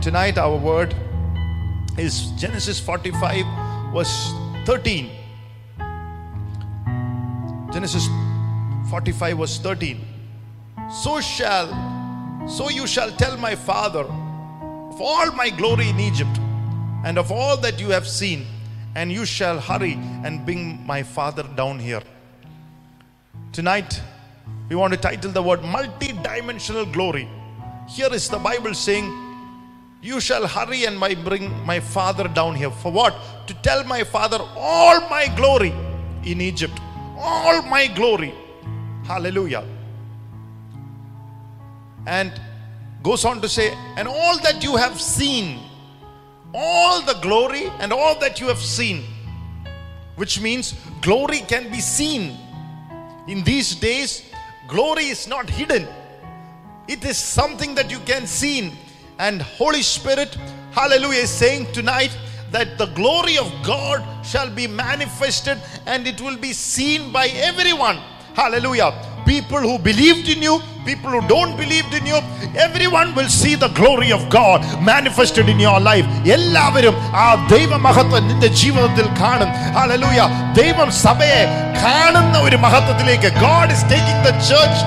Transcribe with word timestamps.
Tonight, 0.00 0.38
our 0.38 0.56
word 0.56 0.94
is 1.98 2.30
Genesis 2.38 2.80
45, 2.80 3.44
verse 3.92 4.32
13. 4.64 5.10
Genesis 7.70 8.08
45, 8.88 9.36
verse 9.36 9.58
13. 9.58 10.00
So 10.90 11.20
shall, 11.20 11.68
so 12.48 12.70
you 12.70 12.86
shall 12.86 13.10
tell 13.10 13.36
my 13.36 13.54
father 13.54 14.04
of 14.04 15.00
all 15.02 15.32
my 15.32 15.50
glory 15.50 15.90
in 15.90 16.00
Egypt 16.00 16.34
and 17.04 17.18
of 17.18 17.30
all 17.30 17.58
that 17.58 17.78
you 17.78 17.90
have 17.90 18.08
seen, 18.08 18.46
and 18.94 19.12
you 19.12 19.26
shall 19.26 19.60
hurry 19.60 19.98
and 20.24 20.46
bring 20.46 20.80
my 20.86 21.02
father 21.02 21.42
down 21.42 21.78
here. 21.78 22.02
Tonight, 23.52 24.00
we 24.70 24.76
want 24.76 24.94
to 24.94 24.98
title 24.98 25.30
the 25.30 25.42
word 25.42 25.62
multi 25.62 26.12
dimensional 26.22 26.86
glory. 26.86 27.28
Here 27.86 28.08
is 28.10 28.30
the 28.30 28.38
Bible 28.38 28.72
saying, 28.72 29.29
You 30.02 30.18
shall 30.18 30.46
hurry 30.46 30.86
and 30.86 30.98
my 30.98 31.14
bring 31.14 31.50
my 31.66 31.78
father 31.78 32.26
down 32.26 32.54
here. 32.54 32.70
For 32.70 32.90
what? 32.90 33.14
To 33.48 33.54
tell 33.54 33.84
my 33.84 34.02
father 34.02 34.38
all 34.56 35.00
my 35.10 35.26
glory 35.36 35.74
in 36.24 36.40
Egypt. 36.40 36.78
All 37.18 37.60
my 37.62 37.86
glory. 37.86 38.34
Hallelujah. 39.04 39.64
And 42.06 42.32
goes 43.02 43.26
on 43.26 43.42
to 43.42 43.48
say, 43.48 43.74
And 43.96 44.08
all 44.08 44.38
that 44.38 44.62
you 44.64 44.76
have 44.76 44.98
seen, 44.98 45.60
all 46.54 47.02
the 47.02 47.14
glory 47.20 47.66
and 47.78 47.92
all 47.92 48.18
that 48.20 48.40
you 48.40 48.46
have 48.46 48.58
seen, 48.58 49.04
which 50.16 50.40
means 50.40 50.74
glory 51.02 51.40
can 51.40 51.70
be 51.70 51.80
seen. 51.80 52.38
In 53.28 53.44
these 53.44 53.74
days, 53.74 54.30
glory 54.66 55.06
is 55.06 55.28
not 55.28 55.48
hidden, 55.50 55.86
it 56.88 57.04
is 57.04 57.18
something 57.18 57.74
that 57.74 57.90
you 57.90 57.98
can 58.00 58.26
see. 58.26 58.72
And 59.26 59.42
Holy 59.42 59.82
Spirit, 59.82 60.30
hallelujah, 60.72 61.24
is 61.24 61.30
saying 61.30 61.64
tonight 61.74 62.12
that 62.52 62.78
the 62.78 62.86
glory 62.98 63.36
of 63.36 63.48
God 63.62 63.98
shall 64.24 64.50
be 64.60 64.66
manifested 64.66 65.58
and 65.86 66.06
it 66.06 66.18
will 66.22 66.38
be 66.38 66.52
seen 66.54 67.12
by 67.12 67.26
everyone. 67.50 67.98
Hallelujah. 68.34 68.90
People 69.26 69.60
who 69.60 69.78
believed 69.78 70.26
in 70.34 70.40
you, 70.42 70.54
people 70.86 71.10
who 71.10 71.20
don't 71.28 71.54
believe 71.62 71.84
in 71.98 72.06
you, 72.06 72.18
everyone 72.66 73.14
will 73.14 73.28
see 73.28 73.54
the 73.64 73.68
glory 73.80 74.10
of 74.10 74.22
God 74.30 74.58
manifested 74.92 75.48
in 75.54 75.60
your 75.66 75.78
life. 75.90 76.06
എല്ലാവരും 76.36 76.96
ആ 77.24 77.26
ദൈവമഹത്വം 77.52 78.24
നിന്റെ 78.30 78.50
ജീവിതത്തിൽ 78.62 79.06
കാണും 79.20 79.50
hallelujah 79.76 80.20
ദൈവം 80.60 80.90
സഭയെ 81.04 81.42
കാണുന്ന 81.84 82.38
ഒരു 82.46 82.58
മഹത്വത്തിലേക്ക് 82.64 83.30
God 83.48 83.68
is 83.76 83.84
taking 83.94 84.18
the 84.28 84.34
church 84.48 84.78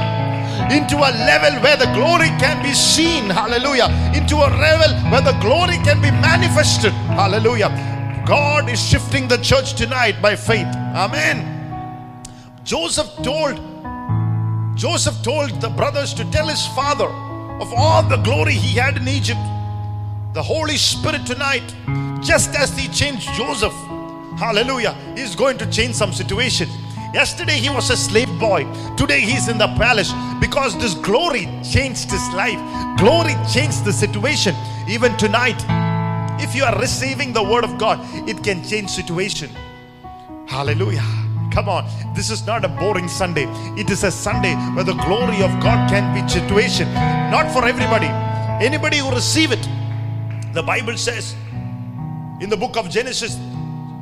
into 0.71 0.97
a 0.97 1.11
level 1.27 1.61
where 1.61 1.77
the 1.77 1.91
glory 1.93 2.29
can 2.39 2.61
be 2.63 2.73
seen. 2.73 3.29
Hallelujah. 3.29 3.87
Into 4.15 4.35
a 4.35 4.49
level 4.49 4.93
where 5.11 5.21
the 5.21 5.37
glory 5.39 5.77
can 5.83 6.01
be 6.01 6.11
manifested. 6.11 6.93
Hallelujah. 7.15 7.69
God 8.25 8.69
is 8.69 8.81
shifting 8.81 9.27
the 9.27 9.37
church 9.37 9.73
tonight 9.73 10.21
by 10.21 10.35
faith. 10.35 10.67
Amen. 10.95 11.53
Joseph 12.63 13.11
told 13.23 13.59
Joseph 14.75 15.21
told 15.21 15.61
the 15.61 15.69
brothers 15.69 16.13
to 16.15 16.25
tell 16.31 16.47
his 16.47 16.65
father 16.67 17.05
of 17.61 17.71
all 17.73 18.01
the 18.01 18.17
glory 18.17 18.53
he 18.53 18.77
had 18.79 18.97
in 18.97 19.07
Egypt. 19.07 19.39
The 20.33 20.41
Holy 20.41 20.77
Spirit 20.77 21.25
tonight, 21.27 21.75
just 22.23 22.55
as 22.55 22.75
he 22.75 22.87
changed 22.87 23.29
Joseph, 23.33 23.73
hallelujah, 24.39 24.95
is 25.15 25.35
going 25.35 25.57
to 25.59 25.69
change 25.69 25.93
some 25.93 26.11
situation. 26.11 26.67
Yesterday 27.13 27.59
he 27.59 27.69
was 27.69 27.91
a 27.91 27.97
slave 27.97 28.39
boy. 28.39 28.65
Today 28.97 29.19
he's 29.19 29.47
in 29.47 29.59
the 29.59 29.67
palace 29.77 30.11
because 30.41 30.75
this 30.79 30.95
glory 30.95 31.47
changed 31.63 32.09
his 32.09 32.27
life. 32.33 32.59
Glory 32.97 33.35
changed 33.53 33.85
the 33.85 33.93
situation. 33.93 34.55
Even 34.89 35.15
tonight, 35.17 35.63
if 36.41 36.55
you 36.55 36.63
are 36.63 36.77
receiving 36.79 37.31
the 37.31 37.43
word 37.43 37.63
of 37.63 37.77
God, 37.77 37.99
it 38.27 38.43
can 38.43 38.63
change 38.63 38.89
situation. 38.89 39.51
Hallelujah. 40.47 41.03
Come 41.51 41.69
on. 41.69 41.85
This 42.15 42.31
is 42.31 42.47
not 42.47 42.65
a 42.65 42.67
boring 42.67 43.07
Sunday. 43.07 43.45
It 43.77 43.91
is 43.91 44.03
a 44.03 44.09
Sunday 44.09 44.55
where 44.73 44.83
the 44.83 44.95
glory 44.95 45.43
of 45.43 45.51
God 45.61 45.87
can 45.91 46.15
be 46.15 46.27
situation. 46.27 46.91
Not 47.29 47.53
for 47.53 47.63
everybody. 47.63 48.07
Anybody 48.65 48.97
who 48.97 49.11
receive 49.11 49.51
it. 49.51 49.67
The 50.53 50.63
Bible 50.63 50.97
says 50.97 51.35
in 52.41 52.49
the 52.49 52.57
book 52.57 52.75
of 52.75 52.89
Genesis, 52.89 53.35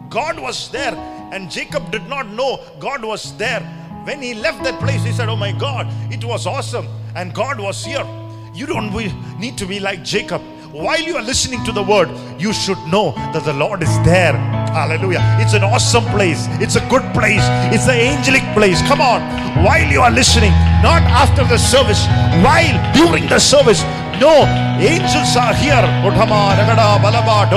God 0.10 0.40
was 0.40 0.70
there 0.72 0.96
and 1.32 1.50
Jacob 1.50 1.92
did 1.92 2.08
not 2.10 2.28
know 2.28 2.60
God 2.80 3.04
was 3.04 3.36
there. 3.38 3.62
When 4.04 4.22
he 4.22 4.34
left 4.34 4.64
that 4.64 4.80
place, 4.80 5.04
he 5.04 5.12
said, 5.12 5.30
Oh 5.30 5.36
my 5.36 5.52
God, 5.52 5.88
it 6.12 6.24
was 6.24 6.46
awesome. 6.46 6.88
And 7.16 7.34
God 7.34 7.60
was 7.60 7.84
here. 7.86 8.06
You 8.54 8.66
don't 8.66 8.94
need 9.40 9.58
to 9.58 9.66
be 9.66 9.80
like 9.80 10.04
Jacob. 10.04 10.42
While 10.72 11.02
you 11.02 11.18
are 11.18 11.22
listening 11.22 11.64
to 11.66 11.72
the 11.72 11.84
word, 11.84 12.10
you 12.40 12.54
should 12.54 12.80
know 12.88 13.12
that 13.34 13.44
the 13.44 13.54
Lord 13.54 13.84
is 13.84 13.92
there. 14.04 14.34
Hallelujah. 14.72 15.20
It's 15.40 15.54
an 15.54 15.64
awesome 15.64 16.06
place. 16.16 16.48
It's 16.64 16.76
a 16.76 16.86
good 16.88 17.04
place. 17.14 17.44
It's 17.76 17.88
an 17.88 18.00
angelic 18.00 18.44
place. 18.54 18.82
Come 18.88 19.02
on. 19.02 19.20
While 19.64 19.92
you 19.92 20.02
are 20.02 20.12
listening, 20.12 20.52
not 20.84 21.04
after 21.04 21.44
the 21.44 21.58
service, 21.58 22.08
while 22.44 22.76
during 22.96 23.28
the 23.28 23.40
service. 23.40 23.84
No, 24.20 24.48
angels 24.80 25.36
are 25.36 25.54
here. 25.56 25.84
Uttama, 26.08 26.56
Ragada, 26.56 27.00
Balaba, 27.04 27.50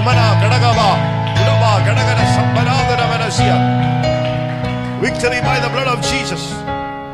Victory 5.01 5.41
by 5.41 5.59
the 5.61 5.69
blood 5.69 5.89
of 5.89 6.03
Jesus. 6.05 6.53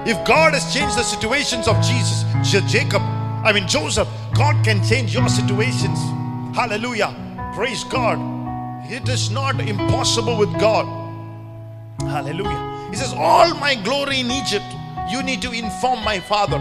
If 0.06 0.22
God 0.26 0.54
has 0.54 0.72
changed 0.72 0.96
the 0.96 1.02
situations 1.02 1.66
of 1.66 1.80
Jesus, 1.82 2.24
Jacob, 2.70 3.02
I 3.44 3.52
mean 3.52 3.66
Joseph, 3.66 4.08
God 4.34 4.62
can 4.64 4.84
change 4.84 5.14
your 5.14 5.28
situations. 5.28 5.98
Hallelujah. 6.54 7.14
Praise 7.54 7.84
God. 7.84 8.18
It 8.90 9.08
is 9.08 9.30
not 9.30 9.60
impossible 9.60 10.36
with 10.36 10.52
God. 10.60 10.86
Hallelujah. 12.00 12.88
He 12.90 12.96
says, 12.96 13.14
All 13.16 13.54
my 13.54 13.74
glory 13.74 14.20
in 14.20 14.30
Egypt, 14.30 14.66
you 15.10 15.22
need 15.22 15.40
to 15.42 15.52
inform 15.52 16.04
my 16.04 16.20
father. 16.20 16.58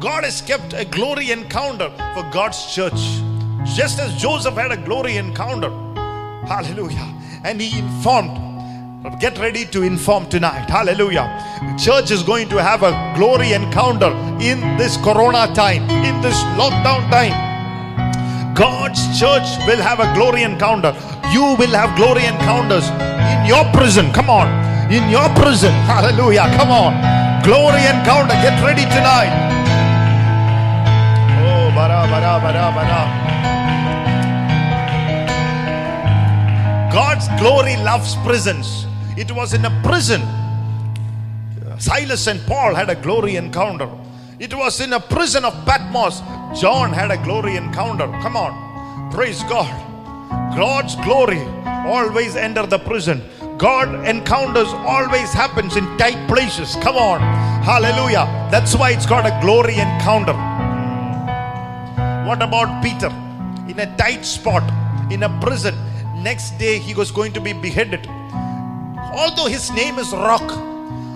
God 0.00 0.24
has 0.24 0.40
kept 0.42 0.74
a 0.74 0.84
glory 0.84 1.32
encounter 1.32 1.90
for 2.14 2.22
God's 2.30 2.72
church. 2.74 3.00
Just 3.64 3.98
as 3.98 4.14
Joseph 4.20 4.54
had 4.54 4.70
a 4.70 4.76
glory 4.76 5.16
encounter. 5.16 5.70
Hallelujah. 6.46 7.14
And 7.42 7.60
he 7.60 7.78
informed. 7.78 8.51
Get 9.02 9.36
ready 9.38 9.66
to 9.66 9.82
inform 9.82 10.28
tonight. 10.28 10.70
Hallelujah. 10.70 11.26
Church 11.76 12.12
is 12.12 12.22
going 12.22 12.48
to 12.50 12.62
have 12.62 12.84
a 12.84 12.94
glory 13.18 13.52
encounter 13.52 14.14
in 14.38 14.60
this 14.78 14.96
corona 14.96 15.52
time, 15.54 15.90
in 16.06 16.20
this 16.22 16.38
lockdown 16.54 17.02
time. 17.10 17.34
God's 18.54 19.02
church 19.18 19.42
will 19.66 19.82
have 19.82 19.98
a 19.98 20.06
glory 20.14 20.44
encounter. 20.44 20.94
You 21.34 21.42
will 21.58 21.74
have 21.74 21.96
glory 21.96 22.26
encounters 22.26 22.86
in 23.26 23.46
your 23.50 23.64
prison. 23.74 24.12
Come 24.12 24.30
on. 24.30 24.46
In 24.92 25.10
your 25.10 25.26
prison. 25.34 25.72
Hallelujah. 25.90 26.46
Come 26.54 26.70
on. 26.70 26.94
Glory 27.42 27.82
encounter. 27.82 28.38
Get 28.38 28.54
ready 28.62 28.86
tonight. 28.86 29.34
Oh, 31.42 31.74
bara, 31.74 32.06
bara, 32.06 32.38
bara, 32.38 32.70
bara. 32.70 33.02
God's 36.92 37.26
glory 37.40 37.74
loves 37.82 38.14
prisons. 38.22 38.86
It 39.16 39.30
was 39.30 39.54
in 39.54 39.64
a 39.64 39.82
prison. 39.82 40.22
Silas 41.78 42.26
and 42.26 42.40
Paul 42.46 42.74
had 42.74 42.90
a 42.90 42.94
glory 42.94 43.36
encounter. 43.36 43.88
It 44.38 44.54
was 44.54 44.80
in 44.80 44.92
a 44.92 45.00
prison 45.00 45.44
of 45.44 45.52
Patmos. 45.64 46.20
John 46.60 46.92
had 46.92 47.10
a 47.10 47.22
glory 47.22 47.56
encounter. 47.56 48.06
Come 48.22 48.36
on. 48.36 49.12
Praise 49.12 49.42
God. 49.44 49.70
God's 50.56 50.96
glory 50.96 51.40
always 51.66 52.36
enter 52.36 52.66
the 52.66 52.78
prison. 52.78 53.22
God 53.58 54.06
encounters 54.06 54.68
always 54.68 55.32
happens 55.32 55.76
in 55.76 55.84
tight 55.98 56.26
places. 56.28 56.74
Come 56.76 56.96
on. 56.96 57.20
Hallelujah. 57.62 58.26
That's 58.50 58.74
why 58.74 58.90
it's 58.90 59.06
got 59.06 59.26
a 59.26 59.38
glory 59.40 59.74
encounter. 59.74 60.34
What 62.26 62.42
about 62.42 62.82
Peter? 62.82 63.08
In 63.68 63.78
a 63.78 63.96
tight 63.96 64.24
spot, 64.24 64.62
in 65.12 65.22
a 65.22 65.40
prison. 65.40 65.74
Next 66.22 66.58
day 66.58 66.78
he 66.78 66.94
was 66.94 67.10
going 67.10 67.32
to 67.34 67.40
be 67.40 67.52
beheaded. 67.52 68.08
Although 69.14 69.46
his 69.46 69.70
name 69.72 69.98
is 69.98 70.12
Rock, 70.12 70.48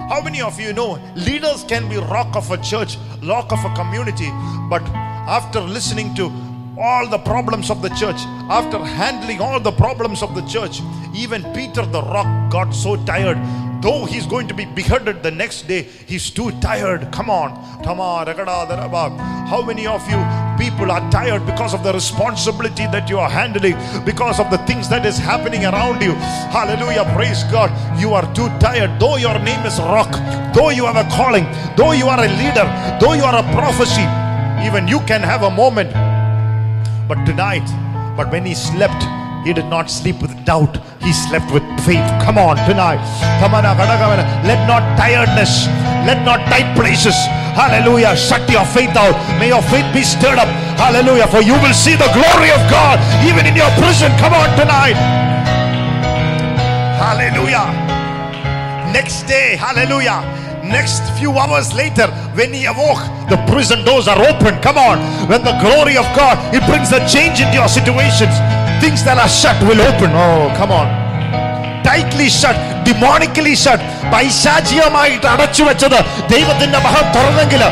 how 0.09 0.21
many 0.23 0.41
of 0.41 0.61
you 0.61 0.73
know 0.73 0.99
leaders 1.15 1.65
can 1.65 1.89
be 1.89 1.97
rock 1.97 2.37
of 2.37 2.51
a 2.51 2.59
church, 2.59 2.97
rock 3.23 3.51
of 3.53 3.65
a 3.65 3.75
community, 3.75 4.31
but 4.69 4.83
after 5.27 5.61
listening 5.61 6.15
to 6.15 6.31
all 6.79 7.09
the 7.09 7.19
problems 7.19 7.71
of 7.71 7.81
the 7.81 7.89
church, 7.91 8.21
after 8.51 8.79
handling 8.79 9.41
all 9.41 9.59
the 9.59 9.73
problems 9.73 10.23
of 10.23 10.35
the 10.35 10.43
church, 10.43 10.81
even 11.15 11.43
Peter 11.55 11.87
the 11.87 12.03
rock 12.03 12.51
got 12.53 12.71
so 12.73 12.97
tired. 13.05 13.39
Though 13.83 14.05
he's 14.05 14.27
going 14.27 14.47
to 14.49 14.55
be 14.55 14.65
beheaded 14.65 15.23
the 15.23 15.31
next 15.31 15.67
day, 15.69 15.83
he's 15.83 16.31
too 16.31 16.51
tired. 16.61 17.11
Come 17.13 17.31
on. 17.31 17.51
How 19.47 19.63
many 19.63 19.87
of 19.87 20.09
you 20.11 20.17
people 20.59 20.91
are 20.91 21.11
tired 21.11 21.45
because 21.47 21.75
of 21.75 21.83
the 21.83 21.93
responsibility 21.93 22.87
that 22.89 23.09
you 23.09 23.19
are 23.19 23.31
handling, 23.31 23.77
because 24.05 24.41
of 24.41 24.51
the 24.51 24.59
things 24.67 24.89
that 24.89 25.05
is 25.07 25.19
happening 25.19 25.65
around 25.65 26.03
you? 26.03 26.15
Hallelujah. 26.51 27.05
Praise 27.15 27.45
God. 27.45 27.71
You 28.01 28.15
are 28.15 28.27
too 28.35 28.49
tired. 28.59 28.99
Though 28.99 29.17
your 29.17 29.39
name 29.41 29.65
is 29.67 29.79
rock, 29.79 30.11
though 30.55 30.71
you 30.71 30.87
have 30.87 30.97
a 30.97 31.09
calling, 31.15 31.47
though 31.77 31.93
you 31.93 32.07
are 32.07 32.19
a 32.19 32.29
leader, 32.29 32.67
though 33.01 33.15
you 33.15 33.25
are 33.25 33.37
a 33.37 33.43
prophecy, 33.53 34.07
even 34.67 34.89
you 34.89 35.01
can 35.01 35.23
have 35.23 35.43
a 35.43 35.51
moment. 35.51 35.93
But 37.09 37.25
tonight, 37.25 37.67
But 38.17 38.33
when 38.33 38.47
he 38.47 38.55
slept, 38.55 39.05
he 39.45 39.53
did 39.53 39.67
not 39.67 39.91
sleep 39.91 40.23
with 40.23 40.33
doubt. 40.47 40.79
He 41.03 41.13
slept 41.13 41.53
with 41.53 41.63
faith. 41.85 42.09
Come 42.25 42.39
on 42.39 42.57
tonight. 42.67 43.05
Come 43.41 43.55
on. 43.55 43.63
Let 43.63 44.67
not 44.67 44.97
tiredness, 44.97 45.69
let 46.07 46.23
not 46.23 46.39
tight 46.47 46.71
places, 46.79 47.19
hallelujah, 47.59 48.15
shut 48.15 48.47
your 48.49 48.65
faith 48.65 48.95
out. 48.95 49.19
May 49.43 49.49
your 49.51 49.63
faith 49.63 49.91
be 49.91 50.07
stirred 50.07 50.39
up, 50.39 50.47
hallelujah, 50.79 51.27
for 51.27 51.43
you 51.43 51.59
will 51.59 51.75
see 51.75 51.99
the 51.99 52.07
glory 52.15 52.55
of 52.55 52.63
God 52.71 53.03
even 53.27 53.43
in 53.43 53.59
your 53.59 53.71
prison. 53.75 54.15
Come 54.23 54.31
on 54.31 54.47
tonight, 54.55 54.95
hallelujah. 56.95 57.67
Next 58.95 59.27
day, 59.27 59.57
hallelujah. 59.59 60.23
Next 60.63 61.03
few 61.19 61.31
hours 61.35 61.75
later, 61.75 62.07
when 62.39 62.55
he 62.55 62.67
awoke, 62.67 63.03
the 63.27 63.39
prison 63.51 63.85
doors 63.85 64.07
are 64.07 64.19
open. 64.19 64.63
Come 64.63 64.79
on, 64.79 64.99
when 65.27 65.43
the 65.43 65.59
glory 65.59 65.99
of 65.99 66.07
God 66.15 66.39
it 66.55 66.63
brings 66.71 66.95
a 66.95 67.03
change 67.11 67.43
into 67.43 67.55
your 67.59 67.69
situations, 67.69 68.35
things 68.79 69.03
that 69.03 69.19
are 69.19 69.29
shut 69.29 69.59
will 69.67 69.83
open. 69.83 70.15
Oh, 70.15 70.55
come 70.55 70.71
on, 70.71 70.87
tightly 71.83 72.31
shut 72.31 72.55
demonically 72.88 73.56
shut 73.64 73.86
പൈശാചികമായിട്ട് 74.14 75.28
അടച്ചു 75.34 75.64
വെച്ചത് 75.70 76.00
ദൈവത്തിന്റെ 76.34 76.82
മഹം 76.88 77.08
തുറന്നെങ്കിൽ 77.16 77.64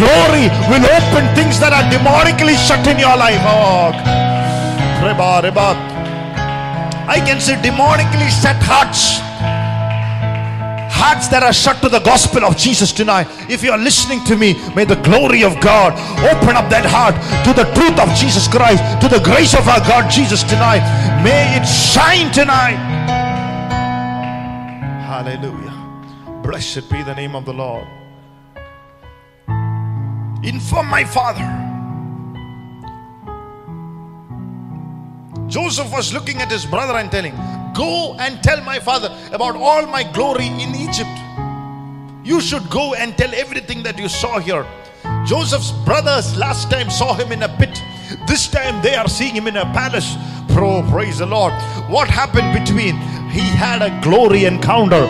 glory 0.00 0.44
will 0.70 0.86
open 0.98 1.24
things 1.38 1.60
that 1.64 1.78
are 1.80 1.84
ഡിമോണിക്കലി 1.94 2.56
shut 2.68 2.88
in 2.92 3.00
your 3.06 3.18
life 3.26 3.44
oh 3.56 3.58
റിബാ 5.08 5.32
റിബാ 5.48 5.68
I 7.06 7.20
can 7.20 7.38
see 7.38 7.54
demonically 7.56 8.30
set 8.32 8.56
hearts. 8.62 9.20
Hearts 10.90 11.28
that 11.28 11.42
are 11.42 11.52
shut 11.54 11.82
to 11.82 11.88
the 11.90 12.00
gospel 12.00 12.44
of 12.44 12.56
Jesus 12.56 12.92
tonight. 12.92 13.26
If 13.48 13.62
you 13.62 13.72
are 13.72 13.78
listening 13.78 14.24
to 14.24 14.36
me, 14.36 14.54
may 14.74 14.84
the 14.86 14.96
glory 14.98 15.44
of 15.44 15.60
God 15.60 15.92
open 16.24 16.56
up 16.56 16.70
that 16.70 16.86
heart 16.86 17.16
to 17.44 17.52
the 17.52 17.66
truth 17.74 17.98
of 17.98 18.08
Jesus 18.14 18.48
Christ, 18.48 18.80
to 19.02 19.08
the 19.08 19.20
grace 19.20 19.52
of 19.52 19.68
our 19.68 19.80
God 19.82 20.08
Jesus 20.10 20.42
tonight. 20.44 20.80
May 21.22 21.42
it 21.58 21.66
shine 21.66 22.32
tonight. 22.32 22.80
Hallelujah. 25.19 26.41
Blessed 26.41 26.89
be 26.89 27.03
the 27.03 27.13
name 27.13 27.35
of 27.35 27.43
the 27.43 27.51
Lord. 27.51 27.85
Inform 30.45 30.87
my 30.87 31.03
father. 31.03 31.43
Joseph 35.47 35.91
was 35.91 36.13
looking 36.13 36.37
at 36.37 36.49
his 36.49 36.65
brother 36.65 36.97
and 36.97 37.11
telling, 37.11 37.35
Go 37.73 38.15
and 38.17 38.41
tell 38.41 38.61
my 38.61 38.79
father 38.79 39.13
about 39.33 39.57
all 39.57 39.85
my 39.87 40.03
glory 40.03 40.47
in 40.47 40.73
Egypt. 40.73 41.11
You 42.23 42.39
should 42.39 42.69
go 42.69 42.93
and 42.93 43.17
tell 43.17 43.35
everything 43.35 43.83
that 43.83 43.99
you 43.99 44.07
saw 44.07 44.39
here. 44.39 44.65
Joseph's 45.25 45.73
brothers 45.83 46.37
last 46.37 46.71
time 46.71 46.89
saw 46.89 47.13
him 47.13 47.33
in 47.33 47.43
a 47.43 47.49
pit. 47.57 47.77
This 48.25 48.47
time 48.47 48.81
they 48.81 48.95
are 48.95 49.09
seeing 49.09 49.35
him 49.35 49.47
in 49.47 49.57
a 49.57 49.65
palace. 49.73 50.15
Pro, 50.53 50.81
praise 50.89 51.17
the 51.17 51.25
Lord. 51.25 51.51
What 51.89 52.09
happened 52.09 52.53
between? 52.53 52.95
He 53.30 53.44
had 53.62 53.80
a 53.82 53.92
glory 54.00 54.42
encounter. 54.46 55.04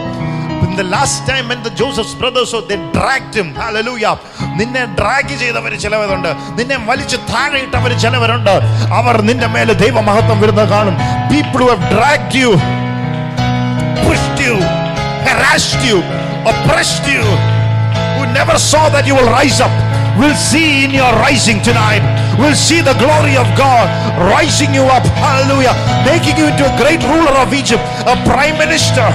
In 0.67 0.76
the 0.76 0.87
last 0.87 1.26
time 1.26 1.49
when 1.50 1.61
the 1.62 1.73
Joseph's 1.81 2.15
brothers 2.15 2.50
so 2.53 2.61
they 2.62 2.79
dragged 2.93 3.35
him. 3.35 3.49
Hallelujah. 3.55 4.15
നിന്നെ 4.59 4.82
drag 4.99 5.35
ചെയ്തവർ 5.41 5.73
ചിലവരുണ്ട് 5.85 6.29
നിന്നെ 6.59 6.76
വലിച്ചു 6.91 7.19
താഴെ 7.31 7.59
ഇട്ടവർ 7.67 7.93
ചിലവരുണ്ട് 8.05 8.55
അവർ 8.99 9.17
നിന്റെ 9.29 9.49
മേലെ 9.56 9.75
ദൈവമഹത്വം 9.85 10.38
വരുന്നത് 10.44 10.69
കാണും 10.75 10.97
people 11.32 11.62
who 11.65 11.69
have 11.73 11.91
dragged 11.94 12.41
you 12.43 12.53
pushed 14.05 14.41
you 14.47 14.55
harassed 15.29 15.82
you 15.88 15.99
oppressed 16.50 17.06
you 17.09 17.25
who 18.15 18.23
never 18.38 18.56
saw 18.71 18.85
that 18.94 19.06
you 19.09 19.15
will 19.15 19.31
rise 19.31 19.61
up 19.67 19.75
will 20.21 20.37
see 20.49 20.85
in 20.85 20.91
your 21.00 21.12
rising 21.26 21.59
tonight 21.69 22.05
will 22.43 22.56
see 22.67 22.81
the 22.91 22.97
glory 23.03 23.37
of 23.43 23.49
God 23.65 23.87
rising 24.35 24.73
you 24.79 24.85
up 24.97 25.06
hallelujah 25.25 25.75
making 26.11 26.37
you 26.41 26.47
into 26.53 26.65
a 26.73 26.75
great 26.82 27.03
ruler 27.12 27.37
of 27.44 27.49
Egypt 27.62 27.85
a 28.15 28.17
prime 28.31 28.59
minister 28.65 29.09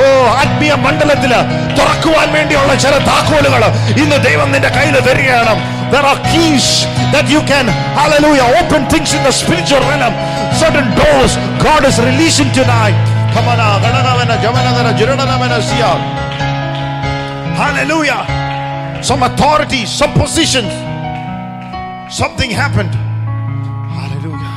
ഓ 0.00 0.04
ആത്മീയ 0.40 0.72
മണ്ഡലത്തില് 0.84 1.38
തുറക്കുവാൻ 1.78 2.28
വേണ്ടിയുള്ള 2.36 2.72
ചില 2.84 2.94
താക്കോലുകൾ 3.08 3.62
ഇന്ന് 4.02 4.18
ദൈവം 4.28 4.48
നിന്റെ 4.54 4.70
കയ്യിൽ 4.78 4.96
തരികയാണ് 5.08 5.54
There 5.92 6.06
are 6.10 6.18
keys 6.32 6.66
that 7.12 7.26
you 7.34 7.40
can, 7.50 7.66
hallelujah, 7.98 8.46
open 8.60 8.82
things 8.92 9.10
in 9.18 9.22
the 9.26 9.32
spiritual 9.32 9.80
realm. 9.90 10.12
Certain 10.62 10.88
doors 10.98 11.32
God 11.66 11.82
is 11.90 11.96
releasing 12.08 12.50
tonight. 12.58 12.98
Come 13.34 13.48
on, 13.52 13.62
ah, 13.66 13.80
gananavana, 13.84 14.36
jamanadana, 14.44 14.92
jiranavana, 15.00 15.58
siya. 15.70 15.92
Hallelujah. 17.56 18.41
Some 19.03 19.23
authority, 19.23 19.85
some 19.85 20.13
position. 20.13 20.65
Something 22.09 22.49
happened. 22.49 22.93
Hallelujah 23.93 24.53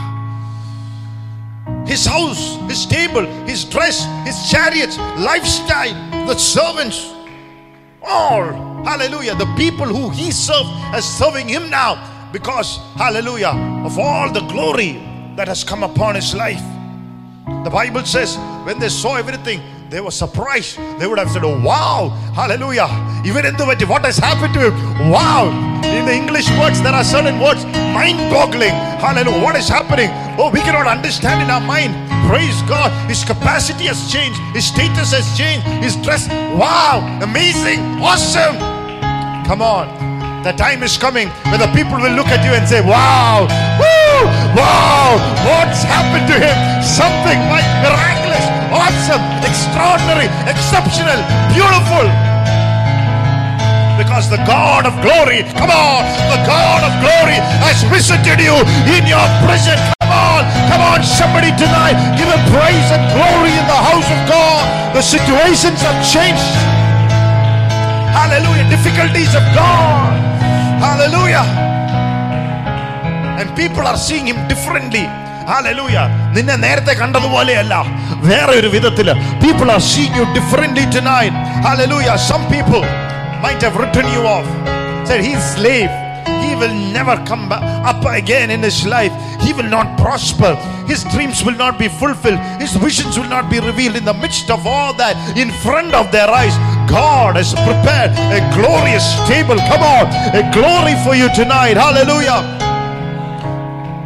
his 1.86 2.04
house, 2.04 2.56
his 2.68 2.84
table, 2.84 3.24
his 3.46 3.64
dress, 3.64 4.04
his 4.26 4.50
chariots, 4.50 4.98
lifestyle, 4.98 5.94
the 6.26 6.36
servants, 6.36 7.14
all, 8.02 8.52
hallelujah, 8.84 9.34
the 9.36 9.46
people 9.56 9.86
who 9.86 10.10
he 10.10 10.30
served 10.30 10.68
as 10.92 11.04
serving 11.04 11.48
him 11.48 11.70
now 11.70 12.28
because, 12.32 12.78
hallelujah, 12.96 13.54
of 13.84 13.98
all 13.98 14.32
the 14.32 14.40
glory 14.40 14.92
that 15.36 15.46
has 15.46 15.62
come 15.62 15.82
upon 15.82 16.14
his 16.16 16.34
life. 16.34 16.62
The 17.64 17.70
Bible 17.70 18.04
says 18.04 18.36
when 18.64 18.78
they 18.78 18.88
saw 18.88 19.16
everything, 19.16 19.60
they 19.90 20.00
were 20.00 20.10
surprised. 20.10 20.78
They 20.98 21.06
would 21.06 21.18
have 21.18 21.30
said, 21.30 21.44
Oh, 21.44 21.60
wow, 21.62 22.10
hallelujah. 22.34 22.88
Even 23.24 23.46
in 23.46 23.56
the 23.56 23.86
what 23.88 24.04
has 24.04 24.18
happened 24.18 24.54
to 24.54 24.70
him? 24.70 25.10
Wow. 25.10 25.50
In 25.84 26.04
the 26.04 26.12
English 26.12 26.50
words, 26.58 26.82
there 26.82 26.92
are 26.92 27.04
certain 27.04 27.38
words, 27.40 27.64
mind 27.94 28.18
boggling. 28.30 28.74
Hallelujah. 28.98 29.42
What 29.42 29.56
is 29.56 29.68
happening? 29.68 30.10
Oh, 30.38 30.50
we 30.50 30.60
cannot 30.60 30.86
understand 30.86 31.42
in 31.42 31.50
our 31.50 31.60
mind. 31.60 31.94
Praise 32.28 32.60
God. 32.68 32.90
His 33.08 33.24
capacity 33.24 33.84
has 33.84 34.10
changed, 34.10 34.38
his 34.54 34.66
status 34.66 35.12
has 35.12 35.26
changed, 35.38 35.66
his 35.82 35.94
dress. 36.02 36.28
Wow, 36.28 37.02
amazing, 37.22 37.80
awesome. 38.02 38.58
Come 39.46 39.62
on. 39.62 40.06
The 40.42 40.52
time 40.52 40.82
is 40.82 40.96
coming 40.96 41.28
when 41.50 41.58
the 41.58 41.66
people 41.74 41.98
will 41.98 42.14
look 42.14 42.30
at 42.30 42.42
you 42.46 42.54
and 42.54 42.62
say, 42.68 42.78
Wow, 42.78 43.50
woo, 43.78 44.18
wow, 44.54 45.18
what's 45.42 45.82
happened 45.82 46.26
to 46.30 46.36
him? 46.38 46.54
Something 46.82 47.38
like 47.50 47.66
miraculous, 47.82 48.15
awesome, 48.76 49.24
extraordinary, 49.40 50.28
exceptional, 50.44 51.16
beautiful. 51.56 52.06
Because 53.96 54.28
the 54.28 54.36
God 54.44 54.84
of 54.84 54.92
glory, 55.00 55.40
come 55.56 55.72
on, 55.72 56.04
the 56.28 56.40
God 56.44 56.84
of 56.84 56.92
glory 57.00 57.40
has 57.64 57.80
visited 57.88 58.36
you 58.36 58.52
in 58.92 59.08
your 59.08 59.24
prison. 59.48 59.80
Come 60.04 60.12
on, 60.12 60.44
come 60.68 60.82
on, 60.84 61.00
somebody 61.00 61.48
tonight, 61.56 61.96
give 62.20 62.28
him 62.28 62.42
praise 62.52 62.88
and 62.92 63.00
glory 63.16 63.56
in 63.56 63.64
the 63.64 63.80
house 63.88 64.08
of 64.12 64.20
God. 64.28 64.64
The 64.92 65.00
situations 65.00 65.80
have 65.80 65.96
changed. 66.04 66.52
Hallelujah. 68.12 68.68
Difficulties 68.68 69.32
have 69.32 69.48
gone. 69.54 70.12
Hallelujah. 70.80 71.44
And 73.38 73.54
people 73.56 73.86
are 73.86 73.96
seeing 73.96 74.26
him 74.26 74.48
differently. 74.48 75.06
Hallelujah. 75.51 76.05
നിന്നെ 76.35 76.55
നേരത്തെ 76.65 76.93
കണ്ടതുപോലെയല്ല 77.01 77.75
വേറെ 78.29 78.53
ഒരു 78.61 78.69
വിധത്തില് 78.75 79.13
people 79.43 79.69
are 79.75 79.81
seeing 79.91 80.17
U 80.19 80.25
differently 80.37 80.85
tonight 80.97 81.39
hallelujah 81.67 82.11
some 82.29 82.43
people 82.53 82.83
might 83.45 83.61
have 83.61 83.75
written 83.75 84.07
you 84.15 84.21
off 84.27 84.47
said 85.07 85.21
he's 85.27 85.45
slave 85.55 85.91
he 86.43 86.51
will 86.55 86.75
never 86.97 87.15
come 87.29 87.43
back 87.51 87.63
up 87.91 88.03
again 88.19 88.49
in 88.55 88.61
his 88.61 88.77
life 88.87 89.13
he 89.45 89.51
will 89.57 89.69
not 89.69 89.87
prosper 90.01 90.51
his 90.91 91.01
dreams 91.13 91.39
will 91.47 91.57
not 91.63 91.75
be 91.83 91.87
fulfilled 92.01 92.41
his 92.63 92.73
visions 92.85 93.17
will 93.19 93.31
not 93.35 93.45
be 93.49 93.59
revealed 93.69 93.97
in 94.01 94.05
the 94.05 94.17
midst 94.23 94.49
of 94.55 94.67
all 94.67 94.91
that 95.01 95.15
in 95.43 95.51
front 95.65 95.93
of 96.01 96.05
their 96.15 96.29
eyes 96.41 96.55
god 96.95 97.33
has 97.41 97.51
prepared 97.67 98.11
a 98.39 98.41
glorious 98.57 99.07
table 99.31 99.59
come 99.71 99.85
on 99.89 100.05
a 100.41 100.43
glory 100.57 100.95
for 101.05 101.15
you 101.15 101.29
tonight 101.41 101.77
hallelujah 101.85 102.39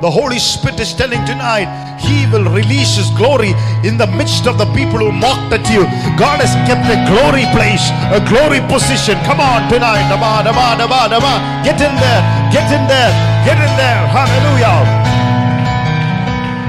the 0.00 0.10
Holy 0.10 0.38
Spirit 0.38 0.80
is 0.80 0.94
telling 0.94 1.20
tonight, 1.28 1.68
He 2.00 2.24
will 2.32 2.48
release 2.48 2.96
His 2.96 3.10
glory 3.20 3.52
in 3.84 4.00
the 4.00 4.08
midst 4.08 4.48
of 4.48 4.56
the 4.56 4.64
people 4.72 4.96
who 4.96 5.12
mocked 5.12 5.52
at 5.52 5.68
you. 5.68 5.84
God 6.16 6.40
has 6.40 6.56
kept 6.64 6.88
a 6.88 6.96
glory 7.04 7.44
place, 7.52 7.92
a 8.08 8.20
glory 8.24 8.64
position. 8.72 9.20
Come 9.28 9.44
on 9.44 9.68
tonight. 9.68 10.08
Dama, 10.08 10.40
dama, 10.40 10.80
dama, 10.80 11.00
dama. 11.12 11.34
Get 11.60 11.76
in 11.84 11.92
there, 12.00 12.22
get 12.48 12.64
in 12.72 12.84
there, 12.88 13.12
get 13.44 13.60
in 13.60 13.72
there. 13.76 14.00
Hallelujah. 14.08 14.76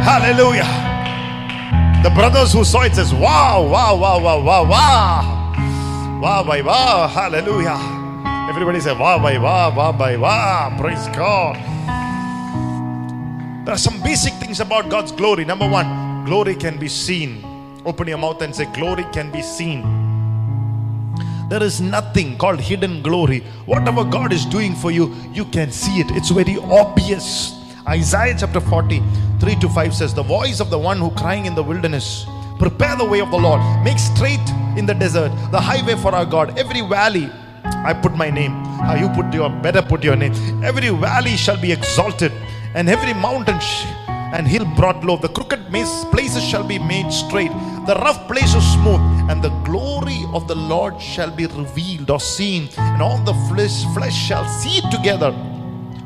Hallelujah. 0.03 0.67
The 2.03 2.09
brothers 2.09 2.51
who 2.51 2.65
saw 2.65 2.81
it 2.81 2.95
says, 2.95 3.13
Wow, 3.13 3.63
wow, 3.63 3.95
wow, 3.95 4.19
wow, 4.19 4.41
wow, 4.41 4.63
wow. 4.65 6.19
Wow, 6.19 6.43
by 6.43 6.61
wow. 6.61 7.07
Hallelujah. 7.07 7.79
Everybody 8.49 8.81
say, 8.81 8.91
Wow, 8.91 9.19
by 9.19 9.37
wow, 9.37 9.73
wow, 9.73 9.93
wow. 9.93 10.75
Praise 10.77 11.07
God. 11.15 11.55
There 13.71 13.75
are 13.75 13.89
some 13.89 14.03
basic 14.03 14.33
things 14.33 14.59
about 14.59 14.89
God's 14.89 15.13
glory. 15.13 15.45
Number 15.45 15.65
one, 15.65 16.25
glory 16.25 16.55
can 16.55 16.77
be 16.77 16.89
seen. 16.89 17.41
Open 17.85 18.05
your 18.05 18.17
mouth 18.17 18.41
and 18.41 18.53
say, 18.53 18.65
Glory 18.65 19.05
can 19.13 19.31
be 19.31 19.41
seen. 19.41 19.81
There 21.47 21.63
is 21.63 21.79
nothing 21.79 22.37
called 22.37 22.59
hidden 22.59 23.01
glory. 23.01 23.39
Whatever 23.65 24.03
God 24.03 24.33
is 24.33 24.45
doing 24.45 24.75
for 24.75 24.91
you, 24.91 25.15
you 25.31 25.45
can 25.45 25.71
see 25.71 26.01
it. 26.01 26.11
It's 26.11 26.31
very 26.31 26.57
obvious. 26.57 27.57
Isaiah 27.87 28.35
chapter 28.37 28.59
40, 28.59 29.01
3 29.39 29.55
to 29.61 29.69
5 29.69 29.95
says, 29.95 30.13
The 30.13 30.21
voice 30.21 30.59
of 30.59 30.69
the 30.69 30.77
one 30.77 30.97
who 30.97 31.09
crying 31.11 31.45
in 31.45 31.55
the 31.55 31.63
wilderness, 31.63 32.25
prepare 32.59 32.97
the 32.97 33.05
way 33.05 33.21
of 33.21 33.31
the 33.31 33.37
Lord, 33.37 33.61
make 33.85 33.99
straight 33.99 34.49
in 34.75 34.85
the 34.85 34.93
desert 34.93 35.31
the 35.49 35.61
highway 35.61 35.95
for 35.95 36.13
our 36.13 36.25
God. 36.25 36.59
Every 36.59 36.81
valley, 36.81 37.31
I 37.63 37.93
put 37.93 38.15
my 38.15 38.29
name. 38.29 38.51
How 38.81 38.95
you 38.95 39.07
put 39.09 39.33
your 39.33 39.49
better 39.49 39.81
put 39.81 40.03
your 40.03 40.17
name. 40.17 40.33
Every 40.61 40.89
valley 40.89 41.37
shall 41.37 41.59
be 41.59 41.71
exalted, 41.71 42.33
and 42.75 42.89
every 42.89 43.13
mountain 43.13 43.59
and 44.33 44.47
hill 44.47 44.65
brought 44.75 45.03
low. 45.03 45.17
The 45.17 45.29
crooked 45.29 45.67
places 46.11 46.43
shall 46.43 46.63
be 46.65 46.79
made 46.79 47.11
straight, 47.11 47.51
the 47.87 47.95
rough 48.03 48.27
places 48.27 48.63
smooth, 48.73 49.01
and 49.29 49.43
the 49.43 49.49
glory 49.65 50.25
of 50.33 50.47
the 50.47 50.55
Lord 50.55 51.01
shall 51.01 51.31
be 51.31 51.45
revealed 51.47 52.09
or 52.09 52.19
seen, 52.19 52.69
and 52.77 53.01
all 53.01 53.17
the 53.19 53.33
flesh, 53.49 53.83
flesh 53.93 54.15
shall 54.15 54.47
see 54.47 54.79
it 54.79 54.91
together. 54.91 55.33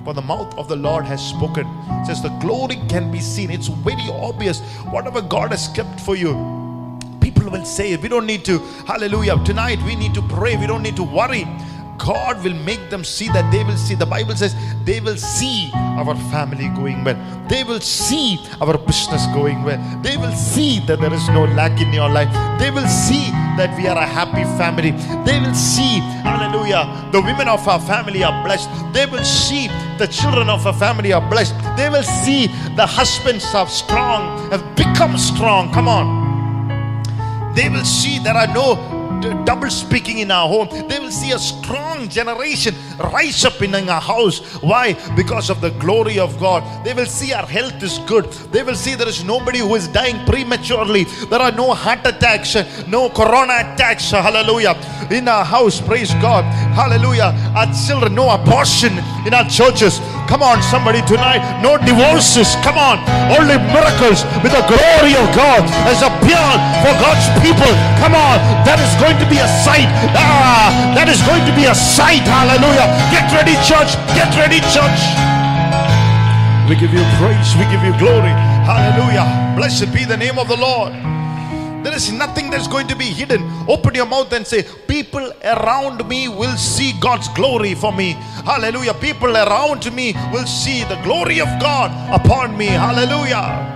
For 0.03 0.13
the 0.13 0.21
mouth 0.21 0.57
of 0.57 0.67
the 0.67 0.75
Lord 0.75 1.05
has 1.05 1.25
spoken. 1.25 1.67
It 1.89 2.07
says 2.07 2.21
the 2.21 2.29
glory 2.39 2.77
can 2.89 3.11
be 3.11 3.19
seen. 3.19 3.49
It's 3.51 3.67
very 3.67 4.09
obvious. 4.11 4.61
Whatever 4.91 5.21
God 5.21 5.51
has 5.51 5.67
kept 5.69 5.99
for 5.99 6.15
you, 6.15 6.33
people 7.21 7.49
will 7.49 7.65
say 7.65 7.93
it. 7.93 8.01
We 8.01 8.09
don't 8.09 8.25
need 8.27 8.45
to, 8.45 8.59
hallelujah. 8.87 9.37
Tonight 9.43 9.81
we 9.83 9.95
need 9.95 10.13
to 10.15 10.21
pray. 10.23 10.57
We 10.57 10.67
don't 10.67 10.83
need 10.83 10.95
to 10.97 11.03
worry. 11.03 11.45
God 11.97 12.43
will 12.43 12.53
make 12.53 12.89
them 12.89 13.03
see 13.03 13.27
that 13.29 13.51
they 13.51 13.63
will 13.63 13.77
see. 13.77 13.95
The 13.95 14.05
Bible 14.05 14.35
says 14.35 14.55
they 14.83 14.99
will 14.99 15.17
see 15.17 15.71
our 15.73 16.15
family 16.31 16.69
going 16.69 17.03
well. 17.03 17.17
They 17.47 17.63
will 17.63 17.79
see 17.79 18.39
our 18.61 18.77
business 18.77 19.25
going 19.27 19.63
well. 19.63 19.79
They 20.01 20.17
will 20.17 20.31
see 20.33 20.79
that 20.87 20.99
there 20.99 21.13
is 21.13 21.27
no 21.29 21.45
lack 21.45 21.79
in 21.79 21.93
your 21.93 22.09
life. 22.09 22.31
They 22.59 22.71
will 22.71 22.87
see 22.87 23.29
that 23.57 23.77
we 23.77 23.87
are 23.87 23.97
a 23.97 24.05
happy 24.05 24.43
family. 24.57 24.91
They 25.25 25.39
will 25.39 25.55
see, 25.55 25.99
hallelujah, 26.23 27.09
the 27.11 27.21
women 27.21 27.47
of 27.47 27.67
our 27.67 27.79
family 27.79 28.23
are 28.23 28.43
blessed. 28.43 28.69
They 28.93 29.05
will 29.05 29.23
see 29.23 29.67
the 29.97 30.07
children 30.07 30.49
of 30.49 30.65
our 30.67 30.73
family 30.73 31.13
are 31.13 31.27
blessed. 31.29 31.55
They 31.77 31.89
will 31.89 32.03
see 32.03 32.47
the 32.75 32.85
husbands 32.85 33.45
are 33.53 33.67
strong, 33.67 34.51
have 34.51 34.75
become 34.75 35.17
strong. 35.17 35.71
Come 35.71 35.87
on 35.87 36.25
they 37.55 37.69
will 37.69 37.85
see 37.85 38.19
there 38.19 38.35
are 38.35 38.47
no 38.47 38.75
double 39.45 39.69
speaking 39.69 40.19
in 40.19 40.31
our 40.31 40.47
home. 40.47 40.69
They 40.87 40.99
will 40.99 41.11
see 41.11 41.31
a 41.31 41.39
strong 41.39 42.07
generation 42.09 42.75
rise 42.99 43.45
up 43.45 43.61
in 43.61 43.73
our 43.73 44.01
house. 44.01 44.39
Why? 44.61 44.93
Because 45.15 45.49
of 45.49 45.61
the 45.61 45.71
glory 45.71 46.19
of 46.19 46.39
god. 46.39 46.63
They 46.85 46.93
will 46.93 47.05
see 47.05 47.33
our 47.33 47.45
health 47.45 47.81
is 47.81 47.99
good. 48.07 48.25
They 48.51 48.63
will 48.63 48.75
see 48.75 48.95
there 48.95 49.07
is 49.07 49.23
nobody 49.23 49.59
who 49.59 49.75
is 49.75 49.87
dying 49.87 50.23
prematurely. 50.25 51.05
There 51.29 51.41
are 51.41 51.51
no 51.51 51.73
heart 51.73 52.05
attacks 52.05 52.55
no 52.87 53.09
corona 53.09 53.73
attacks. 53.73 54.11
Hallelujah. 54.11 54.75
In 55.11 55.27
our 55.27 55.45
house 55.45 55.81
praise 55.81 56.13
god. 56.15 56.43
Hallelujah. 56.73 57.33
Our 57.55 57.71
children 57.73 58.15
no 58.15 58.29
abortion 58.29 58.93
in 59.25 59.33
our 59.33 59.45
churches 59.49 59.99
come 60.29 60.41
on 60.41 60.61
somebody 60.61 61.01
tonight. 61.05 61.41
No 61.61 61.77
divorces 61.77 62.53
come 62.61 62.77
on. 62.77 63.01
Only 63.33 63.57
miracles 63.73 64.25
with 64.45 64.53
the 64.53 64.63
glory 64.69 65.17
of 65.17 65.25
god. 65.33 65.65
Has 65.89 66.05
appeared 66.05 66.61
for 66.85 66.93
god's 67.01 67.25
people. 67.41 67.73
Come 68.01 68.13
on. 68.13 68.37
That 68.65 68.77
is 68.77 68.93
going 69.01 69.17
to 69.17 69.27
be 69.29 69.41
a 69.41 69.49
sight. 69.65 69.89
Ah 70.13 70.93
that 70.93 71.09
is 71.09 71.21
going 71.25 71.45
to 71.45 71.53
be 71.57 71.65
a 71.65 71.75
sight. 71.75 72.25
Hallelujah. 72.25 72.85
Get 73.09 73.25
ready 73.33 73.57
church. 73.65 73.97
Get 74.13 74.29
ready 74.37 74.61
church. 74.69 75.01
We 76.69 76.77
give 76.77 76.93
you 76.93 77.05
praise. 77.21 77.49
We 77.57 77.65
give 77.69 77.81
you 77.85 77.93
glory. 77.97 78.33
Hallelujah. 78.65 79.25
Blessed 79.57 79.93
be 79.93 80.05
the 80.05 80.17
name 80.17 80.37
of 80.37 80.47
the 80.47 80.57
lord 80.57 81.14
there 81.85 81.93
is 81.93 82.11
nothing 82.11 82.49
that's 82.49 82.67
going 82.67 82.87
to 82.87 82.95
be 82.95 83.05
hidden. 83.05 83.43
Open 83.69 83.93
your 83.93 84.07
mouth 84.07 84.31
and 84.33 84.45
say, 84.45 84.63
People 84.87 85.31
around 85.43 86.07
me 86.07 86.27
will 86.27 86.57
see 86.57 86.93
God's 86.99 87.27
glory 87.29 87.75
for 87.75 87.93
me. 87.93 88.13
Hallelujah. 88.43 88.93
People 88.95 89.35
around 89.37 89.93
me 89.93 90.13
will 90.31 90.47
see 90.47 90.83
the 90.85 90.99
glory 91.03 91.39
of 91.39 91.47
God 91.59 91.91
upon 92.11 92.57
me. 92.57 92.67
Hallelujah. 92.67 93.73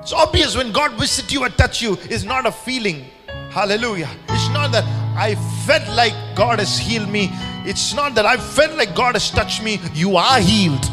It's 0.00 0.12
obvious 0.12 0.56
when 0.56 0.70
God 0.70 0.92
visits 0.92 1.32
you 1.32 1.42
or 1.44 1.48
touch 1.48 1.80
you, 1.82 1.98
it's 2.04 2.24
not 2.24 2.46
a 2.46 2.52
feeling. 2.52 3.06
Hallelujah. 3.50 4.10
It's 4.28 4.48
not 4.50 4.70
that 4.72 4.84
I 5.16 5.34
felt 5.66 5.88
like 5.96 6.12
God 6.36 6.58
has 6.58 6.78
healed 6.78 7.08
me. 7.08 7.30
It's 7.64 7.94
not 7.94 8.14
that 8.16 8.26
I 8.26 8.36
felt 8.36 8.76
like 8.76 8.94
God 8.94 9.14
has 9.14 9.30
touched 9.30 9.62
me. 9.62 9.80
You 9.94 10.16
are 10.16 10.40
healed. 10.40 10.84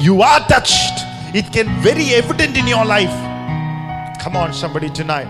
You 0.00 0.22
are 0.22 0.40
touched. 0.48 1.04
It 1.34 1.52
can 1.52 1.66
be 1.66 1.82
very 1.82 2.14
evident 2.14 2.56
in 2.56 2.66
your 2.66 2.84
life. 2.84 3.27
Come 4.28 4.36
on, 4.36 4.52
somebody 4.52 4.90
tonight. 4.90 5.26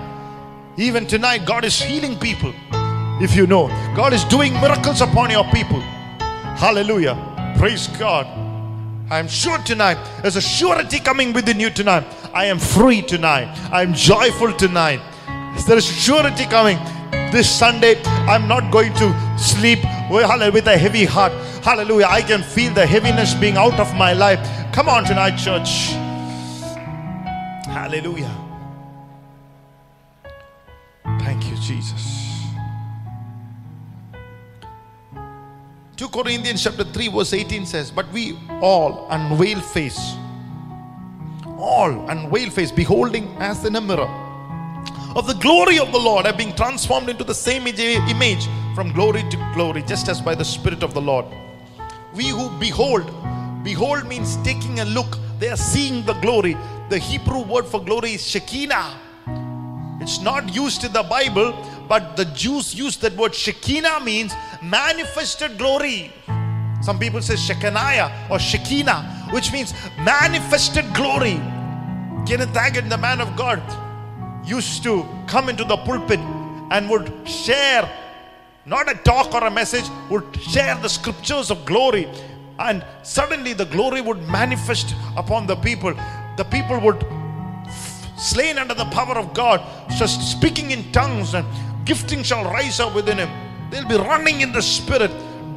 Even 0.77 1.07
tonight, 1.07 1.47
God 1.47 1.65
is 1.65 1.81
healing 1.81 2.19
people. 2.19 2.53
If 3.23 3.37
you 3.37 3.47
know, 3.47 3.69
God 3.95 4.13
is 4.13 4.25
doing 4.25 4.53
miracles 4.55 5.01
upon 5.01 5.31
your 5.31 5.45
people. 5.53 5.79
Hallelujah. 6.59 7.15
Praise 7.57 7.87
God. 7.87 8.27
I 9.09 9.21
am 9.21 9.29
sure 9.29 9.59
tonight, 9.59 9.99
there's 10.23 10.35
a 10.35 10.41
surety 10.41 10.99
coming 10.99 11.33
within 11.33 11.61
you 11.61 11.71
tonight. 11.71 12.03
I 12.35 12.47
am 12.47 12.59
free 12.59 13.01
tonight. 13.01 13.47
I 13.71 13.83
am 13.83 13.95
joyful 13.95 14.53
tonight. 14.53 15.01
There 15.69 15.79
is 15.79 15.87
surety 15.87 16.47
coming. 16.47 16.79
This 17.31 17.49
Sunday, 17.49 18.03
I'm 18.27 18.49
not 18.49 18.73
going 18.73 18.93
to 18.95 19.39
sleep 19.39 19.79
with 20.11 20.67
a 20.67 20.77
heavy 20.77 21.05
heart. 21.05 21.31
Hallelujah. 21.63 22.09
I 22.11 22.23
can 22.23 22.43
feel 22.43 22.75
the 22.75 22.85
heaviness 22.85 23.33
being 23.35 23.59
out 23.59 23.79
of 23.79 23.95
my 23.95 24.13
life. 24.13 24.41
Come 24.73 24.89
on 24.89 25.05
tonight, 25.05 25.37
church. 25.37 25.91
Hallelujah. 27.71 28.48
Thank 31.41 31.53
you, 31.53 31.57
Jesus. 31.63 32.47
2 35.97 36.09
Corinthians 36.09 36.65
chapter 36.65 36.83
3, 36.83 37.09
verse 37.09 37.33
18 37.33 37.65
says, 37.65 37.93
But 37.93 38.11
we 38.11 38.37
all 38.61 39.07
unveil 39.09 39.61
face, 39.61 40.17
all 41.47 42.09
unveil 42.11 42.51
face, 42.51 42.73
beholding 42.73 43.29
as 43.39 43.65
in 43.65 43.77
a 43.77 43.81
mirror 43.81 44.09
of 45.15 45.29
the 45.29 45.35
glory 45.35 45.79
of 45.79 45.93
the 45.93 45.99
Lord, 45.99 46.27
are 46.27 46.33
being 46.33 46.57
transformed 46.57 47.09
into 47.09 47.23
the 47.23 47.35
same 47.35 47.69
image 47.69 48.49
from 48.75 48.93
glory 48.93 49.23
to 49.31 49.53
glory, 49.55 49.85
just 49.85 50.09
as 50.09 50.21
by 50.21 50.35
the 50.35 50.45
Spirit 50.45 50.83
of 50.83 50.93
the 50.93 51.01
Lord. 51.01 51.27
We 52.15 52.31
who 52.31 52.51
behold, 52.59 53.09
behold 53.63 54.09
means 54.09 54.39
taking 54.39 54.81
a 54.81 54.85
look, 54.85 55.17
they 55.39 55.51
are 55.51 55.57
seeing 55.57 56.05
the 56.05 56.15
glory. 56.15 56.57
The 56.89 56.99
Hebrew 56.99 57.43
word 57.45 57.65
for 57.65 57.81
glory 57.85 58.15
is 58.15 58.27
Shekinah. 58.27 59.03
It's 60.01 60.21
not 60.21 60.55
used 60.55 60.85
in 60.85 60.93
the 60.93 61.03
Bible, 61.03 61.53
but 61.89 62.17
the 62.17 62.25
Jews 62.27 62.75
use 62.75 62.97
that 62.99 63.17
word 63.17 63.35
Shekinah 63.35 64.01
means 64.01 64.33
manifested 64.63 65.59
glory. 65.59 66.13
Some 66.81 66.99
people 66.99 67.21
say 67.21 67.37
Shekinah 67.37 68.29
or 68.31 68.39
Shekinah, 68.39 69.29
which 69.33 69.53
means 69.53 69.75
manifested 69.99 70.85
glory. 70.95 71.41
Kenneth 72.27 72.55
Hagin, 72.55 72.89
the 72.89 72.99
man 72.99 73.21
of 73.21 73.35
God, 73.37 73.61
used 74.47 74.83
to 74.85 75.07
come 75.27 75.49
into 75.49 75.65
the 75.65 75.77
pulpit 75.79 76.21
and 76.71 76.89
would 76.89 77.13
share 77.27 77.89
not 78.67 78.91
a 78.91 78.95
talk 78.97 79.35
or 79.35 79.45
a 79.47 79.51
message, 79.51 79.85
would 80.11 80.25
share 80.41 80.77
the 80.77 80.89
scriptures 80.89 81.51
of 81.51 81.65
glory. 81.65 82.07
And 82.59 82.85
suddenly 83.03 83.55
the 83.55 83.65
glory 83.65 84.01
would 84.01 84.23
manifest 84.29 84.95
upon 85.17 85.47
the 85.47 85.57
people. 85.57 85.95
The 86.37 86.45
people 86.45 86.79
would 86.81 87.05
slain 88.19 88.59
under 88.59 88.75
the 88.75 88.85
power 88.87 89.17
of 89.17 89.33
God, 89.35 89.63
just 89.97 90.33
speaking 90.33 90.71
in 90.71 90.91
tongues, 90.93 91.35
and 91.35 91.47
gifting 91.85 92.23
shall 92.23 92.45
rise 92.45 92.81
up 92.81 92.95
within 92.95 93.19
him. 93.19 93.31
They'll 93.71 93.89
be 93.89 93.97
running 93.97 94.41
in 94.41 94.53
the 94.53 94.63
spirit. 94.63 95.11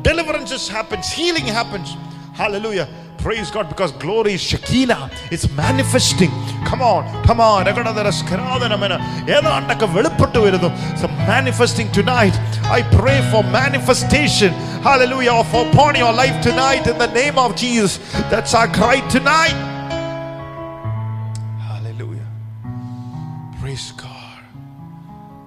Deliverances 0.04 0.68
happens, 0.68 1.10
healing 1.10 1.46
happens. 1.46 1.96
Hallelujah. 2.34 2.88
Praise 3.22 3.52
God 3.52 3.70
because 3.70 3.92
glory 3.92 4.34
is 4.34 4.42
Shekinah. 4.42 5.12
It's 5.30 5.48
manifesting. 5.52 6.32
Come 6.66 6.82
on, 6.82 7.24
come 7.24 7.40
on. 7.40 7.66
So 10.98 11.08
manifesting 11.08 11.92
tonight. 11.92 12.34
I 12.64 12.82
pray 12.82 13.22
for 13.30 13.44
manifestation. 13.44 14.54
Hallelujah. 14.82 15.34
Of 15.34 15.54
upon 15.54 15.96
your 15.96 16.12
life 16.14 16.42
tonight 16.42 16.88
in 16.88 16.98
the 16.98 17.14
name 17.14 17.38
of 17.38 17.56
Jesus. 17.56 18.00
That's 18.32 18.56
our 18.56 18.68
cry 18.68 19.08
tonight. 19.08 19.71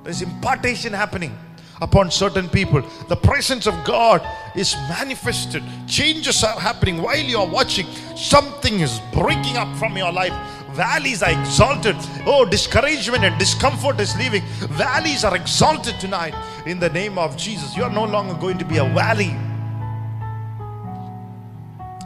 There's 0.04 0.22
impartation 0.22 0.92
happening 0.92 1.36
upon 1.80 2.10
certain 2.10 2.48
people. 2.48 2.82
The 3.08 3.16
presence 3.16 3.66
of 3.66 3.74
God 3.84 4.26
is 4.54 4.76
manifested. 4.88 5.62
Changes 5.86 6.44
are 6.44 6.60
happening 6.60 7.02
while 7.02 7.18
you 7.18 7.38
are 7.38 7.48
watching. 7.48 7.86
Something 8.16 8.80
is 8.80 9.00
breaking 9.12 9.56
up 9.56 9.74
from 9.78 9.96
your 9.96 10.12
life. 10.12 10.32
Valleys 10.72 11.22
are 11.22 11.30
exalted. 11.30 11.96
Oh, 12.26 12.44
discouragement 12.44 13.24
and 13.24 13.38
discomfort 13.38 13.98
is 13.98 14.14
leaving. 14.16 14.42
Valleys 14.70 15.24
are 15.24 15.34
exalted 15.36 15.98
tonight 16.00 16.34
in 16.66 16.78
the 16.78 16.90
name 16.90 17.16
of 17.16 17.36
Jesus. 17.36 17.76
You 17.76 17.84
are 17.84 17.90
no 17.90 18.04
longer 18.04 18.34
going 18.34 18.58
to 18.58 18.64
be 18.64 18.78
a 18.78 18.84
valley. 18.84 19.36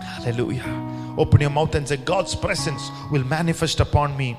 Hallelujah. 0.01 0.65
Open 1.17 1.41
your 1.41 1.51
mouth 1.51 1.75
and 1.75 1.89
say, 1.89 1.97
God's 1.97 2.35
presence 2.35 2.91
will 3.11 3.25
manifest 3.25 3.81
upon 3.81 4.17
me. 4.17 4.39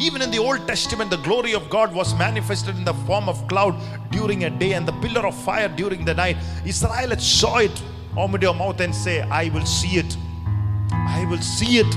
Even 0.00 0.20
in 0.20 0.30
the 0.30 0.38
Old 0.38 0.62
Testament, 0.66 1.10
the 1.10 1.22
glory 1.28 1.54
of 1.54 1.70
God 1.70 1.94
was 1.94 2.14
manifested 2.16 2.76
in 2.76 2.84
the 2.84 2.94
form 3.08 3.28
of 3.28 3.46
cloud 3.48 3.74
during 4.10 4.44
a 4.44 4.50
day 4.50 4.72
and 4.72 4.86
the 4.86 4.96
pillar 5.04 5.26
of 5.26 5.34
fire 5.34 5.68
during 5.70 6.04
the 6.04 6.14
night. 6.14 6.36
Israel 6.66 7.16
saw 7.18 7.58
it. 7.58 7.76
Open 8.16 8.40
your 8.40 8.54
mouth 8.54 8.80
and 8.80 8.94
say, 8.94 9.16
I 9.22 9.48
will 9.48 9.66
see 9.66 9.96
it. 9.98 10.16
will 11.28 11.42
see 11.42 11.78
it. 11.78 11.92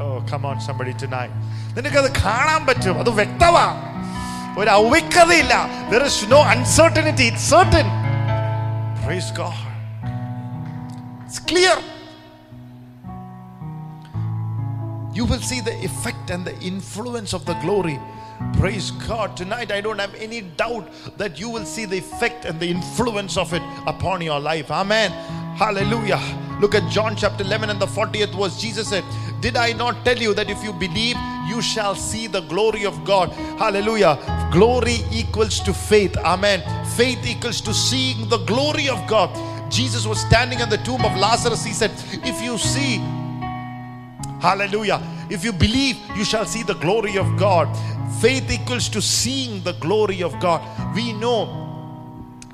Oh, 0.00 0.24
come 0.26 0.44
on, 0.44 0.60
somebody 0.60 0.94
tonight. 0.94 1.32
നിനക്കത് 1.76 2.08
കാണാൻ 2.22 2.60
പറ്റും 2.68 2.96
അത് 3.02 3.10
വ്യക്തമാ 3.20 3.64
ഒരു 4.58 4.70
അവ്യക്തതയില്ല 4.78 5.54
there 5.92 6.02
is 6.10 6.26
no 6.34 6.40
uncertainty 6.54 7.24
it 7.30 7.42
certain 7.52 7.86
praise 9.00 9.30
God 9.38 9.60
it's 11.24 11.42
clear 11.50 11.78
You 15.13 15.25
will 15.25 15.39
see 15.39 15.61
the 15.61 15.75
effect 15.83 16.29
and 16.29 16.45
the 16.45 16.57
influence 16.59 17.33
of 17.33 17.45
the 17.45 17.55
glory. 17.55 17.99
Praise 18.53 18.91
God. 18.91 19.35
Tonight, 19.35 19.71
I 19.71 19.81
don't 19.81 19.99
have 19.99 20.15
any 20.15 20.41
doubt 20.41 20.87
that 21.17 21.39
you 21.39 21.49
will 21.49 21.65
see 21.65 21.85
the 21.85 21.97
effect 21.97 22.45
and 22.45 22.59
the 22.59 22.69
influence 22.69 23.37
of 23.37 23.53
it 23.53 23.61
upon 23.85 24.21
your 24.21 24.39
life. 24.39 24.71
Amen. 24.71 25.11
Hallelujah. 25.57 26.21
Look 26.61 26.75
at 26.75 26.89
John 26.89 27.15
chapter 27.15 27.43
11 27.43 27.69
and 27.69 27.79
the 27.81 27.85
40th 27.85 28.37
verse. 28.37 28.59
Jesus 28.59 28.89
said, 28.89 29.03
Did 29.41 29.57
I 29.57 29.73
not 29.73 30.05
tell 30.05 30.17
you 30.17 30.33
that 30.33 30.49
if 30.49 30.63
you 30.63 30.73
believe, 30.73 31.17
you 31.47 31.61
shall 31.61 31.95
see 31.95 32.27
the 32.27 32.41
glory 32.41 32.85
of 32.85 33.03
God? 33.03 33.31
Hallelujah. 33.57 34.17
Glory 34.51 34.97
equals 35.11 35.59
to 35.61 35.73
faith. 35.73 36.15
Amen. 36.17 36.61
Faith 36.97 37.25
equals 37.25 37.61
to 37.61 37.73
seeing 37.73 38.29
the 38.29 38.39
glory 38.39 38.87
of 38.87 39.05
God. 39.07 39.29
Jesus 39.71 40.05
was 40.05 40.19
standing 40.19 40.59
at 40.59 40.69
the 40.69 40.77
tomb 40.77 41.03
of 41.03 41.15
Lazarus. 41.17 41.65
He 41.65 41.73
said, 41.73 41.91
If 42.23 42.41
you 42.41 42.57
see 42.57 42.99
Hallelujah. 44.39 45.01
If 45.29 45.43
you 45.43 45.51
believe, 45.51 45.97
you 46.15 46.23
shall 46.23 46.45
see 46.45 46.63
the 46.63 46.75
glory 46.75 47.17
of 47.17 47.37
God. 47.37 47.67
Faith 48.21 48.49
equals 48.51 48.89
to 48.89 49.01
seeing 49.01 49.61
the 49.63 49.73
glory 49.73 50.23
of 50.23 50.37
God. 50.39 50.61
We 50.95 51.13
know 51.13 51.67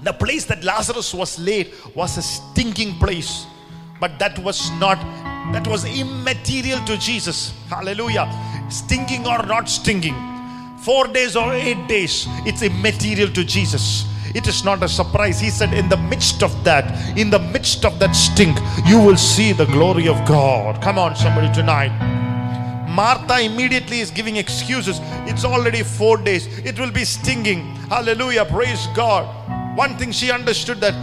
the 0.01 0.13
place 0.13 0.45
that 0.45 0.63
Lazarus 0.63 1.13
was 1.13 1.39
laid 1.39 1.73
was 1.95 2.17
a 2.17 2.21
stinking 2.21 2.95
place, 2.99 3.45
but 3.99 4.19
that 4.19 4.37
was 4.39 4.69
not, 4.79 4.97
that 5.53 5.67
was 5.67 5.85
immaterial 5.85 6.79
to 6.85 6.97
Jesus. 6.97 7.53
Hallelujah. 7.69 8.29
Stinking 8.69 9.25
or 9.25 9.43
not 9.45 9.69
stinking, 9.69 10.15
four 10.79 11.07
days 11.07 11.35
or 11.35 11.53
eight 11.53 11.87
days, 11.87 12.25
it's 12.45 12.61
immaterial 12.61 13.29
to 13.29 13.43
Jesus. 13.43 14.05
It 14.35 14.47
is 14.47 14.65
not 14.65 14.83
a 14.83 14.89
surprise. 14.89 15.39
He 15.39 15.49
said, 15.49 15.73
In 15.73 15.87
the 15.87 15.95
midst 15.95 16.43
of 16.43 16.51
that, 16.65 17.17
in 17.17 17.29
the 17.29 17.39
midst 17.39 17.85
of 17.85 17.97
that 17.99 18.11
stink, 18.11 18.59
you 18.85 18.99
will 18.99 19.15
see 19.15 19.53
the 19.53 19.65
glory 19.65 20.09
of 20.09 20.17
God. 20.27 20.81
Come 20.81 20.99
on, 20.99 21.15
somebody 21.15 21.51
tonight. 21.53 21.93
Martha 22.89 23.39
immediately 23.39 24.01
is 24.01 24.11
giving 24.11 24.35
excuses. 24.35 24.99
It's 25.25 25.45
already 25.45 25.83
four 25.83 26.17
days. 26.17 26.47
It 26.65 26.77
will 26.77 26.91
be 26.91 27.05
stinging. 27.05 27.75
Hallelujah. 27.87 28.43
Praise 28.43 28.87
God. 28.93 29.25
One 29.77 29.97
thing 29.97 30.11
she 30.11 30.31
understood 30.31 30.81
that 30.81 30.95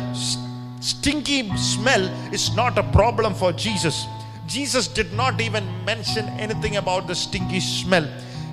stinky 0.80 1.56
smell 1.56 2.04
is 2.34 2.54
not 2.54 2.76
a 2.76 2.82
problem 2.92 3.32
for 3.32 3.50
Jesus. 3.52 4.06
Jesus 4.46 4.88
did 4.88 5.10
not 5.14 5.40
even 5.40 5.64
mention 5.86 6.28
anything 6.38 6.76
about 6.76 7.06
the 7.06 7.14
stinky 7.14 7.60
smell. 7.60 8.06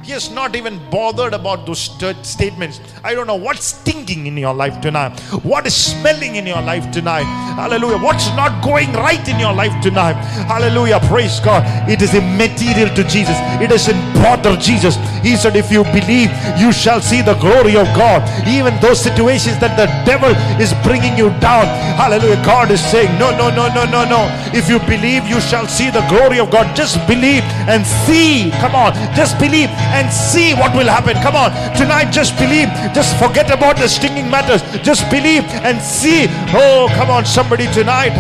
He 0.10 0.14
has 0.14 0.32
not 0.32 0.56
even 0.56 0.82
bothered 0.90 1.36
about 1.36 1.68
those 1.68 1.82
st- 1.82 2.26
statements. 2.26 2.82
I 3.04 3.14
don't 3.14 3.28
know 3.28 3.36
what's 3.36 3.66
stinking 3.66 4.26
in 4.26 4.36
your 4.38 4.56
life 4.56 4.82
tonight. 4.82 5.20
What 5.44 5.68
is 5.68 5.76
smelling 5.76 6.36
in 6.36 6.48
your 6.48 6.64
life 6.64 6.90
tonight? 6.90 7.26
Hallelujah. 7.54 8.00
What's 8.00 8.28
not 8.30 8.64
going 8.64 8.92
right 8.94 9.22
in 9.30 9.40
your 9.40 9.54
life 9.54 9.80
tonight? 9.84 10.14
Hallelujah. 10.50 11.00
Praise 11.02 11.40
God. 11.40 11.62
It 11.88 12.02
is 12.02 12.16
immaterial 12.16 12.90
to 12.96 13.04
Jesus. 13.04 13.38
It 13.62 13.72
bother 14.20 14.56
Jesus. 14.58 14.96
He 15.24 15.36
said, 15.36 15.56
If 15.56 15.72
you 15.72 15.84
believe, 15.96 16.30
you 16.60 16.72
shall 16.72 17.02
see 17.02 17.22
the 17.22 17.36
glory 17.36 17.76
of 17.76 17.88
God. 17.96 18.22
Even 18.48 18.76
those 18.80 19.02
situations 19.02 19.60
that 19.60 19.76
the 19.80 19.88
devil 20.06 20.32
is 20.60 20.76
bringing 20.84 21.18
you 21.18 21.32
down. 21.40 21.66
Hallelujah. 21.96 22.40
God 22.46 22.72
is 22.72 22.84
saying, 22.84 23.12
No, 23.18 23.32
no, 23.36 23.50
no, 23.50 23.68
no, 23.74 23.86
no, 23.86 24.04
no. 24.06 24.22
If 24.54 24.70
you 24.70 24.80
believe, 24.86 25.26
you 25.26 25.40
shall 25.42 25.68
see 25.68 25.90
the 25.90 26.06
glory 26.08 26.40
of 26.40 26.52
God. 26.52 26.76
Just 26.76 27.00
believe 27.08 27.44
and 27.68 27.86
see. 28.06 28.52
Come 28.60 28.76
on. 28.76 28.94
Just 29.16 29.40
believe 29.40 29.70
and 29.96 30.12
see 30.12 30.54
what 30.54 30.76
will 30.76 30.88
happen. 30.88 31.16
Come 31.24 31.36
on. 31.36 31.52
Tonight, 31.76 32.12
just 32.12 32.38
believe. 32.38 32.70
Just 32.94 33.16
forget 33.18 33.50
about 33.50 33.78
the 33.78 33.88
stinging 33.88 34.30
matters. 34.30 34.62
Just 34.84 35.10
believe 35.10 35.44
and 35.64 35.82
see. 35.82 36.28
Oh, 36.54 36.88
come 36.96 37.10
on, 37.10 37.26
somebody 37.26 37.66
tonight. 37.72 38.12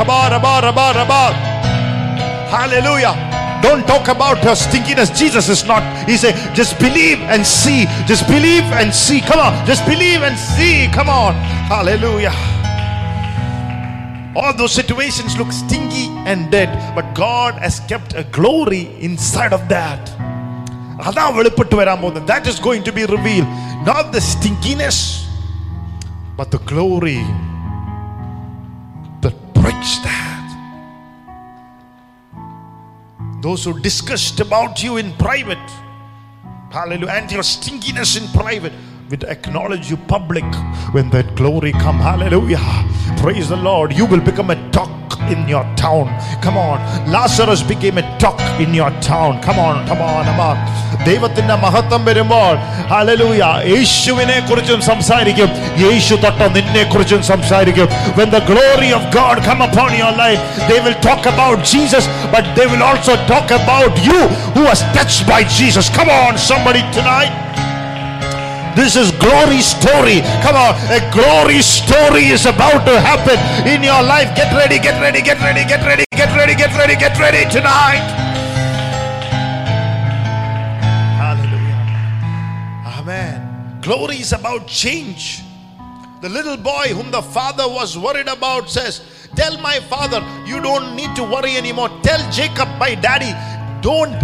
Hallelujah. 2.50 3.29
Don't 3.62 3.86
talk 3.86 4.08
about 4.08 4.43
your 4.43 4.56
stinkiness. 4.56 5.15
Jesus 5.17 5.50
is 5.50 5.65
not. 5.65 5.84
He 6.08 6.17
said, 6.17 6.36
just 6.56 6.80
believe 6.80 7.19
and 7.19 7.45
see. 7.45 7.86
Just 8.08 8.28
believe 8.28 8.63
and 8.80 8.93
see. 8.93 9.19
Come 9.22 9.39
on. 9.39 9.65
Just 9.65 9.86
believe 9.86 10.22
and 10.22 10.38
see. 10.38 10.88
Come 10.93 11.10
on. 11.10 11.34
Hallelujah. 11.67 12.34
All 14.36 14.54
those 14.54 14.72
situations 14.72 15.38
look 15.38 15.52
stinky 15.52 16.08
and 16.30 16.50
dead, 16.52 16.69
but 16.95 17.13
God 17.13 17.56
has 17.56 17.80
kept 17.82 18.13
a 18.15 18.24
glory 18.24 18.88
inside 19.02 19.52
of 19.54 19.67
that. 19.69 20.10
that 21.02 22.48
is 22.48 22.60
going 22.60 22.84
to 22.84 22.91
be 22.91 23.06
revealed 23.06 23.48
not 23.86 24.12
the 24.12 24.19
stinkiness 24.19 25.26
but 26.36 26.52
the 26.52 26.58
glory 26.60 27.24
that 29.22 29.34
breaks 29.54 30.00
that 30.00 30.29
Those 33.41 33.63
who 33.63 33.80
discussed 33.80 34.39
about 34.41 34.84
you 34.84 34.97
in 34.97 35.13
private, 35.13 35.58
hallelujah, 36.71 37.12
and 37.12 37.32
your 37.32 37.41
stinkiness 37.41 38.17
in 38.19 38.28
private, 38.38 38.73
will 39.11 39.29
acknowledge 39.29 39.90
you 39.90 39.97
public 39.97 40.44
when 40.92 41.11
that 41.11 41.35
glory 41.37 41.73
come. 41.73 41.99
Hallelujah. 41.99 42.59
Praise 43.18 43.49
the 43.49 43.57
Lord. 43.57 43.92
You 43.92 44.07
will 44.07 44.20
become 44.20 44.51
a 44.51 44.70
talk 44.70 44.90
in 45.31 45.47
your 45.49 45.64
town. 45.77 46.09
Come 46.42 46.57
on. 46.57 46.79
Lazarus 47.11 47.62
became 47.62 47.99
a 47.99 48.18
talk 48.18 48.40
in 48.61 48.75
your 48.75 48.90
town. 49.01 49.42
Come 49.42 49.59
on, 49.59 49.87
come 49.87 50.01
on, 50.01 50.25
come 50.31 50.40
on. 50.40 50.57
ദൈവത്തിന്റെ 51.09 51.55
മഹത്വം 51.62 52.03
വരുമ്പോൾ 52.09 52.53
hallelujah 52.90 53.44
യേശുവിനെ 53.73 54.37
കുറിച്ചും 54.49 54.81
സംസാരിക്കും 54.88 55.49
യേശു 55.85 56.14
തൊട്ട 56.25 56.40
നിന്നെ 56.57 56.85
കുറിച്ചും 56.92 57.23
സംസാരിക്കും 57.31 57.88
when 58.18 58.31
the 58.37 58.42
glory 58.51 58.90
of 58.99 59.05
God 59.18 59.37
come 59.49 59.62
upon 59.68 59.90
your 60.03 60.12
life 60.25 60.40
they 60.70 60.79
will 60.87 60.99
talk 61.09 61.25
about 61.35 61.59
Jesus 61.73 62.07
but 62.35 62.44
they 62.59 62.66
will 62.73 62.85
also 62.90 63.14
talk 63.33 63.51
about 63.61 63.92
you 64.09 64.20
who 64.55 64.62
was 64.70 64.83
touched 64.99 65.23
by 65.33 65.40
Jesus 65.59 65.88
come 65.99 66.12
on 66.23 66.33
somebody 66.51 66.85
tonight 66.99 67.35
this 68.80 68.96
is 68.96 69.12
glory 69.20 69.60
story. 69.60 70.22
Come 70.39 70.56
on, 70.56 70.74
a 70.88 71.04
glory 71.12 71.62
story 71.62 72.32
is 72.32 72.46
about 72.46 72.86
to 72.88 72.96
happen 73.00 73.38
in 73.68 73.84
your 73.84 74.02
life. 74.02 74.34
Get 74.36 74.54
ready, 74.56 74.80
get 74.80 75.00
ready, 75.02 75.22
get 75.22 75.39
ready, 75.42 75.65
get 75.65 75.86
ready, 75.86 76.06
get 76.15 76.34
ready, 76.36 76.56
get 76.56 76.72
ready, 76.78 76.96
get 76.96 77.20
ready 77.20 77.44
tonight. 77.52 78.08
Hallelujah. 81.20 81.80
Amen. 82.98 83.80
Glory 83.82 84.18
is 84.18 84.32
about 84.32 84.65
change. 84.65 85.42
The 86.22 86.30
little 86.30 86.58
boy 86.58 86.94
whom 86.96 87.12
the 87.12 87.22
father 87.22 87.68
was 87.68 87.98
worried 87.98 88.28
about 88.30 88.70
says, 88.70 89.02
Tell 89.36 89.58
my 89.60 89.80
father, 89.82 90.24
you 90.46 90.62
don't 90.62 90.96
need 90.96 91.15
to 91.18 91.24
worry 91.24 91.58
anymore. 91.58 91.89
Tell 92.02 92.20
Jacob, 92.32 92.70
my 92.80 92.96
daddy, 92.96 93.34
don't 93.82 94.15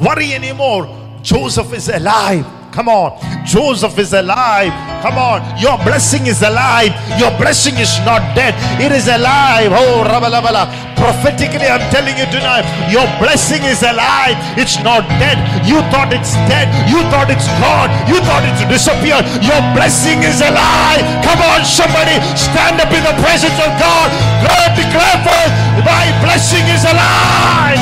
worry 0.00 0.32
anymore. 0.32 0.86
Joseph 1.22 1.72
is 1.72 1.88
alive. 1.88 2.59
Come 2.72 2.88
on. 2.88 3.18
Joseph 3.44 3.98
is 3.98 4.12
alive. 4.12 4.70
Come 5.02 5.18
on. 5.18 5.42
Your 5.58 5.76
blessing 5.82 6.26
is 6.26 6.42
alive. 6.42 6.94
Your 7.18 7.34
blessing 7.34 7.74
is 7.76 7.90
not 8.06 8.22
dead. 8.38 8.54
It 8.78 8.92
is 8.92 9.08
alive. 9.08 9.74
Oh, 9.74 10.06
Rabalabala. 10.06 10.70
Prophetically, 10.94 11.66
I'm 11.66 11.82
telling 11.90 12.14
you 12.14 12.28
tonight, 12.28 12.68
your 12.92 13.08
blessing 13.18 13.64
is 13.64 13.82
alive. 13.82 14.36
It's 14.54 14.76
not 14.84 15.02
dead. 15.18 15.40
You 15.64 15.80
thought 15.88 16.12
it's 16.12 16.36
dead. 16.46 16.68
You 16.86 17.00
thought 17.08 17.32
it's 17.32 17.48
gone. 17.58 17.88
You 18.06 18.20
thought 18.22 18.44
it's 18.44 18.62
disappeared. 18.68 19.24
Your 19.40 19.58
blessing 19.72 20.22
is 20.22 20.38
alive. 20.44 21.02
Come 21.24 21.40
on, 21.40 21.64
somebody. 21.64 22.20
Stand 22.36 22.78
up 22.78 22.92
in 22.92 23.02
the 23.02 23.16
presence 23.24 23.56
of 23.58 23.72
God. 23.80 24.12
God 24.44 24.68
declare 24.76 25.18
forth, 25.24 25.52
my 25.82 26.04
blessing 26.22 26.68
is 26.68 26.84
alive. 26.84 27.80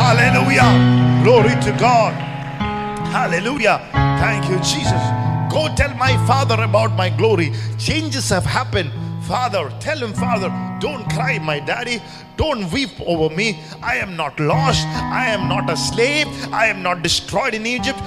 Hallelujah. 0.00 0.72
Glory 1.22 1.54
to 1.62 1.76
God. 1.78 2.25
Hallelujah. 3.16 3.80
Thank 4.20 4.44
you, 4.50 4.56
Jesus. 4.58 5.02
Go 5.50 5.74
tell 5.74 5.94
my 5.94 6.14
father 6.26 6.62
about 6.62 6.92
my 6.92 7.08
glory. 7.08 7.50
Changes 7.78 8.28
have 8.28 8.44
happened. 8.44 8.92
Father, 9.24 9.72
tell 9.80 9.96
him, 9.96 10.12
Father, 10.12 10.50
don't 10.80 11.08
cry, 11.08 11.38
my 11.38 11.58
daddy. 11.58 12.02
Don't 12.36 12.70
weep 12.70 12.90
over 13.00 13.34
me. 13.34 13.58
I 13.82 13.96
am 13.96 14.16
not 14.16 14.38
lost. 14.38 14.86
I 15.20 15.28
am 15.28 15.48
not 15.48 15.70
a 15.70 15.78
slave. 15.78 16.26
I 16.52 16.66
am 16.66 16.82
not 16.82 17.00
destroyed 17.00 17.54
in 17.54 17.64
Egypt. 17.64 17.98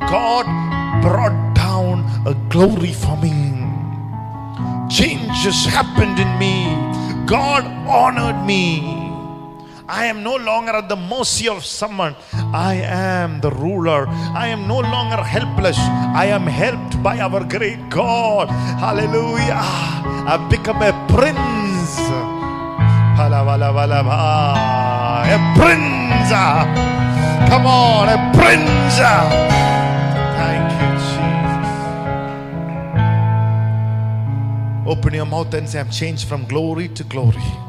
God 0.00 0.46
brought 1.00 1.54
down 1.54 2.00
a 2.26 2.34
glory 2.50 2.92
for 2.92 3.16
me. 3.18 3.36
Changes 4.90 5.64
happened 5.64 6.18
in 6.18 6.38
me. 6.40 6.74
God 7.24 7.64
honored 7.86 8.44
me. 8.44 9.05
I 9.88 10.06
am 10.06 10.22
no 10.24 10.34
longer 10.36 10.72
at 10.72 10.88
the 10.88 10.96
mercy 10.96 11.48
of 11.48 11.64
someone. 11.64 12.16
I 12.52 12.74
am 12.74 13.40
the 13.40 13.50
ruler. 13.52 14.08
I 14.08 14.48
am 14.48 14.66
no 14.66 14.80
longer 14.80 15.22
helpless. 15.22 15.78
I 15.78 16.26
am 16.26 16.46
helped 16.46 17.00
by 17.02 17.20
our 17.20 17.44
great 17.44 17.88
God. 17.88 18.48
Hallelujah. 18.50 19.60
I've 20.26 20.50
become 20.50 20.82
a 20.82 20.92
prince. 21.06 22.00
A 25.30 25.38
prince. 25.54 26.30
Come 27.48 27.66
on, 27.66 28.08
a 28.08 28.18
prince. 28.34 28.98
Thank 30.36 30.72
you, 30.82 30.90
Jesus. 30.98 31.70
Open 34.86 35.14
your 35.14 35.26
mouth 35.26 35.54
and 35.54 35.68
say, 35.68 35.78
I'm 35.78 35.90
changed 35.90 36.26
from 36.26 36.44
glory 36.46 36.88
to 36.88 37.04
glory. 37.04 37.65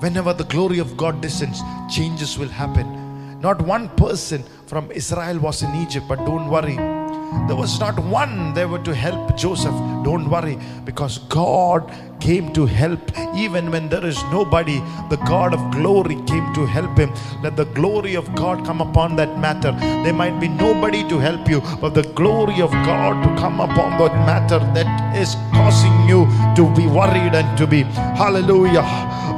Whenever 0.00 0.32
the 0.32 0.44
glory 0.44 0.78
of 0.78 0.96
God 0.96 1.20
descends, 1.20 1.60
changes 1.94 2.38
will 2.38 2.48
happen. 2.48 3.40
Not 3.40 3.60
one 3.60 3.88
person 3.96 4.42
from 4.66 4.90
Israel 4.90 5.38
was 5.38 5.62
in 5.62 5.74
Egypt, 5.74 6.06
but 6.08 6.24
don't 6.24 6.48
worry. 6.48 6.99
There 7.46 7.56
was 7.56 7.78
not 7.78 7.98
one 7.98 8.54
there 8.54 8.68
were 8.68 8.78
to 8.80 8.94
help 8.94 9.36
Joseph. 9.36 9.74
Don't 10.04 10.28
worry, 10.28 10.58
because 10.84 11.18
God 11.28 11.92
came 12.20 12.52
to 12.52 12.66
help 12.66 13.00
even 13.34 13.70
when 13.70 13.88
there 13.88 14.04
is 14.04 14.22
nobody. 14.24 14.78
The 15.08 15.16
God 15.26 15.54
of 15.54 15.70
glory 15.70 16.16
came 16.26 16.52
to 16.54 16.66
help 16.66 16.98
him. 16.98 17.12
Let 17.42 17.56
the 17.56 17.64
glory 17.64 18.14
of 18.14 18.34
God 18.34 18.64
come 18.64 18.80
upon 18.80 19.16
that 19.16 19.38
matter. 19.38 19.72
There 20.04 20.12
might 20.12 20.38
be 20.40 20.48
nobody 20.48 21.08
to 21.08 21.18
help 21.18 21.48
you, 21.48 21.60
but 21.80 21.94
the 21.94 22.02
glory 22.02 22.60
of 22.60 22.70
God 22.70 23.22
to 23.22 23.40
come 23.40 23.60
upon 23.60 23.98
that 23.98 24.14
matter 24.26 24.58
that 24.74 25.16
is 25.16 25.34
causing 25.52 26.08
you 26.08 26.26
to 26.56 26.72
be 26.74 26.86
worried 26.86 27.34
and 27.34 27.56
to 27.58 27.66
be 27.66 27.82
hallelujah. 28.22 28.84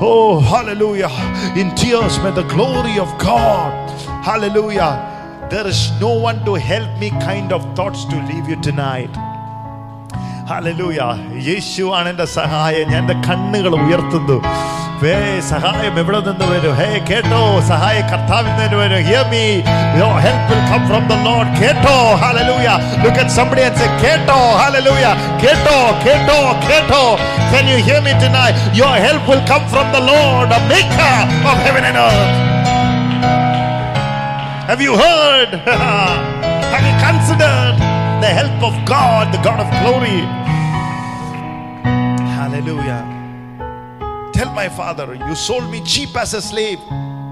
Oh, 0.05 0.41
hallelujah. 0.41 1.11
In 1.57 1.75
tears, 1.75 2.19
may 2.19 2.33
the 2.33 2.43
glory 2.45 2.99
of 2.99 3.17
God, 3.19 3.91
hallelujah 4.25 5.12
There 5.52 5.68
is 5.68 5.82
no 6.02 6.12
one 6.20 6.40
to 6.46 6.56
help 6.72 6.92
me 7.00 7.10
kind 7.22 7.52
of 7.54 7.62
thoughts 7.76 8.04
to 8.06 8.18
leave 8.30 8.48
you 8.50 8.60
tonight. 8.62 9.14
ഹലലൂയ 10.50 11.00
യേശു 11.48 11.86
ആണ് 11.96 12.08
എൻ്റെ 12.12 12.26
സഹായം 12.36 12.86
ഞാൻ 12.94 13.02
എൻ്റെ 13.04 13.16
കണ്ണുകൾ 13.26 13.74
ഉയർത്തുന്നു 13.80 14.38
വേ 15.02 15.16
സഹായം 15.50 15.96
എവിടെ 16.02 16.20
നിന്ന് 16.28 16.46
വരും 16.52 16.74
ഹേ 16.80 16.88
കേട്ടോ 17.10 17.42
സഹായ 17.72 17.98
കർത്താവിൽ 18.12 18.54
നിന്ന് 18.62 18.78
വരും 18.82 19.02
hear 19.10 19.26
me 19.34 19.44
your 20.00 20.16
help 20.26 20.42
will 20.52 20.64
come 20.72 20.84
from 20.92 21.04
the 21.12 21.18
lord 21.28 21.48
കേട്ടോ 21.62 21.98
hallelujah 22.24 22.78
look 23.04 23.18
at 23.24 23.30
somebody 23.38 23.64
and 23.68 23.78
say 23.82 23.90
കേട്ടോ 24.06 24.40
hallelujah 24.62 25.14
കേട്ടോ 25.44 25.78
കേട്ടോ 26.08 26.40
കേട്ടോ 26.70 27.04
can 27.54 27.66
you 27.74 27.80
hear 27.88 28.02
me 28.08 28.14
tonight 28.26 28.56
your 28.82 28.94
help 29.08 29.24
will 29.32 29.46
come 29.54 29.66
from 29.76 29.88
the 29.98 30.04
lord 30.12 30.46
the 30.56 30.62
maker 30.74 31.16
of 31.52 31.58
heaven 31.68 31.86
and 31.92 32.00
earth 32.08 32.36
have 34.67 34.81
you 34.81 34.97
heard 34.97 35.49
have 36.73 36.85
you 36.85 36.95
considered 37.05 37.93
the 38.23 38.29
help 38.29 38.63
of 38.63 38.85
God, 38.87 39.35
the 39.35 39.39
God 39.43 39.59
of 39.59 39.69
glory. 39.83 40.21
Hallelujah. 42.39 43.03
Tell 44.33 44.53
my 44.55 44.69
father, 44.69 45.15
you 45.27 45.35
sold 45.35 45.69
me 45.69 45.83
cheap 45.85 46.17
as 46.17 46.33
a 46.33 46.41
slave, 46.41 46.79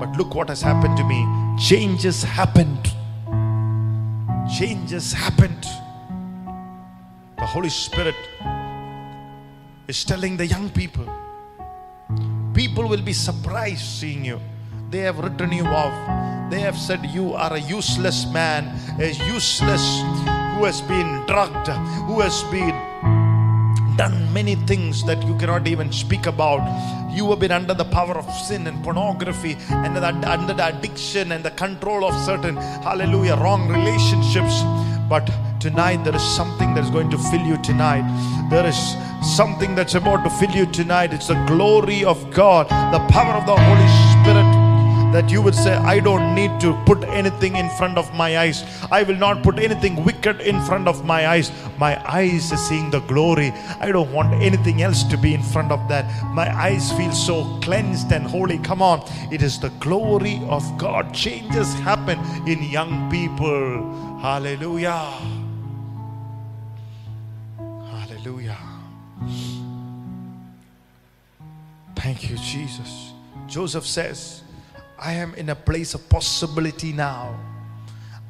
but 0.00 0.10
look 0.18 0.34
what 0.34 0.48
has 0.48 0.60
happened 0.60 0.96
to 0.96 1.04
me. 1.04 1.24
Changes 1.60 2.24
happened. 2.24 2.92
Changes 4.58 5.12
happened. 5.12 5.62
The 7.38 7.46
Holy 7.46 7.68
Spirit 7.68 8.16
is 9.86 10.04
telling 10.04 10.36
the 10.36 10.46
young 10.46 10.70
people. 10.70 11.06
People 12.52 12.88
will 12.88 13.02
be 13.02 13.12
surprised 13.12 13.84
seeing 13.84 14.24
you. 14.24 14.40
They 14.90 14.98
have 15.02 15.20
written 15.20 15.52
you 15.52 15.66
off. 15.66 16.50
They 16.50 16.58
have 16.58 16.76
said 16.76 17.06
you 17.06 17.34
are 17.34 17.52
a 17.52 17.60
useless 17.60 18.26
man, 18.32 18.74
a 18.98 19.10
useless 19.10 20.00
who 20.56 20.64
has 20.64 20.80
been 20.82 21.24
drugged, 21.26 21.68
who 22.08 22.18
has 22.18 22.42
been 22.50 22.74
done 23.96 24.32
many 24.32 24.56
things 24.56 25.04
that 25.04 25.24
you 25.24 25.36
cannot 25.36 25.68
even 25.68 25.92
speak 25.92 26.26
about. 26.26 26.58
You 27.08 27.30
have 27.30 27.38
been 27.38 27.52
under 27.52 27.72
the 27.72 27.84
power 27.84 28.18
of 28.18 28.28
sin 28.34 28.66
and 28.66 28.82
pornography 28.82 29.56
and 29.70 29.96
under 29.96 30.54
the 30.54 30.66
addiction 30.66 31.30
and 31.30 31.44
the 31.44 31.52
control 31.52 32.04
of 32.04 32.12
certain, 32.24 32.56
hallelujah, 32.56 33.36
wrong 33.36 33.68
relationships. 33.68 34.62
But 35.08 35.30
tonight, 35.60 36.02
there 36.02 36.16
is 36.16 36.22
something 36.34 36.74
that's 36.74 36.90
going 36.90 37.10
to 37.10 37.18
fill 37.30 37.42
you 37.42 37.62
tonight. 37.62 38.02
There 38.50 38.66
is 38.66 38.96
something 39.36 39.76
that's 39.76 39.94
about 39.94 40.24
to 40.24 40.30
fill 40.30 40.50
you 40.50 40.66
tonight. 40.66 41.14
It's 41.14 41.28
the 41.28 41.44
glory 41.46 42.04
of 42.04 42.32
God, 42.32 42.66
the 42.92 42.98
power 43.06 43.34
of 43.34 43.46
the 43.46 43.56
Holy 43.56 43.88
Spirit 44.24 44.59
that 45.12 45.30
you 45.30 45.42
would 45.42 45.54
say, 45.54 45.74
I 45.74 46.00
don't 46.00 46.34
need 46.34 46.60
to 46.60 46.74
put 46.86 47.02
anything 47.04 47.56
in 47.56 47.68
front 47.70 47.98
of 47.98 48.12
my 48.14 48.38
eyes. 48.38 48.64
I 48.90 49.02
will 49.02 49.16
not 49.16 49.42
put 49.42 49.58
anything 49.58 50.04
wicked 50.04 50.40
in 50.40 50.60
front 50.62 50.88
of 50.88 51.04
my 51.04 51.26
eyes. 51.26 51.50
My 51.78 52.00
eyes 52.08 52.52
is 52.52 52.60
seeing 52.60 52.90
the 52.90 53.00
glory. 53.00 53.52
I 53.80 53.90
don't 53.92 54.12
want 54.12 54.34
anything 54.34 54.82
else 54.82 55.02
to 55.04 55.16
be 55.16 55.34
in 55.34 55.42
front 55.42 55.72
of 55.72 55.88
that. 55.88 56.04
My 56.32 56.54
eyes 56.54 56.92
feel 56.92 57.12
so 57.12 57.58
cleansed 57.60 58.12
and 58.12 58.24
holy. 58.24 58.58
Come 58.58 58.82
on. 58.82 59.02
It 59.32 59.42
is 59.42 59.58
the 59.58 59.70
glory 59.80 60.40
of 60.48 60.62
God. 60.78 61.12
Changes 61.14 61.72
happen 61.74 62.18
in 62.48 62.62
young 62.62 63.10
people. 63.10 64.18
Hallelujah. 64.20 65.10
Hallelujah. 67.90 68.58
Thank 71.96 72.30
you, 72.30 72.36
Jesus. 72.36 73.12
Joseph 73.46 73.86
says, 73.86 74.39
I 75.02 75.14
am 75.14 75.34
in 75.34 75.48
a 75.48 75.54
place 75.54 75.94
of 75.94 76.06
possibility 76.10 76.92
now. 76.92 77.49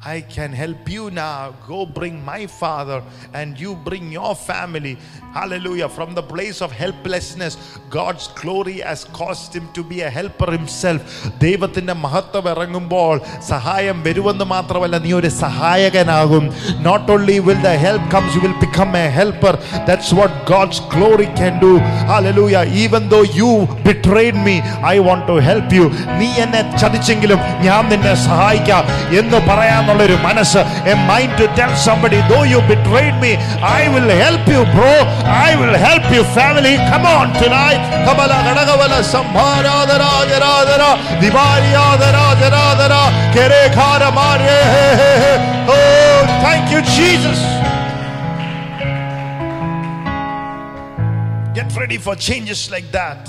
I 0.01 0.21
can 0.23 0.51
help 0.51 0.89
you 0.89 1.11
now. 1.11 1.53
Go 1.67 1.85
bring 1.87 2.25
my 2.25 2.47
father 2.47 3.03
and 3.33 3.55
you 3.55 3.75
bring 3.77 4.11
your 4.11 4.33
family. 4.35 4.97
Hallelujah. 5.31 5.87
From 5.89 6.15
the 6.15 6.23
place 6.23 6.59
of 6.59 6.71
helplessness, 6.73 7.55
God's 7.91 8.27
glory 8.29 8.79
has 8.79 9.03
caused 9.05 9.55
him 9.55 9.67
to 9.73 9.83
be 9.83 10.01
a 10.01 10.09
helper 10.09 10.49
himself. 10.51 11.01
ദൈവത്തിന്റെ 11.43 11.95
മഹത്വം 12.05 12.47
ഇറങ്ങുമ്പോൾ 12.53 13.13
സഹായം 13.51 13.99
വരുമെന്ന് 14.07 14.47
മാത്രമല്ല 14.53 14.97
നീ 15.05 15.11
ഒരു 15.19 15.31
സഹായകനാകും 15.43 16.47
not 16.87 17.11
only 17.17 17.37
will 17.49 17.61
the 17.67 17.75
help 17.85 18.09
comes 18.15 18.33
you 18.37 18.41
will 18.47 18.57
become 18.63 18.97
a 19.03 19.05
helper 19.19 19.53
that's 19.91 20.17
what 20.21 20.35
God's 20.51 20.83
glory 20.95 21.29
can 21.41 21.53
do 21.65 21.71
hallelujah 22.11 22.65
even 22.85 23.05
though 23.15 23.21
you 23.41 23.51
betrayed 23.89 24.43
me 24.49 24.57
I 24.95 24.97
want 25.09 25.25
to 25.31 25.37
help 25.49 25.79
you 25.79 25.87
നീ 26.19 26.31
എന്നെ 26.47 26.63
ചതിച്ചെങ്കിലും 26.81 27.39
ഞാൻ 27.69 27.81
നിന്നെ 27.93 28.15
സഹായിക്കാം 28.27 28.83
എന്ന് 29.21 29.39
പറയാനുള്ള 29.51 29.89
ഒരു 30.06 30.16
മനസ്സ് 30.26 30.60
a 30.90 30.94
mind 31.08 31.36
to 31.40 31.46
tell 31.58 31.72
somebody 31.86 32.18
though 32.32 32.38
you 32.52 32.58
betrayed 32.70 33.16
me 33.22 33.32
I 33.70 33.82
will 33.94 34.10
help 34.22 34.52
you 34.56 34.62
bro 34.74 34.92
I 35.38 35.50
will 35.60 35.76
help 35.84 36.12
you 36.16 36.22
family 36.36 36.74
come 36.90 37.06
on 37.14 37.26
tonight 37.40 38.00
കമല 38.06 38.32
ഘടകവല 38.48 38.94
സംഭാരാധരാജരാധര 39.14 40.82
ദിവാരിയാധരാജരാധര 41.24 42.94
കെരേഖാര 43.36 44.02
മാരേ 44.18 44.58
ഓ 45.74 45.78
thank 46.44 46.72
you 46.76 46.82
Jesus 46.96 47.44
Get 51.56 51.74
ready 51.74 51.96
for 51.98 52.14
changes 52.16 52.70
like 52.70 52.88
that. 52.92 53.20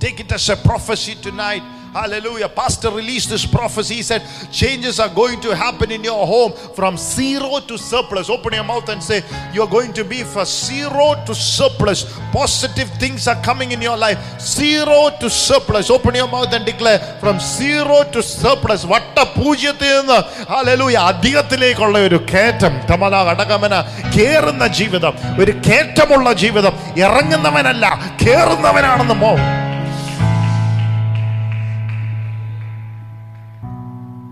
Take 0.00 0.18
it 0.18 0.32
as 0.32 0.48
a 0.48 0.56
prophecy 0.58 1.14
tonight. 1.16 1.62
Hallelujah. 1.94 2.48
Pastor 2.48 2.90
released 2.90 3.30
this 3.30 3.46
prophecy. 3.46 3.94
He 3.94 4.02
said, 4.02 4.22
Changes 4.50 4.98
are 4.98 5.08
going 5.10 5.40
to 5.42 5.54
happen 5.54 5.92
in 5.92 6.02
your 6.02 6.26
home 6.26 6.52
from 6.74 6.96
zero 6.98 7.60
to 7.68 7.78
surplus. 7.80 8.28
Open 8.28 8.52
your 8.52 8.64
mouth 8.64 8.88
and 8.88 9.00
say, 9.00 9.22
You're 9.52 9.68
going 9.68 9.92
to 9.92 10.04
be 10.04 10.24
for 10.24 10.44
zero 10.44 11.14
to 11.24 11.32
surplus. 11.36 12.02
Positive 12.32 12.88
things 12.98 13.28
are 13.28 13.40
coming 13.44 13.70
in 13.70 13.80
your 13.80 13.96
life. 13.96 14.18
Zero 14.40 15.10
to 15.20 15.30
surplus. 15.30 15.88
Open 15.88 16.16
your 16.16 16.26
mouth 16.26 16.52
and 16.52 16.66
declare, 16.66 16.98
From 17.20 17.38
zero 17.38 18.02
to 18.10 18.22
surplus. 18.24 18.84
വട്ട 18.86 19.16
പൂജ്യത്തിൽ 19.36 19.90
നിന്ന് 19.96 20.18
hallelujah 20.52 20.96
അധികത്തിലേക്കുള്ള 21.12 21.98
ഒരു 22.08 22.18
കയറ്റം 22.32 22.74
തമല 22.90 23.14
ഘടകമന 23.32 23.74
കേറുന്ന 24.16 24.66
ജീവിതം 24.80 25.14
ഒരു 25.42 25.54
കയറ്റമുള്ള 25.68 26.32
ജീവിതം 26.44 26.74
ഇറങ്ങുന്നവനല്ല 27.04 27.84
കേറുന്നവനാണെന്ന് 28.24 29.18
മോ 29.22 29.32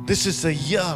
This 0.07 0.25
is 0.25 0.45
a 0.45 0.53
year, 0.53 0.95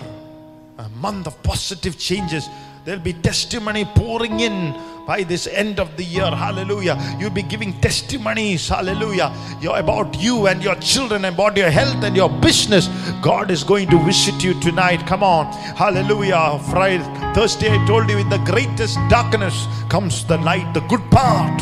a 0.78 0.88
month 1.02 1.28
of 1.28 1.44
positive 1.44 1.98
changes. 2.00 2.48
There'll 2.86 3.02
be 3.02 3.12
testimony 3.12 3.84
pouring 3.84 4.40
in 4.40 4.74
by 5.06 5.24
this 5.24 5.48
end 5.48 5.82
of 5.82 5.98
the 5.98 6.04
year. 6.06 6.32
Hallelujah. 6.32 6.98
You'll 7.20 7.30
be 7.30 7.42
giving 7.44 7.74
testimonies. 7.82 8.70
Hallelujah. 8.70 9.36
You're 9.60 9.80
about 9.80 10.18
you 10.18 10.48
and 10.48 10.64
your 10.64 10.76
children, 10.76 11.26
about 11.26 11.58
your 11.58 11.70
health 11.70 12.06
and 12.06 12.16
your 12.16 12.30
business. 12.30 12.88
God 13.22 13.52
is 13.52 13.66
going 13.66 13.90
to 13.90 14.02
visit 14.06 14.42
you 14.46 14.58
tonight. 14.62 15.06
Come 15.06 15.24
on. 15.24 15.52
Hallelujah. 15.76 16.62
Friday, 16.70 17.04
Thursday, 17.36 17.70
I 17.70 17.86
told 17.86 18.10
you 18.10 18.18
in 18.18 18.30
the 18.30 18.38
greatest 18.38 18.98
darkness 19.10 19.68
comes 19.90 20.24
the 20.24 20.38
light, 20.38 20.74
the 20.74 20.80
good 20.88 21.04
part. 21.12 21.60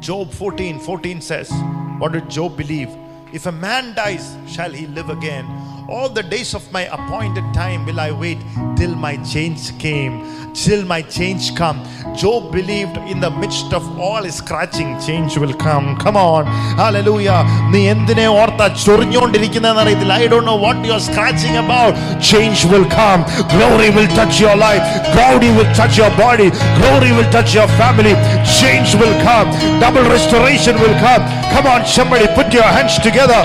Job 0.00 0.32
14 0.32 0.80
14 0.80 1.20
says, 1.20 1.52
What 2.00 2.10
did 2.14 2.28
Job 2.28 2.56
believe? 2.56 2.88
If 3.32 3.46
a 3.46 3.52
man 3.52 3.94
dies, 3.94 4.36
shall 4.46 4.70
he 4.70 4.86
live 4.86 5.08
again? 5.08 5.46
All 5.89 6.09
the 6.09 6.23
days 6.25 6.53
of 6.53 6.69
my 6.71 6.83
appointed 6.89 7.45
time 7.53 7.85
will 7.85 7.99
I 7.99 8.11
wait 8.13 8.39
till 8.75 8.93
my 8.97 9.15
change 9.25 9.77
came. 9.79 10.15
Till 10.55 10.83
my 10.85 11.01
change 11.01 11.55
come. 11.55 11.79
Job 12.15 12.51
believed 12.51 12.97
in 13.07 13.19
the 13.19 13.29
midst 13.31 13.71
of 13.71 13.83
all 13.97 14.23
his 14.23 14.35
scratching, 14.35 14.99
change 14.99 15.37
will 15.37 15.53
come. 15.55 15.95
Come 15.97 16.17
on. 16.23 16.43
Hallelujah. 16.81 17.39
നീ 17.73 17.81
എന്തിനെ 17.93 18.25
ഓർത്താ 18.39 18.67
ചൊറിഞ്ഞുകൊണ്ടിരിക്കുന്നതെന്ന് 18.83 19.83
അറിയത്തില്ല 19.83 20.15
I 20.23 20.27
don't 20.33 20.49
know 20.51 20.55
what 20.65 20.81
you 20.87 20.93
are 20.97 21.01
scratching 21.07 21.59
about 21.63 21.95
change 22.29 22.67
will 22.73 22.87
come 22.95 23.19
glory 23.53 23.89
will 23.97 24.09
touch 24.17 24.41
your 24.43 24.57
life 24.65 24.83
glory 25.13 25.51
will 25.59 25.69
touch 25.79 25.99
your 26.01 26.13
body 26.21 26.49
glory 26.79 27.11
will 27.19 27.29
touch 27.37 27.55
your 27.59 27.71
family 27.81 28.15
change 28.57 28.97
will 29.03 29.15
come 29.27 29.45
double 29.83 30.03
restoration 30.09 30.75
will 30.83 30.97
come 31.05 31.23
come 31.53 31.67
on 31.67 31.81
somebody 31.97 32.27
put 32.39 32.49
your 32.53 32.69
hands 32.77 32.97
together 33.07 33.41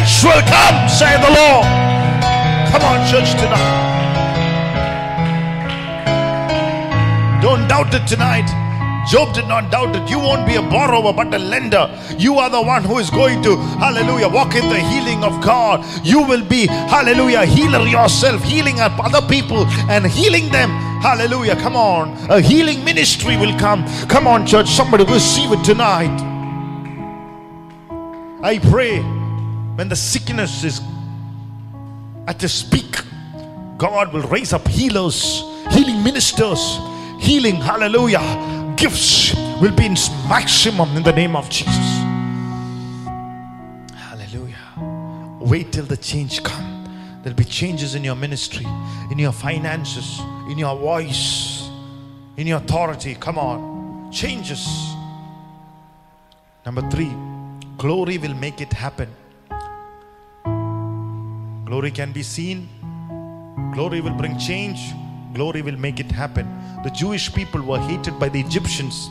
Change 0.00 0.24
will 0.24 0.42
come, 0.48 0.88
say 0.88 1.12
the 1.20 1.28
Lord. 1.28 1.66
Come 2.72 2.82
on, 2.88 3.06
church, 3.10 3.32
tonight. 3.32 3.80
Don't 7.42 7.68
doubt 7.68 7.92
it 7.92 8.06
tonight. 8.06 8.48
Job 9.10 9.34
did 9.34 9.46
not 9.46 9.70
doubt 9.70 9.94
it. 9.94 10.08
You 10.08 10.18
won't 10.18 10.46
be 10.46 10.54
a 10.54 10.62
borrower 10.62 11.12
but 11.12 11.34
a 11.34 11.38
lender. 11.38 11.90
You 12.16 12.38
are 12.38 12.48
the 12.48 12.62
one 12.62 12.82
who 12.82 12.96
is 12.96 13.10
going 13.10 13.42
to, 13.42 13.56
hallelujah, 13.56 14.28
walk 14.28 14.54
in 14.54 14.70
the 14.70 14.78
healing 14.78 15.22
of 15.22 15.42
God. 15.42 15.84
You 16.02 16.22
will 16.22 16.46
be, 16.46 16.66
hallelujah, 16.66 17.44
healer 17.44 17.86
yourself, 17.86 18.42
healing 18.42 18.80
up 18.80 18.98
other 19.04 19.26
people 19.28 19.66
and 19.90 20.06
healing 20.06 20.48
them. 20.50 20.70
Hallelujah. 21.02 21.56
Come 21.56 21.76
on. 21.76 22.16
A 22.30 22.40
healing 22.40 22.84
ministry 22.84 23.36
will 23.36 23.58
come. 23.58 23.84
Come 24.08 24.26
on, 24.26 24.46
church. 24.46 24.68
Somebody 24.68 25.04
receive 25.04 25.50
it 25.52 25.62
tonight. 25.64 26.14
I 28.42 28.58
pray 28.58 29.19
when 29.80 29.88
the 29.88 29.96
sickness 29.96 30.62
is 30.62 30.82
at 32.26 32.44
its 32.44 32.62
peak, 32.62 33.00
God 33.78 34.12
will 34.12 34.28
raise 34.28 34.52
up 34.52 34.68
healers, 34.68 35.42
healing 35.70 36.04
ministers, 36.04 36.78
healing, 37.18 37.54
hallelujah, 37.54 38.74
gifts 38.76 39.34
will 39.58 39.74
be 39.74 39.86
in 39.86 39.94
maximum 40.28 40.94
in 40.98 41.02
the 41.02 41.12
name 41.14 41.34
of 41.34 41.48
Jesus. 41.48 41.74
Hallelujah. 43.96 45.38
Wait 45.40 45.72
till 45.72 45.86
the 45.86 45.96
change 45.96 46.42
come. 46.42 46.84
There'll 47.22 47.34
be 47.34 47.44
changes 47.44 47.94
in 47.94 48.04
your 48.04 48.16
ministry, 48.16 48.66
in 49.10 49.18
your 49.18 49.32
finances, 49.32 50.20
in 50.50 50.58
your 50.58 50.76
voice, 50.76 51.70
in 52.36 52.46
your 52.46 52.58
authority. 52.58 53.14
Come 53.14 53.38
on. 53.38 54.12
Changes. 54.12 54.92
Number 56.66 56.86
three, 56.90 57.14
glory 57.78 58.18
will 58.18 58.34
make 58.34 58.60
it 58.60 58.74
happen. 58.74 59.08
Glory 61.70 61.92
can 61.92 62.10
be 62.10 62.24
seen. 62.24 62.68
Glory 63.74 64.00
will 64.00 64.14
bring 64.14 64.36
change. 64.40 64.80
Glory 65.34 65.62
will 65.62 65.76
make 65.76 66.00
it 66.00 66.10
happen. 66.10 66.44
The 66.82 66.90
Jewish 66.90 67.32
people 67.32 67.62
were 67.62 67.78
hated 67.78 68.18
by 68.18 68.28
the 68.28 68.40
Egyptians. 68.40 69.08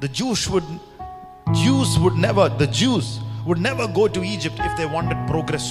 The 0.00 0.08
Jews 0.08 0.46
would 0.50 0.66
Jews 1.54 1.98
would 2.00 2.16
never, 2.16 2.50
the 2.50 2.66
Jews 2.66 3.18
would 3.46 3.58
never 3.58 3.88
go 3.88 4.08
to 4.08 4.22
Egypt 4.22 4.56
if 4.60 4.76
they 4.76 4.84
wanted 4.84 5.26
progress. 5.26 5.66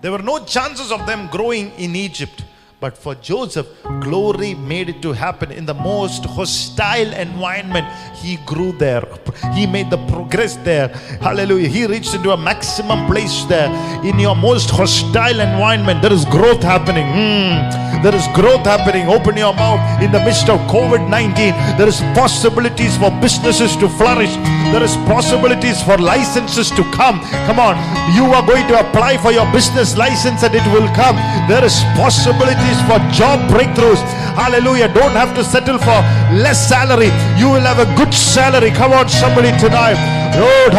There 0.00 0.10
were 0.10 0.26
no 0.32 0.44
chances 0.44 0.90
of 0.90 1.06
them 1.06 1.28
growing 1.28 1.70
in 1.78 1.94
Egypt. 1.94 2.44
But 2.84 2.98
for 2.98 3.14
Joseph, 3.14 3.66
glory 4.02 4.52
made 4.52 4.90
it 4.90 5.00
to 5.00 5.12
happen 5.14 5.50
in 5.50 5.64
the 5.64 5.72
most 5.72 6.26
hostile 6.26 7.14
environment. 7.14 7.86
He 8.14 8.36
grew 8.44 8.72
there, 8.72 9.02
he 9.54 9.66
made 9.66 9.88
the 9.88 9.96
progress 10.12 10.56
there. 10.56 10.88
Hallelujah. 11.22 11.68
He 11.68 11.86
reached 11.86 12.14
into 12.14 12.32
a 12.32 12.36
maximum 12.36 13.06
place 13.06 13.44
there. 13.44 13.70
In 14.04 14.18
your 14.18 14.36
most 14.36 14.68
hostile 14.68 15.40
environment, 15.40 16.02
there 16.02 16.12
is 16.12 16.26
growth 16.26 16.62
happening. 16.62 17.06
Hmm. 17.08 17.84
There 18.04 18.14
is 18.14 18.28
growth 18.34 18.66
happening. 18.66 19.08
Open 19.08 19.34
your 19.34 19.54
mouth 19.54 19.80
in 20.02 20.12
the 20.12 20.20
midst 20.20 20.50
of 20.50 20.60
COVID 20.68 21.08
19. 21.08 21.56
There 21.80 21.88
is 21.88 22.00
possibilities 22.12 22.98
for 22.98 23.10
businesses 23.24 23.76
to 23.80 23.88
flourish. 23.96 24.36
There 24.76 24.82
is 24.82 24.96
possibilities 25.08 25.80
for 25.82 25.96
licenses 25.96 26.68
to 26.72 26.84
come. 26.92 27.20
Come 27.48 27.58
on, 27.58 27.80
you 28.12 28.26
are 28.36 28.44
going 28.44 28.68
to 28.68 28.76
apply 28.78 29.16
for 29.16 29.32
your 29.32 29.50
business 29.52 29.96
license 29.96 30.42
and 30.42 30.54
it 30.54 30.66
will 30.68 30.88
come. 30.92 31.16
There 31.48 31.64
is 31.64 31.80
possibilities 31.96 32.73
for 32.88 32.98
job 33.12 33.40
breakthroughs. 33.50 34.02
Hallelujah. 34.34 34.92
Don't 34.92 35.12
have 35.12 35.34
to 35.36 35.44
settle 35.44 35.78
for 35.78 36.00
less 36.34 36.68
salary. 36.68 37.10
You 37.38 37.50
will 37.50 37.62
have 37.62 37.78
a 37.78 37.86
good 37.96 38.12
salary. 38.12 38.70
Come 38.70 38.92
on, 38.92 39.08
somebody 39.08 39.50
tonight. 39.58 39.96
Oh. 40.36 40.70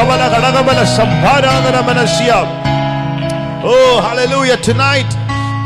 Oh, 3.67 4.01
hallelujah. 4.01 4.57
Tonight, 4.57 5.11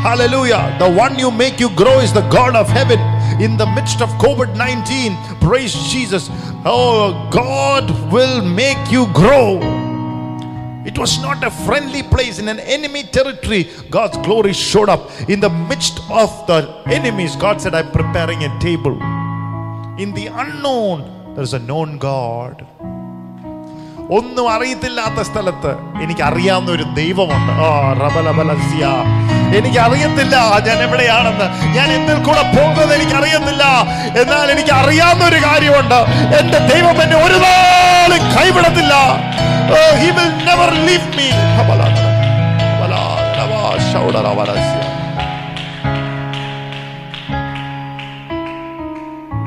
hallelujah. 0.02 0.76
The 0.78 0.90
one 0.90 1.18
you 1.18 1.30
make 1.30 1.58
you 1.60 1.68
grow 1.74 1.98
is 2.00 2.12
the 2.12 2.26
God 2.28 2.54
of 2.56 2.68
heaven. 2.68 2.98
In 3.42 3.56
the 3.56 3.66
midst 3.66 4.00
of 4.00 4.10
COVID 4.20 4.56
19, 4.56 5.16
praise 5.40 5.74
Jesus. 5.90 6.28
Oh, 6.64 7.28
God 7.30 7.90
will 8.12 8.42
make 8.42 8.90
you 8.90 9.06
grow. 9.12 9.79
It 10.84 10.98
was 10.98 11.20
not 11.20 11.44
a 11.44 11.50
friendly 11.50 12.02
place 12.02 12.38
in 12.38 12.48
an 12.48 12.58
enemy 12.58 13.02
territory. 13.02 13.70
God's 13.90 14.16
glory 14.18 14.54
showed 14.54 14.88
up. 14.88 15.10
In 15.28 15.40
the 15.40 15.50
midst 15.50 16.00
of 16.10 16.46
the 16.46 16.82
enemies, 16.86 17.36
God 17.36 17.60
said, 17.60 17.74
I'm 17.74 17.90
preparing 17.90 18.44
a 18.44 18.58
table. 18.60 18.94
In 19.98 20.14
the 20.14 20.28
unknown, 20.32 21.34
there's 21.34 21.52
a 21.52 21.58
known 21.58 21.98
God. 21.98 22.66
ഒന്നും 24.12 24.50
അറിയത്തില്ലാത്ത 24.50 25.20
സ്ഥലത്ത് 25.22 26.02
എനിക്ക് 26.02 26.22
അറിയാവുന്ന 26.22 26.70
ഒരു 26.70 26.82
ദൈവമുണ്ട്. 26.82 27.52
ഓ 27.52 27.92
റബലബലസ്യ. 27.92 28.86
എനിക്ക് 29.58 29.78
അറിയത്തില്ല 29.78 30.36
ഞാൻ 30.66 30.78
എവിടെയാണെന്ന്. 30.82 31.76
ഞാൻ 31.76 31.92
എന്തിൽ 31.92 32.22
കൂടെ 32.22 32.42
പോകുന്നത് 32.42 32.94
എനിക്ക് 32.94 33.12
അറിയത്തില്ല 33.12 33.64
എന്നാൽ 34.20 34.50
എനിക്ക് 34.50 34.70
അറിയാവുന്ന 34.70 35.24
ഒരു 35.24 35.36
കാര്യമുണ്ട്. 35.36 35.98
എന്റെ 36.38 36.58
ദൈവം 36.58 37.02
എന്നെ 37.02 37.16
ഒരു 37.16 37.34
നാളും 37.34 38.22
കൈവിടത്തില്ല. 38.36 38.94
will 40.18 40.32
never 40.46 40.68
leave 40.86 41.06
me. 41.18 41.28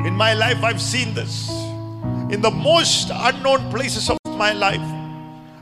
In 0.06 0.16
my 0.16 0.32
life, 0.32 0.60
I've 0.62 0.84
seen 0.94 1.14
this. 1.16 1.50
In 2.32 2.42
the 2.42 2.54
most 2.70 3.10
unknown 3.30 3.62
places 3.74 4.08
of 4.08 4.23
my 4.36 4.52
life, 4.52 4.80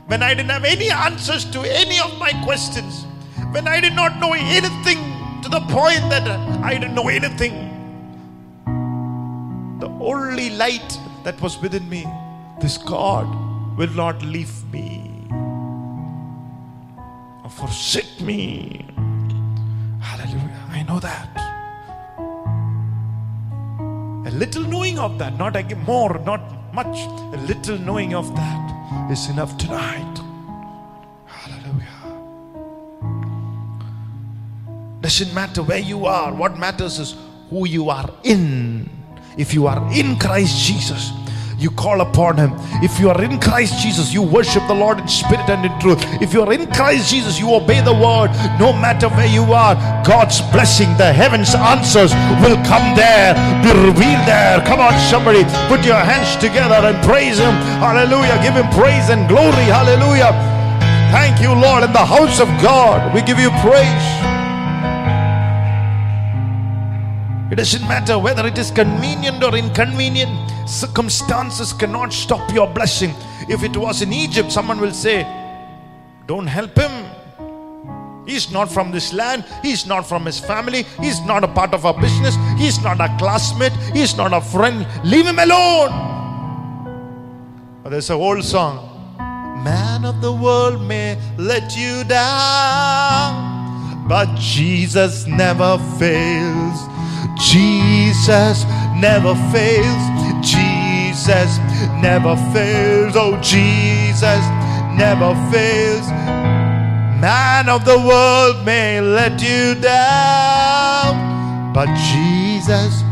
when 0.07 0.21
I 0.21 0.33
didn't 0.33 0.51
have 0.51 0.65
any 0.65 0.89
answers 0.89 1.45
to 1.51 1.61
any 1.61 1.99
of 1.99 2.17
my 2.19 2.31
questions, 2.43 3.05
when 3.51 3.67
I 3.67 3.79
did 3.79 3.93
not 3.93 4.19
know 4.19 4.33
anything 4.33 4.99
to 5.41 5.49
the 5.49 5.61
point 5.61 6.09
that 6.09 6.27
I 6.63 6.73
didn't 6.73 6.95
know 6.95 7.07
anything, 7.07 7.69
the 9.79 9.87
only 9.87 10.49
light 10.51 10.97
that 11.23 11.39
was 11.41 11.57
within 11.61 11.87
me, 11.89 12.05
this 12.61 12.77
God 12.77 13.27
will 13.77 13.91
not 13.91 14.21
leave 14.21 14.53
me 14.71 15.27
or 17.43 17.49
forsake 17.49 18.21
me. 18.21 18.85
Hallelujah. 20.01 20.65
I 20.69 20.83
know 20.83 20.99
that. 20.99 21.29
A 24.27 24.31
little 24.31 24.63
knowing 24.63 24.99
of 24.99 25.17
that, 25.19 25.37
not 25.37 25.55
again 25.55 25.83
more, 25.83 26.19
not 26.25 26.41
much. 26.73 26.97
A 27.33 27.37
little 27.47 27.77
knowing 27.77 28.13
of 28.15 28.35
that 28.35 29.11
is 29.11 29.29
enough 29.29 29.57
tonight. 29.57 30.19
Hallelujah. 31.25 31.87
Doesn't 35.01 35.33
matter 35.33 35.61
where 35.63 35.79
you 35.79 36.05
are, 36.05 36.33
what 36.33 36.57
matters 36.57 36.99
is 36.99 37.15
who 37.49 37.67
you 37.67 37.89
are 37.89 38.09
in. 38.23 38.89
If 39.37 39.53
you 39.53 39.67
are 39.67 39.91
in 39.93 40.17
Christ 40.17 40.65
Jesus, 40.65 41.11
you 41.57 41.71
call 41.71 42.01
upon 42.01 42.37
him. 42.37 42.51
If 42.83 42.99
you 42.99 43.09
are 43.09 43.23
in 43.23 43.39
Christ 43.39 43.81
Jesus, 43.81 44.13
you 44.13 44.21
worship 44.21 44.63
the 44.67 44.73
Lord 44.73 44.99
in 44.99 45.07
spirit 45.07 45.49
and 45.49 45.65
in 45.65 45.79
truth. 45.79 45.99
If 46.21 46.33
you 46.33 46.41
are 46.43 46.53
in 46.53 46.69
Christ 46.71 47.09
Jesus, 47.09 47.39
you 47.39 47.53
obey 47.53 47.81
the 47.81 47.93
word. 47.93 48.31
No 48.59 48.73
matter 48.73 49.09
where 49.09 49.27
you 49.27 49.43
are, 49.53 49.75
God's 50.03 50.41
blessing, 50.51 50.89
the 50.97 51.11
heavens 51.11 51.55
answers 51.55 52.13
will 52.41 52.57
come 52.65 52.95
there, 52.95 53.33
be 53.63 53.71
revealed 53.71 54.25
there. 54.27 54.61
Come 54.65 54.79
on, 54.79 54.93
somebody, 55.09 55.43
put 55.67 55.85
your 55.85 55.99
hands 55.99 56.35
together 56.37 56.79
and 56.85 56.97
praise 57.05 57.39
him. 57.39 57.53
Hallelujah. 57.79 58.41
Give 58.43 58.53
him 58.53 58.69
praise 58.71 59.09
and 59.09 59.27
glory. 59.27 59.67
Hallelujah. 59.71 60.31
Thank 61.11 61.41
you, 61.41 61.53
Lord. 61.53 61.83
In 61.83 61.93
the 61.93 62.05
house 62.05 62.39
of 62.39 62.47
God, 62.61 63.13
we 63.13 63.21
give 63.21 63.39
you 63.39 63.49
praise. 63.61 64.42
It 67.53 67.57
doesn't 67.57 67.87
matter 67.87 68.17
whether 68.17 68.47
it 68.47 68.57
is 68.57 68.71
convenient 68.71 69.43
or 69.43 69.55
inconvenient. 69.55 70.31
Circumstances 70.67 71.71
cannot 71.71 72.11
stop 72.11 72.51
your 72.51 72.65
blessing. 72.65 73.13
If 73.47 73.61
it 73.61 73.77
was 73.77 74.01
in 74.01 74.11
Egypt, 74.11 74.51
someone 74.51 74.81
will 74.81 74.91
say, 74.91 75.21
Don't 76.25 76.47
help 76.47 76.75
him. 76.75 77.05
He's 78.25 78.49
not 78.51 78.71
from 78.71 78.91
this 78.91 79.13
land. 79.13 79.45
He's 79.61 79.85
not 79.85 80.09
from 80.09 80.25
his 80.25 80.39
family. 80.39 80.81
He's 80.99 81.21
not 81.27 81.43
a 81.43 81.47
part 81.47 81.75
of 81.75 81.85
our 81.85 81.93
business. 81.93 82.35
He's 82.57 82.81
not 82.81 82.99
a 82.99 83.15
classmate. 83.19 83.73
He's 83.93 84.17
not 84.17 84.33
a 84.33 84.41
friend. 84.41 84.87
Leave 85.03 85.27
him 85.27 85.37
alone. 85.37 85.91
But 87.83 87.91
there's 87.91 88.09
a 88.09 88.15
old 88.15 88.43
song. 88.43 88.89
Man 89.63 90.05
of 90.05 90.21
the 90.21 90.31
world 90.31 90.81
may 90.81 91.19
let 91.37 91.77
you 91.77 92.03
down, 92.03 93.37
but 94.07 94.33
Jesus 94.39 95.27
never 95.27 95.77
fails. 95.99 96.92
Jesus 97.37 98.65
never 98.95 99.35
fails. 99.51 100.03
Jesus 100.41 101.57
never 102.01 102.35
fails. 102.53 103.15
Oh, 103.15 103.39
Jesus 103.41 104.43
never 104.97 105.33
fails. 105.51 106.07
Man 107.19 107.69
of 107.69 107.85
the 107.85 107.97
world 107.97 108.65
may 108.65 108.99
let 108.99 109.41
you 109.41 109.75
down, 109.75 111.73
but 111.73 111.87
Jesus 111.95 113.03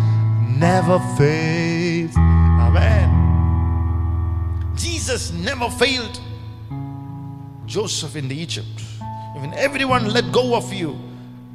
never 0.48 1.00
fails. 1.18 2.16
Amen. 2.18 3.10
Jesus 4.76 5.32
never 5.32 5.70
failed. 5.70 6.20
Joseph 7.66 8.18
in 8.18 8.28
the 8.28 8.36
Egypt, 8.36 8.84
even 9.38 9.54
everyone 9.54 10.10
let 10.10 10.32
go 10.34 10.56
of 10.56 10.74
you, 10.74 11.00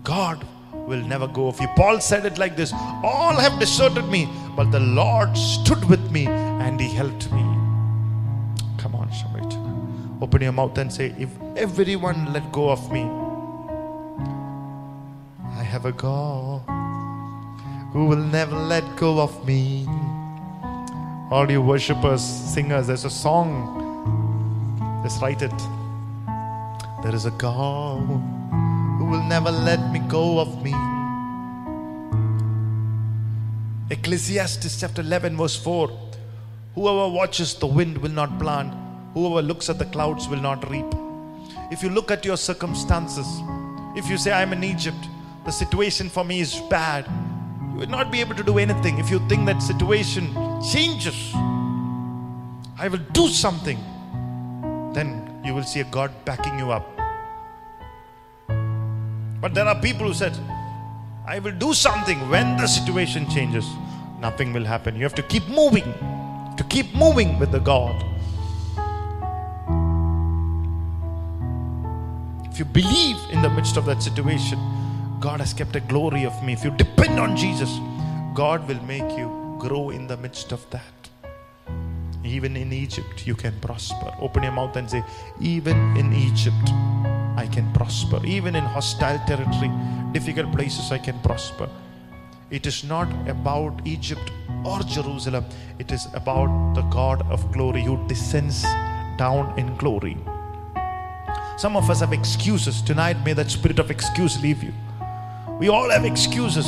God 0.02 0.46
will 0.86 1.02
never 1.02 1.26
go 1.26 1.48
of 1.48 1.60
you. 1.60 1.68
Paul 1.76 2.00
said 2.00 2.24
it 2.24 2.38
like 2.38 2.56
this 2.56 2.72
All 3.02 3.34
have 3.34 3.58
deserted 3.58 4.08
me, 4.08 4.28
but 4.54 4.70
the 4.70 4.80
Lord 4.80 5.36
stood 5.36 5.84
with 5.88 6.10
me 6.10 6.26
and 6.26 6.80
he 6.80 6.88
helped 6.88 7.30
me. 7.32 7.42
Come 8.78 8.94
on, 8.94 9.10
somebody. 9.12 9.56
Open 10.20 10.42
your 10.42 10.52
mouth 10.52 10.78
and 10.78 10.92
say, 10.92 11.14
If 11.18 11.30
everyone 11.56 12.32
let 12.32 12.50
go 12.52 12.70
of 12.70 12.90
me, 12.90 13.02
I 15.58 15.62
have 15.62 15.84
a 15.84 15.92
God 15.92 16.62
who 17.92 18.06
will 18.06 18.16
never 18.16 18.56
let 18.56 18.84
go 18.96 19.20
of 19.20 19.46
me. 19.46 19.86
All 21.30 21.50
you 21.50 21.60
worshippers, 21.60 22.22
singers, 22.22 22.86
there's 22.86 23.04
a 23.04 23.10
song. 23.10 23.82
Let's 25.02 25.20
write 25.20 25.42
it. 25.42 25.58
There 27.02 27.14
is 27.14 27.26
a 27.26 27.30
God 27.32 28.35
who 29.06 29.12
will 29.12 29.22
never 29.22 29.52
let 29.52 29.92
me 29.92 30.00
go 30.08 30.40
of 30.40 30.64
me. 30.64 30.74
Ecclesiastes 33.88 34.80
chapter 34.80 35.00
11, 35.00 35.36
verse 35.36 35.54
4 35.54 35.88
Whoever 36.74 37.08
watches 37.08 37.54
the 37.54 37.68
wind 37.68 37.98
will 37.98 38.10
not 38.10 38.36
plant, 38.40 38.74
whoever 39.14 39.42
looks 39.42 39.70
at 39.70 39.78
the 39.78 39.84
clouds 39.84 40.28
will 40.28 40.40
not 40.40 40.68
reap. 40.68 40.86
If 41.70 41.84
you 41.84 41.90
look 41.90 42.10
at 42.10 42.24
your 42.24 42.36
circumstances, 42.36 43.26
if 43.94 44.10
you 44.10 44.18
say, 44.18 44.32
I'm 44.32 44.52
in 44.52 44.64
Egypt, 44.64 45.08
the 45.44 45.52
situation 45.52 46.08
for 46.08 46.24
me 46.24 46.40
is 46.40 46.60
bad, 46.68 47.06
you 47.70 47.78
will 47.78 47.86
not 47.86 48.10
be 48.10 48.20
able 48.20 48.34
to 48.34 48.42
do 48.42 48.58
anything. 48.58 48.98
If 48.98 49.08
you 49.08 49.20
think 49.28 49.46
that 49.46 49.62
situation 49.62 50.34
changes, 50.72 51.32
I 52.76 52.88
will 52.90 53.04
do 53.12 53.28
something, 53.28 53.78
then 54.94 55.40
you 55.44 55.54
will 55.54 55.62
see 55.62 55.78
a 55.78 55.84
God 55.84 56.12
backing 56.24 56.58
you 56.58 56.72
up. 56.72 56.95
But 59.40 59.54
there 59.54 59.66
are 59.66 59.80
people 59.80 60.06
who 60.06 60.14
said, 60.14 60.36
I 61.26 61.38
will 61.38 61.52
do 61.52 61.74
something 61.74 62.18
when 62.30 62.56
the 62.56 62.66
situation 62.66 63.28
changes. 63.28 63.66
Nothing 64.20 64.52
will 64.52 64.64
happen. 64.64 64.96
You 64.96 65.02
have 65.02 65.14
to 65.16 65.22
keep 65.22 65.46
moving, 65.48 65.92
to 66.56 66.64
keep 66.68 66.94
moving 66.94 67.38
with 67.38 67.52
the 67.52 67.58
God. 67.58 68.04
If 72.50 72.58
you 72.60 72.64
believe 72.64 73.18
in 73.32 73.42
the 73.42 73.50
midst 73.50 73.76
of 73.76 73.84
that 73.86 74.02
situation, 74.02 74.58
God 75.20 75.40
has 75.40 75.52
kept 75.52 75.76
a 75.76 75.80
glory 75.80 76.24
of 76.24 76.42
me. 76.42 76.52
If 76.52 76.64
you 76.64 76.70
depend 76.70 77.20
on 77.20 77.36
Jesus, 77.36 77.70
God 78.32 78.66
will 78.68 78.82
make 78.84 79.18
you 79.18 79.56
grow 79.58 79.90
in 79.90 80.06
the 80.06 80.16
midst 80.16 80.52
of 80.52 80.64
that. 80.70 80.82
Even 82.24 82.56
in 82.56 82.72
Egypt, 82.72 83.26
you 83.26 83.34
can 83.34 83.58
prosper. 83.60 84.14
Open 84.20 84.42
your 84.42 84.52
mouth 84.52 84.76
and 84.76 84.90
say, 84.90 85.04
Even 85.40 85.96
in 85.96 86.12
Egypt, 86.12 86.70
I 87.36 87.46
can 87.46 87.72
prosper. 87.72 88.20
Even 88.24 88.56
in 88.56 88.64
hostile 88.64 89.18
territory, 89.26 89.70
difficult 90.12 90.52
places, 90.52 90.90
I 90.90 90.98
can 90.98 91.18
prosper. 91.20 91.68
It 92.50 92.66
is 92.66 92.84
not 92.84 93.08
about 93.28 93.80
Egypt 93.84 94.30
or 94.64 94.80
Jerusalem, 94.80 95.44
it 95.78 95.92
is 95.92 96.06
about 96.14 96.74
the 96.74 96.82
God 96.82 97.22
of 97.30 97.52
glory 97.52 97.82
who 97.82 98.04
descends 98.06 98.62
down 99.18 99.58
in 99.58 99.76
glory. 99.76 100.16
Some 101.56 101.76
of 101.76 101.88
us 101.88 102.00
have 102.00 102.12
excuses. 102.12 102.82
Tonight, 102.82 103.16
may 103.24 103.32
that 103.32 103.50
spirit 103.50 103.78
of 103.78 103.90
excuse 103.90 104.40
leave 104.42 104.62
you. 104.62 104.72
We 105.58 105.68
all 105.68 105.88
have 105.90 106.04
excuses 106.04 106.66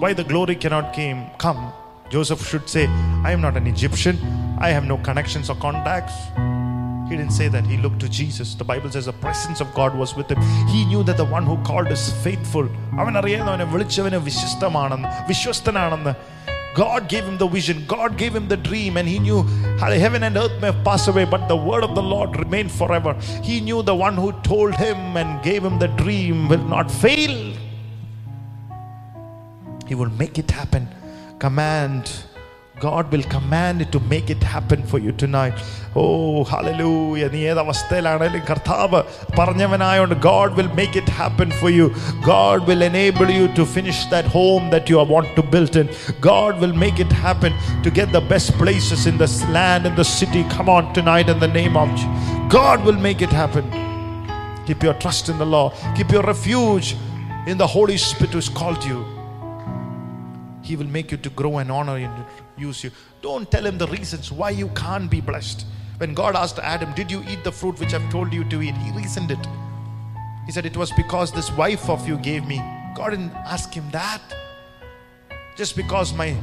why 0.00 0.14
the 0.14 0.24
glory 0.24 0.56
cannot 0.56 0.94
came, 0.94 1.26
come. 1.38 1.72
Joseph 2.08 2.46
should 2.48 2.68
say, 2.68 2.86
I 3.22 3.32
am 3.32 3.40
not 3.40 3.56
an 3.56 3.66
Egyptian. 3.66 4.18
I 4.58 4.70
have 4.70 4.84
no 4.84 4.96
connections 4.96 5.50
or 5.50 5.56
contacts. 5.56 6.14
He 7.09 7.15
didn't 7.15 7.33
say 7.33 7.47
that. 7.49 7.65
He 7.65 7.77
looked 7.77 7.99
to 7.99 8.09
Jesus. 8.09 8.55
The 8.55 8.63
Bible 8.63 8.89
says 8.89 9.05
the 9.05 9.13
presence 9.13 9.61
of 9.61 9.73
God 9.73 9.95
was 9.95 10.15
with 10.15 10.29
him. 10.31 10.41
He 10.67 10.85
knew 10.85 11.03
that 11.03 11.17
the 11.17 11.25
one 11.25 11.45
who 11.45 11.57
called 11.69 11.91
is 11.97 12.05
faithful. 12.25 12.67
അവൻ 13.01 13.13
അറിയായിരുന്നു 13.21 13.51
അവനെ 13.55 13.67
വിളിച്ചവന് 13.73 14.19
വിശ്വസ്തമാണെന്ന് 14.29 15.09
വിശ്വസ്തനാണെന്ന് 15.31 16.13
God 16.75 17.07
gave 17.11 17.23
him 17.23 17.37
the 17.41 17.47
vision, 17.47 17.77
God 17.87 18.17
gave 18.21 18.33
him 18.37 18.47
the 18.49 18.57
dream, 18.57 18.97
and 18.99 19.07
he 19.07 19.17
knew 19.25 19.37
how 19.81 19.89
heaven 20.05 20.23
and 20.27 20.35
earth 20.41 20.55
may 20.63 20.71
pass 20.87 21.07
away, 21.11 21.23
but 21.23 21.47
the 21.47 21.55
word 21.55 21.83
of 21.87 21.95
the 21.99 22.03
Lord 22.13 22.31
remained 22.43 22.71
forever. 22.79 23.13
He 23.49 23.61
knew 23.67 23.81
the 23.91 23.95
one 23.95 24.15
who 24.15 24.29
told 24.49 24.75
him 24.75 25.15
and 25.21 25.41
gave 25.41 25.63
him 25.67 25.79
the 25.85 25.91
dream 26.01 26.49
will 26.49 26.65
not 26.75 26.89
fail. 27.03 27.35
He 29.87 29.95
will 29.95 30.13
make 30.23 30.37
it 30.43 30.51
happen. 30.51 30.85
Command. 31.39 32.11
God 32.79 33.09
will 33.09 33.23
command 33.23 33.81
it 33.81 33.91
to 33.93 33.99
make 34.01 34.29
it 34.29 34.43
happen 34.43 34.83
for 34.83 34.99
you 34.99 35.13
tonight. 35.13 35.53
Oh, 36.01 36.43
hallelujah. 36.43 37.29
നീ 37.35 37.41
ഏത് 37.51 37.59
അവസ്ഥയിലാണെങ്കിലും 37.63 38.43
കർത്താവ് 38.49 38.99
പറഞ്ഞവനായോണ്ട് 39.37 40.15
God 40.33 40.49
will 40.57 40.71
make 40.79 40.95
it 41.01 41.09
happen 41.21 41.49
for 41.61 41.69
you. 41.77 41.85
God 42.31 42.67
will 42.69 42.83
enable 42.89 43.29
you 43.37 43.45
to 43.59 43.65
finish 43.77 43.99
that 44.13 44.27
home 44.37 44.65
that 44.73 44.91
you 44.91 45.05
want 45.15 45.29
to 45.37 45.43
build 45.53 45.75
in. 45.81 45.89
God 46.29 46.53
will 46.63 46.75
make 46.85 46.99
it 47.05 47.13
happen 47.27 47.53
to 47.85 47.91
get 47.99 48.09
the 48.17 48.23
best 48.33 48.51
places 48.63 49.03
in 49.11 49.17
this 49.23 49.37
land, 49.57 49.83
in 49.91 49.95
the 50.01 50.07
city. 50.19 50.43
Come 50.57 50.69
on 50.77 50.93
tonight 50.99 51.29
in 51.35 51.39
the 51.45 51.51
name 51.59 51.77
of 51.83 51.89
Jesus. 52.01 52.13
God 52.59 52.79
will 52.87 53.01
make 53.09 53.21
it 53.27 53.35
happen. 53.43 53.65
Keep 54.67 54.81
your 54.87 54.97
trust 55.03 55.27
in 55.33 55.37
the 55.43 55.49
Lord. 55.57 55.71
Keep 55.97 56.11
your 56.17 56.25
refuge 56.33 56.89
in 57.51 57.57
the 57.63 57.69
Holy 57.77 57.99
Spirit 58.09 58.33
who's 58.37 58.51
called 58.61 58.83
you. 58.91 58.99
He 60.69 60.75
will 60.75 60.91
make 60.97 61.09
you 61.13 61.19
to 61.27 61.31
grow 61.41 61.53
and 61.63 61.71
honor 61.79 61.97
you 62.03 62.09
and 62.11 62.38
use 62.60 62.84
you. 62.84 62.90
Don't 63.22 63.50
tell 63.50 63.64
him 63.64 63.78
the 63.78 63.88
reasons 63.88 64.30
why 64.30 64.50
you 64.50 64.68
can't 64.68 65.10
be 65.10 65.20
blessed. 65.20 65.66
When 65.98 66.14
God 66.14 66.36
asked 66.36 66.58
Adam, 66.58 66.92
Did 66.94 67.10
you 67.10 67.24
eat 67.28 67.44
the 67.44 67.52
fruit 67.52 67.78
which 67.80 67.94
I've 67.94 68.10
told 68.10 68.32
you 68.32 68.44
to 68.44 68.62
eat? 68.62 68.76
He 68.76 68.90
reasoned 68.92 69.30
it. 69.30 69.46
He 70.46 70.52
said, 70.52 70.66
It 70.66 70.76
was 70.76 70.90
because 70.92 71.32
this 71.32 71.50
wife 71.52 71.88
of 71.88 72.06
you 72.08 72.16
gave 72.18 72.46
me. 72.46 72.58
God 72.94 73.10
didn't 73.10 73.32
ask 73.32 73.72
him 73.72 73.90
that. 73.90 74.22
Just 75.56 75.76
because 75.76 76.12
my 76.14 76.34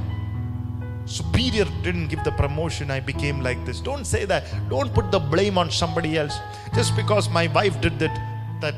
superior 1.06 1.66
didn't 1.82 2.08
give 2.10 2.24
the 2.24 2.32
promotion, 2.32 2.92
I 2.92 3.00
became 3.00 3.42
like 3.42 3.64
this. 3.66 3.80
Don't 3.80 4.06
say 4.06 4.26
that. 4.26 4.44
Don't 4.70 4.94
put 4.94 5.12
the 5.12 5.20
blame 5.20 5.58
on 5.58 5.72
somebody 5.72 6.18
else. 6.18 6.38
Just 6.76 6.96
because 6.96 7.30
my 7.30 7.48
wife 7.48 7.80
did 7.82 7.98
that, 8.00 8.16
that 8.62 8.76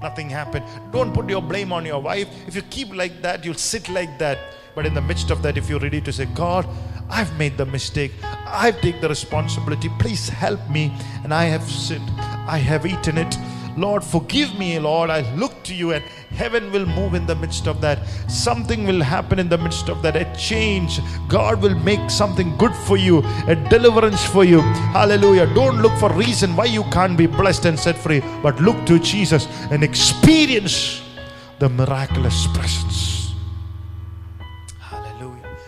nothing 0.00 0.30
happened. 0.30 0.64
Don't 0.92 1.12
put 1.12 1.28
your 1.28 1.42
blame 1.42 1.72
on 1.72 1.84
your 1.84 2.00
wife. 2.00 2.28
If 2.46 2.54
you 2.54 2.62
keep 2.62 2.94
like 2.94 3.20
that, 3.22 3.44
you'll 3.44 3.54
sit 3.54 3.88
like 3.88 4.18
that. 4.18 4.38
But 4.76 4.84
in 4.84 4.92
the 4.92 5.00
midst 5.00 5.30
of 5.30 5.40
that, 5.40 5.56
if 5.56 5.70
you're 5.70 5.80
ready 5.80 6.02
to 6.02 6.12
say, 6.12 6.26
God, 6.26 6.68
I've 7.08 7.34
made 7.38 7.56
the 7.56 7.64
mistake, 7.64 8.12
I've 8.22 8.78
taken 8.82 9.00
the 9.00 9.08
responsibility, 9.08 9.88
please 9.98 10.28
help 10.28 10.60
me, 10.68 10.92
and 11.24 11.32
I 11.32 11.44
have 11.44 11.62
sinned, 11.62 12.10
I 12.46 12.58
have 12.58 12.84
eaten 12.84 13.16
it. 13.16 13.38
Lord, 13.78 14.04
forgive 14.04 14.58
me, 14.58 14.78
Lord. 14.78 15.08
I 15.08 15.20
look 15.34 15.62
to 15.64 15.74
you, 15.74 15.92
and 15.92 16.04
heaven 16.04 16.70
will 16.72 16.84
move 16.84 17.14
in 17.14 17.26
the 17.26 17.34
midst 17.36 17.66
of 17.66 17.80
that. 17.80 18.06
Something 18.28 18.86
will 18.86 19.02
happen 19.02 19.38
in 19.38 19.48
the 19.48 19.56
midst 19.56 19.88
of 19.88 20.02
that. 20.02 20.14
A 20.14 20.30
change. 20.36 21.00
God 21.26 21.62
will 21.62 21.74
make 21.76 22.10
something 22.10 22.54
good 22.58 22.74
for 22.74 22.98
you, 22.98 23.22
a 23.48 23.54
deliverance 23.54 24.24
for 24.26 24.44
you. 24.44 24.60
Hallelujah. 24.92 25.46
Don't 25.54 25.80
look 25.80 25.96
for 25.98 26.12
reason 26.12 26.54
why 26.54 26.66
you 26.66 26.84
can't 26.84 27.16
be 27.16 27.26
blessed 27.26 27.64
and 27.64 27.78
set 27.78 27.96
free, 27.96 28.20
but 28.42 28.60
look 28.60 28.84
to 28.86 28.98
Jesus 28.98 29.46
and 29.70 29.82
experience 29.82 31.02
the 31.60 31.68
miraculous 31.70 32.46
presence. 32.48 33.15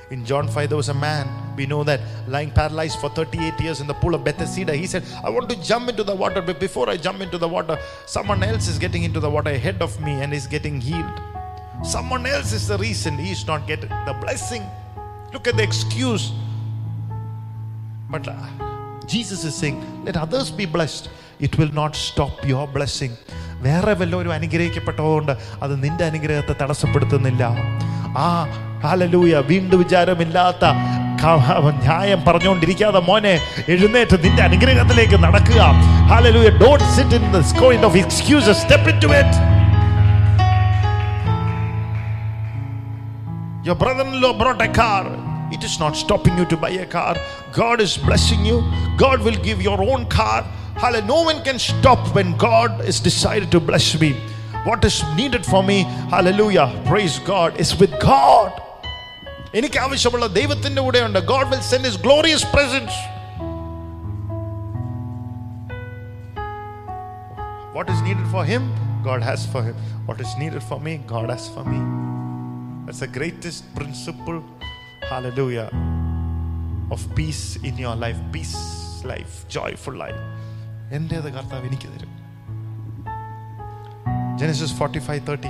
Hallelujah. 0.07 0.11
In 0.11 0.25
John 0.25 0.47
5, 0.47 0.69
there 0.69 0.77
was 0.77 0.89
a 0.89 0.93
man, 0.93 1.55
we 1.55 1.65
know 1.65 1.83
that, 1.83 1.99
lying 2.27 2.51
paralyzed 2.51 2.99
for 2.99 3.09
38 3.09 3.59
years 3.59 3.81
in 3.81 3.87
the 3.87 3.93
pool 3.93 4.15
of 4.15 4.23
Bethesda. 4.23 4.75
He 4.75 4.87
said, 4.87 5.03
I 5.23 5.29
want 5.29 5.49
to 5.49 5.61
jump 5.61 5.89
into 5.89 6.03
the 6.03 6.15
water, 6.15 6.41
but 6.41 6.59
before 6.59 6.89
I 6.89 6.97
jump 6.97 7.21
into 7.21 7.37
the 7.37 7.47
water, 7.47 7.77
someone 8.05 8.43
else 8.43 8.67
is 8.67 8.77
getting 8.79 9.03
into 9.03 9.19
the 9.19 9.29
water 9.29 9.49
ahead 9.49 9.81
of 9.81 9.99
me 10.01 10.13
and 10.13 10.33
is 10.33 10.47
getting 10.47 10.81
healed. 10.81 11.21
Someone 11.83 12.25
else 12.25 12.53
is 12.53 12.67
the 12.67 12.77
reason 12.77 13.17
he 13.17 13.31
is 13.31 13.45
not 13.45 13.67
getting 13.67 13.89
the 13.89 14.15
blessing. 14.21 14.63
Look 15.33 15.47
at 15.47 15.57
the 15.57 15.63
excuse. 15.63 16.31
But 18.09 18.27
uh, 18.27 19.05
Jesus 19.05 19.43
is 19.43 19.55
saying, 19.55 20.05
let 20.05 20.17
others 20.17 20.51
be 20.51 20.65
blessed. 20.65 21.09
It 21.39 21.57
will 21.57 21.73
not 21.73 21.95
stop 21.95 22.45
your 22.45 22.67
blessing. 22.67 23.17
വേറെ 23.61 23.93
വല്ലവരും 23.93 24.33
അനുഗ്രഹിക്കപ്പെട്ടതുകൊണ്ട് 24.33 25.37
അത് 25.63 25.83
നിന്റെ 25.83 26.05
അനുഗ്രഹത്തെ 26.05 26.53
തടസ്സപ്പെടുത്തുന്നില്ല 26.53 27.43
ആ 28.17 28.47
hallelujah 28.85 29.39
വീണ്ടും 29.51 29.79
വിചാരമില്ലാത്ത 29.83 30.63
ക- 31.21 31.39
ന്യായം 31.83 32.25
പറഞ്ഞുകൊണ്ടിരിക്കാതെ 32.27 32.99
മോനെ 32.99 33.33
എഴുന്നേറ്റ് 33.73 34.23
നിന്റെ 34.23 34.43
അനുഗ്രഹത്തിലേക്ക് 34.43 35.19
നടക്കുക 35.25 35.61
hallelujah 36.11 36.49
don't 36.61 36.85
sit 36.95 37.15
in 37.15 37.25
the 37.31 37.41
സ്കോയിന്റ് 37.51 37.87
of 37.89 37.97
excuses 37.97 38.61
step 38.63 38.89
in 38.89 38.99
to 38.99 39.11
it 39.21 39.39
Your 43.63 43.75
brother 43.75 44.03
in 44.03 44.19
law 44.21 44.33
brought 44.33 44.61
a 44.61 44.67
car. 44.69 45.03
It 45.51 45.63
is 45.63 45.79
not 45.79 45.95
stopping 45.95 46.37
you 46.37 46.45
to 46.45 46.57
buy 46.57 46.71
a 46.77 46.85
car. 46.87 47.15
God 47.53 47.79
is 47.79 47.97
blessing 47.99 48.45
you. 48.45 48.57
God 48.97 49.21
will 49.21 49.37
give 49.39 49.61
your 49.61 49.81
own 49.83 50.05
car. 50.09 50.39
Hallelujah. 50.75 51.07
No 51.07 51.21
one 51.21 51.41
can 51.43 51.59
stop 51.61 52.13
when 52.13 52.35
God 52.39 52.83
is 52.83 52.99
decided 53.01 53.51
to 53.51 53.61
bless 53.61 53.97
me. 53.97 54.11
What 54.65 54.83
is 54.83 54.97
needed 55.13 55.45
for 55.45 55.61
me, 55.61 55.77
hallelujah, 56.09 56.67
praise 56.85 57.19
God, 57.25 57.57
is 57.57 57.71
with 57.77 57.93
God. 58.01 58.51
എനിക്ക് 59.59 59.79
ആവശ്യമുള്ള 59.85 60.27
ദൈവത്തിന്റെ 60.37 60.81
കൂടെയുണ്ട് 60.81 61.19
God 61.31 61.49
will 61.51 61.65
send 61.71 61.87
his 61.89 62.01
glorious 62.05 62.47
presence 62.53 62.99
what 67.75 67.91
is 67.91 68.03
needed 68.07 68.29
for 68.33 68.45
him 68.45 68.65
God 69.03 69.25
has 69.29 69.47
for 69.53 69.63
him 69.63 69.77
what 70.07 70.21
is 70.25 70.35
needed 70.39 70.65
for 70.69 70.79
me 70.87 70.95
God 71.13 71.31
has 71.35 71.51
for 71.57 71.65
me 71.73 71.81
That's 72.85 72.99
the 72.99 73.07
greatest 73.09 73.73
principle, 73.73 74.39
hallelujah, 75.03 75.67
of 76.91 77.01
peace 77.15 77.55
in 77.63 77.77
your 77.77 77.95
life. 77.95 78.19
Peace 78.33 78.55
life, 79.05 79.35
joyful 79.49 79.95
life. 79.97 80.19
എൻ്റേത് 80.91 81.29
കർത്താവ് 81.35 81.67
എനിക്ക് 81.69 81.89
തരും 81.93 82.11
Genesis 84.37 84.71
45 84.73 85.23
13, 85.25 85.49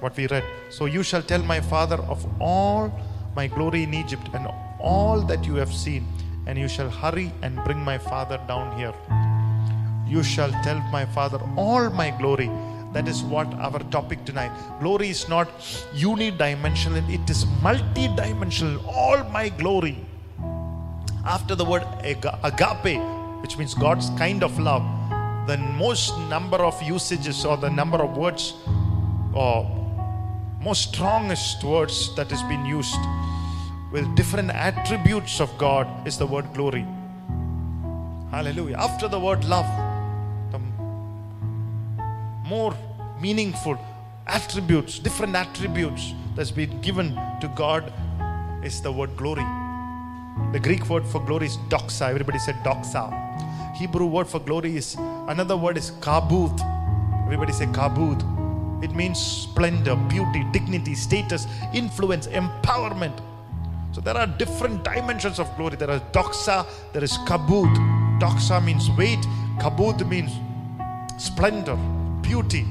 what 0.00 0.16
we 0.16 0.26
read. 0.26 0.44
So 0.70 0.86
you 0.86 1.02
shall 1.02 1.22
tell 1.22 1.42
my 1.42 1.60
father 1.60 1.96
of 1.96 2.26
all 2.40 2.92
my 3.34 3.46
glory 3.46 3.82
in 3.82 3.94
Egypt 3.94 4.28
and 4.34 4.48
all 4.80 5.20
that 5.22 5.44
you 5.44 5.54
have 5.56 5.72
seen, 5.72 6.06
and 6.46 6.58
you 6.58 6.68
shall 6.68 6.90
hurry 6.90 7.32
and 7.42 7.62
bring 7.64 7.78
my 7.78 7.98
father 7.98 8.38
down 8.46 8.78
here. 8.78 8.94
You 10.06 10.22
shall 10.22 10.50
tell 10.62 10.78
my 10.92 11.04
father 11.06 11.40
all 11.56 11.90
my 11.90 12.10
glory. 12.10 12.50
That 12.92 13.08
is 13.08 13.22
what 13.22 13.52
our 13.54 13.80
topic 13.90 14.24
tonight. 14.24 14.52
Glory 14.78 15.08
is 15.08 15.28
not 15.28 15.48
unidimensional, 15.94 17.02
it 17.12 17.28
is 17.28 17.44
multidimensional. 17.62 18.86
All 18.86 19.24
my 19.30 19.48
glory. 19.48 19.98
After 21.24 21.54
the 21.54 21.64
word 21.64 21.82
agape, 22.02 23.00
which 23.42 23.56
means 23.58 23.74
God's 23.74 24.10
kind 24.10 24.44
of 24.44 24.58
love, 24.58 24.84
the 25.48 25.56
most 25.56 26.16
number 26.28 26.58
of 26.58 26.80
usages 26.82 27.44
or 27.44 27.56
the 27.56 27.70
number 27.70 27.98
of 27.98 28.16
words 28.16 28.54
or 29.32 29.83
most 30.64 30.94
strongest 30.94 31.62
words 31.62 32.14
that 32.16 32.30
has 32.30 32.42
been 32.44 32.64
used 32.64 32.98
with 33.92 34.06
different 34.16 34.50
attributes 34.50 35.38
of 35.38 35.56
God 35.58 35.86
is 36.06 36.16
the 36.16 36.26
word 36.26 36.46
glory. 36.54 36.86
Hallelujah. 38.30 38.76
After 38.78 39.06
the 39.06 39.20
word 39.20 39.44
love, 39.44 39.68
the 40.52 40.58
more 42.48 42.74
meaningful 43.20 43.78
attributes, 44.26 44.98
different 44.98 45.36
attributes 45.36 46.14
that's 46.34 46.50
been 46.50 46.80
given 46.80 47.14
to 47.42 47.52
God 47.54 47.92
is 48.64 48.80
the 48.80 48.90
word 48.90 49.14
glory. 49.18 49.44
The 50.52 50.60
Greek 50.60 50.88
word 50.88 51.06
for 51.06 51.20
glory 51.20 51.46
is 51.46 51.58
doxa. 51.68 52.08
Everybody 52.08 52.38
said 52.38 52.54
doxa. 52.64 53.04
Hebrew 53.76 54.06
word 54.06 54.28
for 54.28 54.40
glory 54.40 54.78
is 54.78 54.94
another 55.28 55.58
word 55.58 55.76
is 55.76 55.90
kabut. 56.00 56.58
Everybody 57.26 57.52
say 57.52 57.66
kabut. 57.66 58.33
It 58.84 58.94
means 58.94 59.18
splendor, 59.18 59.96
beauty, 59.96 60.44
dignity, 60.52 60.94
status, 60.94 61.46
influence, 61.72 62.26
empowerment. 62.26 63.18
So 63.92 64.02
there 64.02 64.14
are 64.14 64.26
different 64.26 64.84
dimensions 64.84 65.38
of 65.38 65.48
glory. 65.56 65.76
There 65.76 65.90
is 65.90 66.02
doxa, 66.12 66.66
there 66.92 67.02
is 67.02 67.12
kabut. 67.28 67.74
Doxa 68.20 68.62
means 68.62 68.90
weight, 68.90 69.20
kabut 69.58 70.06
means 70.06 70.32
splendor, 71.16 71.76
beauty. 72.20 72.66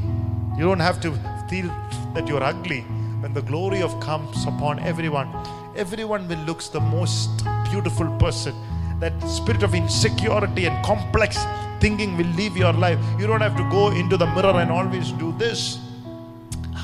You 0.55 0.65
don't 0.65 0.79
have 0.79 1.01
to 1.01 1.13
feel 1.49 1.67
that 2.13 2.27
you're 2.27 2.43
ugly 2.43 2.81
when 3.21 3.33
the 3.33 3.41
glory 3.41 3.81
of 3.81 3.99
comes 3.99 4.45
upon 4.45 4.77
everyone. 4.81 5.33
Everyone 5.75 6.27
will 6.27 6.43
looks 6.49 6.67
the 6.67 6.79
most 6.79 7.43
beautiful 7.71 8.05
person. 8.17 8.53
That 8.99 9.19
spirit 9.27 9.63
of 9.63 9.73
insecurity 9.73 10.67
and 10.67 10.85
complex 10.85 11.39
thinking 11.79 12.15
will 12.17 12.31
leave 12.37 12.55
your 12.55 12.73
life. 12.73 12.99
You 13.17 13.25
don't 13.25 13.41
have 13.41 13.57
to 13.57 13.67
go 13.71 13.89
into 13.89 14.15
the 14.15 14.27
mirror 14.27 14.59
and 14.61 14.69
always 14.69 15.11
do 15.13 15.31
this. 15.39 15.79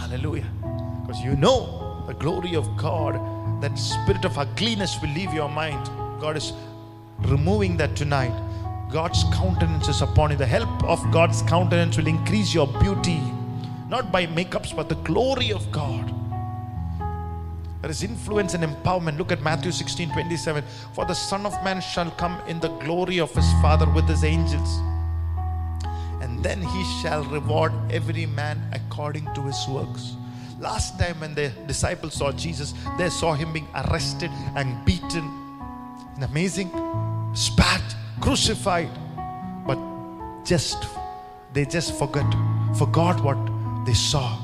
Hallelujah. 0.09 0.49
Because 1.05 1.21
you 1.21 1.35
know 1.35 2.03
the 2.07 2.15
glory 2.15 2.55
of 2.55 2.75
God, 2.75 3.13
that 3.61 3.77
spirit 3.77 4.25
of 4.25 4.39
ugliness 4.39 4.99
will 5.03 5.09
leave 5.09 5.31
your 5.35 5.49
mind. 5.49 5.85
God 6.19 6.35
is 6.35 6.51
removing 7.19 7.77
that 7.77 7.95
tonight. 7.95 8.33
God's 8.91 9.23
countenance 9.25 9.87
is 9.87 10.01
upon 10.01 10.31
you. 10.31 10.37
The 10.37 10.47
help 10.47 10.83
of 10.83 10.99
God's 11.11 11.43
countenance 11.43 11.95
will 11.97 12.07
increase 12.07 12.55
your 12.55 12.65
beauty, 12.79 13.21
not 13.87 14.11
by 14.11 14.25
makeups, 14.25 14.75
but 14.75 14.89
the 14.89 14.95
glory 14.95 15.51
of 15.51 15.71
God. 15.71 16.11
There 17.83 17.91
is 17.91 18.01
influence 18.01 18.55
and 18.55 18.63
empowerment. 18.63 19.19
Look 19.19 19.31
at 19.31 19.43
Matthew 19.43 19.71
16 19.71 20.11
27. 20.11 20.63
For 20.95 21.05
the 21.05 21.13
Son 21.13 21.45
of 21.45 21.53
Man 21.63 21.81
shall 21.81 22.09
come 22.09 22.41
in 22.47 22.59
the 22.59 22.69
glory 22.79 23.19
of 23.19 23.31
his 23.35 23.51
Father 23.61 23.87
with 23.87 24.07
his 24.07 24.23
angels. 24.23 24.79
Then 26.41 26.61
he 26.61 26.83
shall 27.01 27.23
reward 27.25 27.73
every 27.91 28.25
man 28.25 28.61
according 28.73 29.27
to 29.35 29.41
his 29.41 29.67
works. 29.67 30.15
Last 30.59 30.99
time 30.99 31.19
when 31.19 31.35
the 31.35 31.49
disciples 31.67 32.15
saw 32.15 32.31
Jesus, 32.31 32.73
they 32.97 33.09
saw 33.09 33.33
him 33.33 33.53
being 33.53 33.67
arrested 33.75 34.29
and 34.55 34.83
beaten. 34.85 35.25
And 36.15 36.23
amazing, 36.23 36.69
spat, 37.33 37.81
crucified. 38.19 38.89
But 39.65 39.79
just 40.43 40.85
they 41.53 41.65
just 41.65 41.97
forgot, 41.97 42.29
forgot 42.77 43.23
what 43.23 43.37
they 43.85 43.93
saw. 43.93 44.37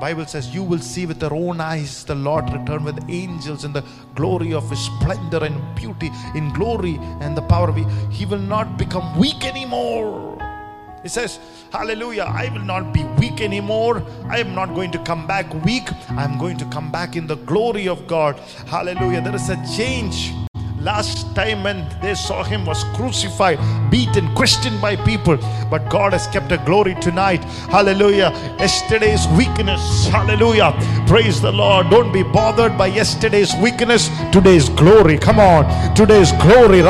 Bible 0.00 0.26
says 0.26 0.54
you 0.54 0.62
will 0.62 0.78
see 0.78 1.06
with 1.06 1.20
your 1.20 1.34
own 1.34 1.60
eyes 1.60 2.04
the 2.04 2.14
Lord 2.14 2.50
return 2.52 2.84
with 2.84 3.04
angels 3.10 3.64
in 3.64 3.72
the 3.72 3.84
glory 4.14 4.54
of 4.54 4.70
his 4.70 4.78
splendor 4.78 5.44
and 5.44 5.74
beauty, 5.74 6.10
in 6.34 6.52
glory 6.52 6.98
and 7.20 7.36
the 7.36 7.42
power 7.42 7.68
of. 7.68 7.76
He 8.12 8.24
will 8.24 8.38
not 8.38 8.78
become 8.78 9.18
weak 9.18 9.44
anymore. 9.44 10.27
He 11.08 11.10
says, 11.10 11.38
Hallelujah, 11.72 12.24
I 12.24 12.50
will 12.52 12.66
not 12.66 12.92
be 12.92 13.02
weak 13.16 13.40
anymore. 13.40 14.02
I 14.28 14.40
am 14.40 14.54
not 14.54 14.74
going 14.74 14.90
to 14.92 15.02
come 15.04 15.26
back 15.26 15.46
weak. 15.64 15.88
I 16.10 16.22
am 16.22 16.36
going 16.36 16.58
to 16.58 16.66
come 16.66 16.92
back 16.92 17.16
in 17.16 17.26
the 17.26 17.36
glory 17.36 17.88
of 17.88 18.06
God. 18.06 18.38
Hallelujah. 18.66 19.22
There 19.22 19.34
is 19.34 19.48
a 19.48 19.56
change. 19.74 20.47
Last 20.80 21.34
time 21.34 21.64
when 21.64 21.84
they 22.00 22.14
saw 22.14 22.44
him 22.44 22.64
was 22.64 22.84
crucified, 22.94 23.58
beaten, 23.90 24.32
questioned 24.36 24.80
by 24.80 24.94
people. 24.94 25.36
But 25.68 25.90
God 25.90 26.12
has 26.12 26.28
kept 26.28 26.52
a 26.52 26.58
glory 26.58 26.94
tonight. 27.00 27.42
Hallelujah. 27.68 28.30
Yesterday's 28.60 29.26
weakness. 29.36 30.06
Hallelujah. 30.06 30.72
Praise 31.08 31.40
the 31.40 31.50
Lord. 31.50 31.90
Don't 31.90 32.12
be 32.12 32.22
bothered 32.22 32.78
by 32.78 32.86
yesterday's 32.86 33.52
weakness. 33.56 34.08
Today's 34.30 34.68
glory. 34.68 35.18
Come 35.18 35.40
on. 35.40 35.94
Today's 35.96 36.30
glory. 36.32 36.78
Is 36.78 36.86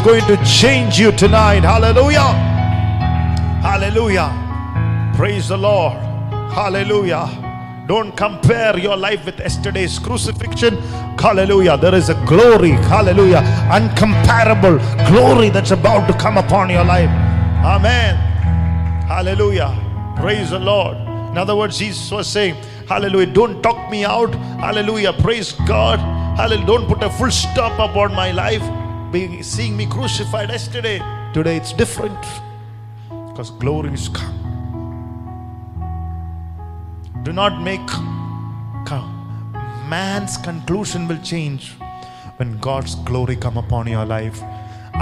going 0.00 0.24
to 0.26 0.36
change 0.44 1.00
you 1.00 1.10
tonight. 1.12 1.64
Hallelujah. 1.64 2.32
Hallelujah. 3.60 4.30
Praise 5.16 5.48
the 5.48 5.56
Lord. 5.58 5.94
Hallelujah. 6.52 7.43
Don't 7.86 8.16
compare 8.16 8.78
your 8.78 8.96
life 8.96 9.26
with 9.26 9.38
yesterday's 9.38 9.98
crucifixion. 9.98 10.76
Hallelujah. 11.18 11.76
There 11.76 11.94
is 11.94 12.08
a 12.08 12.14
glory. 12.26 12.70
Hallelujah. 12.70 13.42
Uncomparable 13.70 14.78
glory 15.08 15.50
that's 15.50 15.70
about 15.70 16.06
to 16.06 16.16
come 16.18 16.38
upon 16.38 16.70
your 16.70 16.84
life. 16.84 17.10
Amen. 17.62 18.16
Hallelujah. 19.06 19.70
Praise 20.18 20.50
the 20.50 20.58
Lord. 20.58 20.96
In 21.30 21.36
other 21.36 21.54
words, 21.56 21.78
Jesus 21.78 22.10
was 22.10 22.26
saying, 22.26 22.54
Hallelujah. 22.88 23.26
Don't 23.26 23.62
talk 23.62 23.90
me 23.90 24.04
out. 24.04 24.34
Hallelujah. 24.34 25.12
Praise 25.12 25.52
God. 25.52 25.98
Hallelujah. 26.38 26.66
Don't 26.66 26.86
put 26.86 27.02
a 27.02 27.10
full 27.10 27.30
stop 27.30 27.78
upon 27.78 28.14
my 28.14 28.30
life. 28.30 28.62
Being 29.12 29.42
seeing 29.42 29.76
me 29.76 29.86
crucified 29.86 30.48
yesterday. 30.48 31.00
Today 31.34 31.56
it's 31.56 31.72
different. 31.72 32.18
Because 33.28 33.50
glory 33.50 33.92
is 33.92 34.08
come. 34.08 34.43
Do 37.23 37.31
not 37.33 37.53
make 37.61 37.87
co- 38.89 39.07
man's 39.89 40.37
conclusion 40.47 41.01
will 41.09 41.21
change 41.33 41.63
when 42.37 42.49
God's 42.59 42.93
glory 43.09 43.37
come 43.45 43.57
upon 43.57 43.85
your 43.87 44.07
life. 44.17 44.39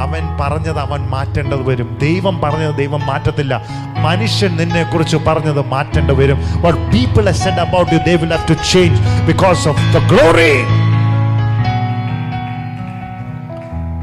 അവൻ 0.03 0.23
പറഞ്ഞത് 0.39 0.79
അവൻ 0.79 1.01
മാറ്റേണ്ടത് 1.13 1.61
വരും 1.67 1.89
ദൈവം 2.01 2.35
പറഞ്ഞത് 2.41 2.73
ദൈവം 2.75 3.01
മാറ്റത്തില്ല 3.05 3.53
മനുഷ്യൻ 4.05 4.51
നിന്നെ 4.55 4.83
കുറിച്ച് 4.83 5.17
പറഞ്ഞത് 5.27 5.61
മാറ്റേണ്ടി 5.73 6.13
വരും 6.19 6.39
what 6.65 6.75
people 6.95 7.25
have 7.29 7.39
said 7.45 7.57
about 7.67 7.87
you 7.93 7.99
they 8.09 8.17
will 8.23 8.33
have 8.35 8.45
to 8.51 8.57
change 8.73 8.97
because 9.31 9.63
of 9.71 9.77
the 9.95 10.03
glory 10.11 10.53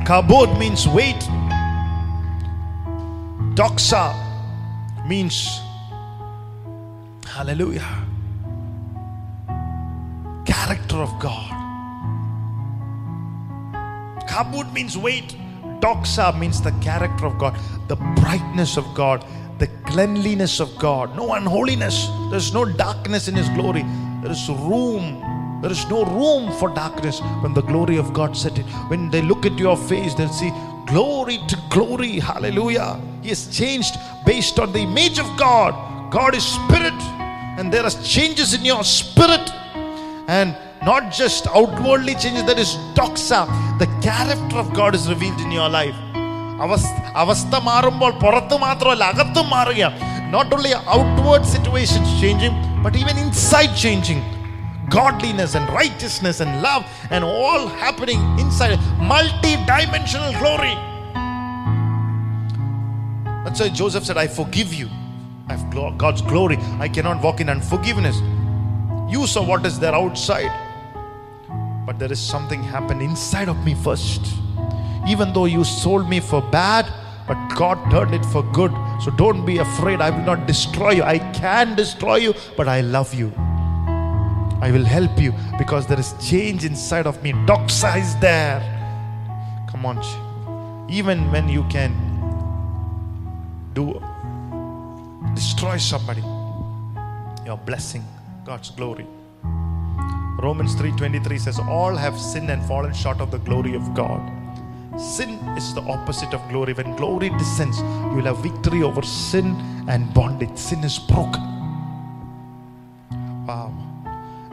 Kabod 0.09 0.59
means 0.59 0.82
weight. 0.97 1.22
Doxa 3.59 4.03
means 5.11 5.37
hallelujah. 7.35 7.89
Character 10.50 10.97
of 10.97 11.20
God. 11.20 11.52
Kabod 14.28 14.74
means 14.74 14.97
weight. 14.97 15.36
Doxa 15.80 16.38
means 16.38 16.60
the 16.60 16.72
character 16.82 17.26
of 17.28 17.38
God, 17.38 17.58
the 17.88 17.95
brightness 17.95 18.76
of 18.76 18.86
God, 18.95 19.24
the 19.60 19.68
cleanliness 19.86 20.60
of 20.60 20.76
God, 20.78 21.16
no 21.16 21.34
unholiness. 21.34 22.10
There's 22.32 22.52
no 22.52 22.66
darkness 22.66 23.28
in 23.28 23.36
His 23.36 23.47
glory. 23.50 23.84
There 24.24 24.32
is 24.32 24.50
room. 24.50 25.22
There 25.62 25.72
is 25.72 25.88
no 25.88 26.04
room 26.04 26.52
for 26.58 26.74
darkness 26.74 27.20
when 27.41 27.54
the 27.54 27.62
glory 27.62 27.97
of 27.97 28.12
God 28.12 28.36
set 28.36 28.58
in. 28.58 28.66
When 28.89 29.12
they 29.12 29.22
look 29.22 29.45
at 29.45 29.58
your 29.60 29.78
face, 29.78 30.16
they'll 30.16 30.34
see 30.34 30.52
glory 30.88 31.38
to 31.47 31.58
glory. 31.70 32.20
Hallelujah. 32.20 33.00
He 33.22 33.30
has 33.30 33.56
changed 33.56 34.00
based 34.26 34.60
on 34.60 34.74
the 34.74 34.80
image 34.80 35.20
of 35.20 35.28
God. 35.38 36.12
God 36.12 36.34
is 36.34 36.43
spirit, 36.43 37.00
and 37.60 37.72
there 37.72 37.84
are 37.84 37.91
changes 38.04 38.56
in 38.56 38.66
your 38.66 38.84
spirit. 38.84 39.52
And 40.28 40.49
not 40.82 41.03
just 41.20 41.47
outwardly 41.59 42.14
changes, 42.22 42.45
there 42.45 42.59
is 42.59 42.70
doxa. 42.99 43.41
The 43.82 43.89
character 44.07 44.57
of 44.62 44.68
God 44.72 44.95
is 44.95 45.05
revealed 45.14 45.41
in 45.41 45.53
your 45.61 45.70
life. 45.78 45.99
അവസ്ഥ 46.64 46.91
അവസ്ഥ 47.22 47.59
മാറുമ്പോൾ 47.68 48.12
പുറത്ത് 48.24 48.57
മാത്രമല്ല 48.64 49.05
അകത്തും 49.12 49.47
മാറുക 49.55 49.82
not 50.35 50.53
only 50.57 50.72
outward 50.99 51.49
situations 51.55 52.12
changing 52.22 52.59
but 52.85 52.97
even 53.03 53.16
inside 53.26 53.76
changing 53.85 54.24
godliness 54.97 55.53
and 55.59 55.66
righteousness 55.78 56.39
and 56.45 56.51
love 56.64 56.82
and 57.14 57.22
all 57.37 57.62
happening 57.82 58.20
inside 58.43 58.72
multi-dimensional 59.12 60.32
glory 60.41 60.74
that's 63.45 63.61
why 63.62 63.68
joseph 63.80 64.05
said 64.09 64.18
i 64.24 64.28
forgive 64.41 64.70
you 64.80 64.89
i 65.49 65.53
have 65.55 65.64
glo- 65.74 65.95
god's 66.05 66.22
glory 66.32 66.59
i 66.87 66.89
cannot 66.97 67.18
walk 67.26 67.41
in 67.45 67.49
unforgiveness 67.49 68.18
you 69.10 69.26
saw 69.28 69.43
what 69.43 69.66
is 69.66 69.80
there 69.80 69.95
outside 69.95 70.51
but 71.86 71.97
there 71.97 72.12
is 72.12 72.20
something 72.20 72.62
happened 72.62 73.01
inside 73.01 73.49
of 73.49 73.66
me 73.66 73.74
first 73.74 74.34
even 75.07 75.34
though 75.34 75.45
you 75.45 75.64
sold 75.64 76.07
me 76.07 76.20
for 76.20 76.41
bad 76.51 76.91
but 77.28 77.38
god 77.55 77.78
turned 77.91 78.14
it 78.14 78.26
for 78.26 78.43
good 78.51 78.72
so 79.03 79.12
don't 79.12 79.45
be 79.45 79.57
afraid 79.57 80.01
i 80.01 80.10
will 80.10 80.26
not 80.32 80.45
destroy 80.45 80.91
you 80.91 81.03
i 81.03 81.18
can 81.34 81.76
destroy 81.76 82.18
you 82.18 82.34
but 82.57 82.68
i 82.68 82.82
love 82.82 83.14
you 83.14 83.32
I 84.62 84.72
will 84.72 84.84
help 84.84 85.18
you 85.18 85.34
because 85.57 85.88
there 85.88 85.99
is 85.99 86.14
change 86.20 86.66
inside 86.66 87.07
of 87.07 87.24
me. 87.24 87.32
Doxa 87.32 87.97
is 87.97 88.18
there. 88.18 88.60
Come 89.72 89.86
on. 89.86 89.99
Even 90.89 91.32
when 91.32 91.47
you 91.47 91.64
can 91.70 91.95
do 93.74 94.01
destroy 95.34 95.78
somebody, 95.78 96.24
you're 97.45 97.55
blessing 97.55 98.03
God's 98.50 98.72
glory. 98.72 99.06
Romans 100.41 100.74
3:23 100.76 101.39
says, 101.39 101.60
All 101.60 101.95
have 101.95 102.20
sinned 102.20 102.50
and 102.50 102.66
fallen 102.66 102.93
short 102.95 103.22
of 103.22 103.30
the 103.30 103.38
glory 103.38 103.76
of 103.76 103.93
God. 103.93 104.22
Sin 105.00 105.36
is 105.56 105.72
the 105.76 105.82
opposite 105.82 106.34
of 106.34 106.41
glory. 106.50 106.74
When 106.74 106.95
glory 106.95 107.30
descends, 107.30 107.78
you 107.80 108.16
will 108.16 108.30
have 108.32 108.39
victory 108.39 108.82
over 108.82 109.04
sin 109.04 109.45
and 109.88 110.12
bondage. 110.16 110.58
Sin 110.58 110.84
is 110.84 110.97
broken. 110.97 111.43
Wow. 113.45 113.70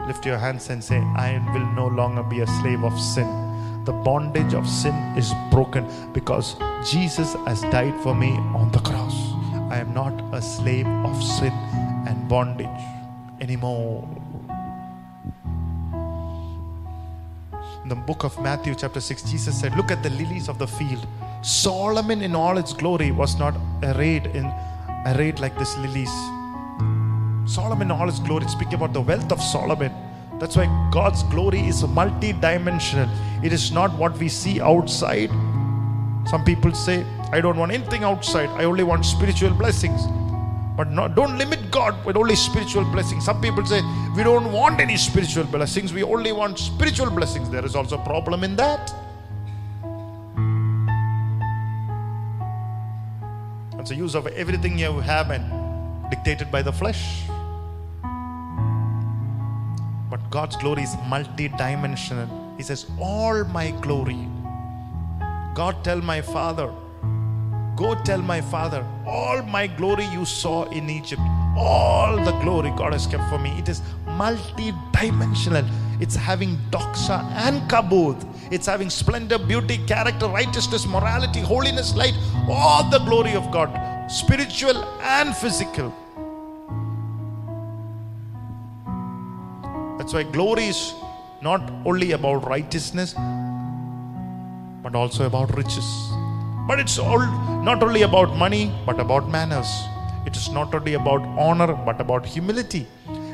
Lift 0.05 0.27
your 0.27 0.37
hands 0.37 0.69
and 0.69 0.83
say, 0.83 0.99
I 1.27 1.41
will 1.55 1.65
no 1.81 1.87
longer 1.87 2.21
be 2.21 2.41
a 2.41 2.47
slave 2.59 2.83
of 2.83 2.99
sin. 2.99 3.27
The 3.85 3.93
bondage 4.09 4.53
of 4.53 4.69
sin 4.69 4.93
is 5.17 5.33
broken 5.49 5.89
because 6.13 6.55
Jesus 6.91 7.33
has 7.47 7.61
died 7.77 7.97
for 8.03 8.13
me 8.13 8.29
on 8.61 8.71
the 8.71 8.83
cross. 8.91 9.17
I 9.71 9.79
am 9.79 9.91
not 9.95 10.13
a 10.35 10.41
slave 10.43 10.85
of 11.09 11.23
sin 11.23 11.53
and 12.05 12.29
bondage 12.29 12.83
anymore. 13.41 14.07
In 17.83 17.89
the 17.89 17.95
book 17.95 18.23
of 18.23 18.37
Matthew, 18.41 18.75
chapter 18.75 18.99
6, 18.99 19.23
Jesus 19.23 19.59
said, 19.59 19.75
Look 19.77 19.91
at 19.91 20.03
the 20.03 20.09
lilies 20.09 20.49
of 20.49 20.59
the 20.59 20.67
field. 20.67 21.07
Solomon 21.41 22.21
in 22.21 22.35
all 22.35 22.57
its 22.57 22.73
glory 22.73 23.11
was 23.11 23.37
not 23.39 23.55
arrayed 23.83 24.25
in 24.27 24.51
arrayed 25.05 25.39
like 25.39 25.57
this 25.57 25.77
lilies. 25.77 26.11
Solomon 27.45 27.87
in 27.87 27.91
all 27.91 28.07
his 28.07 28.19
glory, 28.19 28.47
speaking 28.47 28.73
about 28.73 28.93
the 28.93 29.01
wealth 29.01 29.31
of 29.31 29.41
Solomon. 29.41 29.93
That's 30.39 30.55
why 30.55 30.67
God's 30.91 31.23
glory 31.23 31.61
is 31.61 31.81
multi-dimensional. 31.83 33.09
It 33.43 33.53
is 33.53 33.71
not 33.71 33.97
what 33.97 34.17
we 34.17 34.27
see 34.27 34.59
outside. 34.59 35.29
Some 36.27 36.43
people 36.43 36.73
say, 36.73 37.05
I 37.31 37.39
don't 37.39 37.57
want 37.57 37.71
anything 37.71 38.03
outside. 38.03 38.49
I 38.49 38.65
only 38.65 38.83
want 38.83 39.05
spiritual 39.05 39.51
blessings. 39.51 40.01
But 40.77 40.93
don't 41.15 41.39
limit 41.39 41.71
God 41.71 42.05
with 42.05 42.15
only 42.15 42.35
spiritual 42.35 42.85
blessings. 42.85 43.25
Some 43.25 43.41
people 43.41 43.65
say, 43.65 43.81
we 44.15 44.21
don't 44.21 44.51
want 44.51 44.79
any 44.79 44.95
spiritual 44.95 45.45
blessings. 45.45 45.91
We 45.91 46.03
only 46.03 46.31
want 46.31 46.59
spiritual 46.59 47.09
blessings. 47.09 47.49
There 47.49 47.65
is 47.65 47.75
also 47.75 47.97
a 47.97 48.05
problem 48.05 48.43
in 48.43 48.55
that. 48.57 48.93
It's 53.79 53.89
a 53.89 53.95
use 53.95 54.13
of 54.13 54.27
everything 54.27 54.77
you 54.77 54.99
have 54.99 55.31
and 55.31 56.11
dictated 56.11 56.51
by 56.51 56.61
the 56.61 56.71
flesh. 56.71 57.23
But 60.11 60.29
God's 60.29 60.57
glory 60.57 60.83
is 60.83 60.95
multi-dimensional. 61.07 62.53
He 62.57 62.63
says, 62.63 62.85
All 62.99 63.43
my 63.45 63.71
glory. 63.81 64.27
God 65.55 65.83
tell 65.83 66.01
my 66.01 66.21
father, 66.21 66.71
Go 67.77 67.93
tell 68.03 68.23
my 68.23 68.41
father, 68.41 68.83
all 69.05 69.43
my 69.43 69.67
glory 69.67 70.05
you 70.05 70.25
saw 70.25 70.63
in 70.71 70.89
Egypt, 70.89 71.21
all 71.55 72.17
the 72.17 72.31
glory 72.39 72.71
God 72.75 72.93
has 72.93 73.05
kept 73.05 73.29
for 73.29 73.37
me. 73.37 73.51
It 73.59 73.69
is 73.69 73.83
multi-dimensional. 74.07 75.63
It's 75.99 76.15
having 76.15 76.57
doxa 76.71 77.23
and 77.45 77.61
kabod. 77.69 78.25
It's 78.51 78.65
having 78.65 78.89
splendor, 78.89 79.37
beauty, 79.37 79.77
character, 79.85 80.27
righteousness, 80.27 80.87
morality, 80.87 81.41
holiness, 81.41 81.95
light, 81.95 82.15
all 82.49 82.89
the 82.89 82.97
glory 82.97 83.35
of 83.35 83.51
God, 83.51 83.69
spiritual 84.09 84.83
and 85.01 85.37
physical. 85.37 85.93
That's 89.99 90.13
why 90.13 90.23
glory 90.23 90.65
is 90.65 90.95
not 91.43 91.61
only 91.85 92.13
about 92.13 92.47
righteousness, 92.47 93.13
but 94.81 94.95
also 94.95 95.27
about 95.27 95.55
riches. 95.55 96.16
But 96.67 96.79
it's 96.81 96.99
all 96.99 97.19
not 97.63 97.81
only 97.81 98.01
about 98.01 98.35
money, 98.35 98.73
but 98.85 98.99
about 98.99 99.29
manners. 99.29 99.69
It 100.25 100.35
is 100.35 100.49
not 100.49 100.75
only 100.75 100.95
about 100.95 101.21
honor, 101.39 101.73
but 101.73 102.01
about 102.01 102.25
humility. 102.25 102.85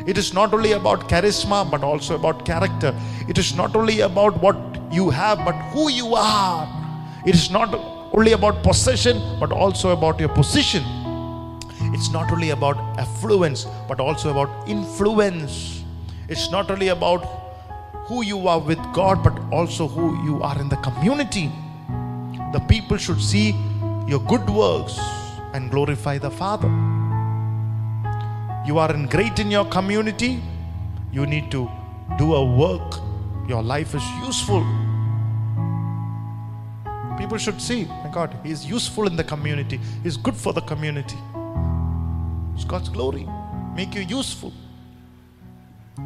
It 0.06 0.20
is 0.20 0.34
not 0.34 0.54
only 0.54 0.74
about 0.74 1.10
charisma, 1.10 1.70
but 1.70 1.84
also 1.84 2.14
about 2.14 2.46
character. 2.46 2.94
It 3.28 3.40
is 3.40 3.56
not 3.56 3.76
only 3.76 4.02
about 4.02 4.40
what 4.40 4.56
you 4.92 5.10
have, 5.10 5.40
but 5.40 5.54
who 5.74 5.90
you 5.90 6.14
are. 6.14 6.68
It 7.26 7.34
is 7.34 7.50
not 7.50 7.74
only 8.14 8.34
about 8.34 8.62
possession, 8.62 9.20
but 9.40 9.52
also 9.52 9.90
about 9.90 10.20
your 10.20 10.30
position. 10.30 10.84
It's 11.96 12.12
not 12.12 12.32
only 12.32 12.52
about 12.52 12.78
affluence, 13.00 13.66
but 13.88 14.00
also 14.00 14.30
about 14.30 14.70
influence. 14.70 15.84
It's 16.30 16.52
not 16.52 16.70
only 16.70 16.90
about 16.90 17.26
who 18.08 18.24
you 18.24 18.48
are 18.48 18.60
with 18.60 18.78
God, 18.94 19.24
but 19.24 19.40
also 19.52 19.88
who 19.88 20.24
you 20.24 20.44
are 20.44 20.60
in 20.60 20.70
the 20.70 20.78
community. 20.78 21.52
The 22.54 22.60
people 22.60 22.98
should 22.98 23.20
see 23.20 23.56
your 24.08 24.20
good 24.20 24.48
works 24.48 25.00
and 25.54 25.72
glorify 25.72 26.20
the 26.20 26.30
Father. 26.30 26.68
You 28.66 28.78
are 28.78 28.94
in 28.94 29.08
great 29.08 29.40
in 29.40 29.50
your 29.50 29.66
community, 29.66 30.40
you 31.12 31.26
need 31.26 31.50
to 31.50 31.70
do 32.18 32.36
a 32.36 32.46
work. 32.46 33.00
Your 33.48 33.64
life 33.64 33.96
is 33.96 34.04
useful. 34.24 34.64
People 37.18 37.38
should 37.38 37.60
see, 37.60 37.86
my 37.86 38.10
God, 38.14 38.38
He 38.44 38.52
is 38.52 38.66
useful 38.66 39.08
in 39.08 39.16
the 39.16 39.24
community, 39.24 39.78
He 40.04 40.08
is 40.08 40.16
good 40.16 40.36
for 40.36 40.54
the 40.54 40.62
community. 40.62 41.18
It's 42.54 42.66
God's 42.66 42.90
glory. 42.90 43.28
Make 43.76 43.96
you 43.96 44.02
useful. 44.02 44.54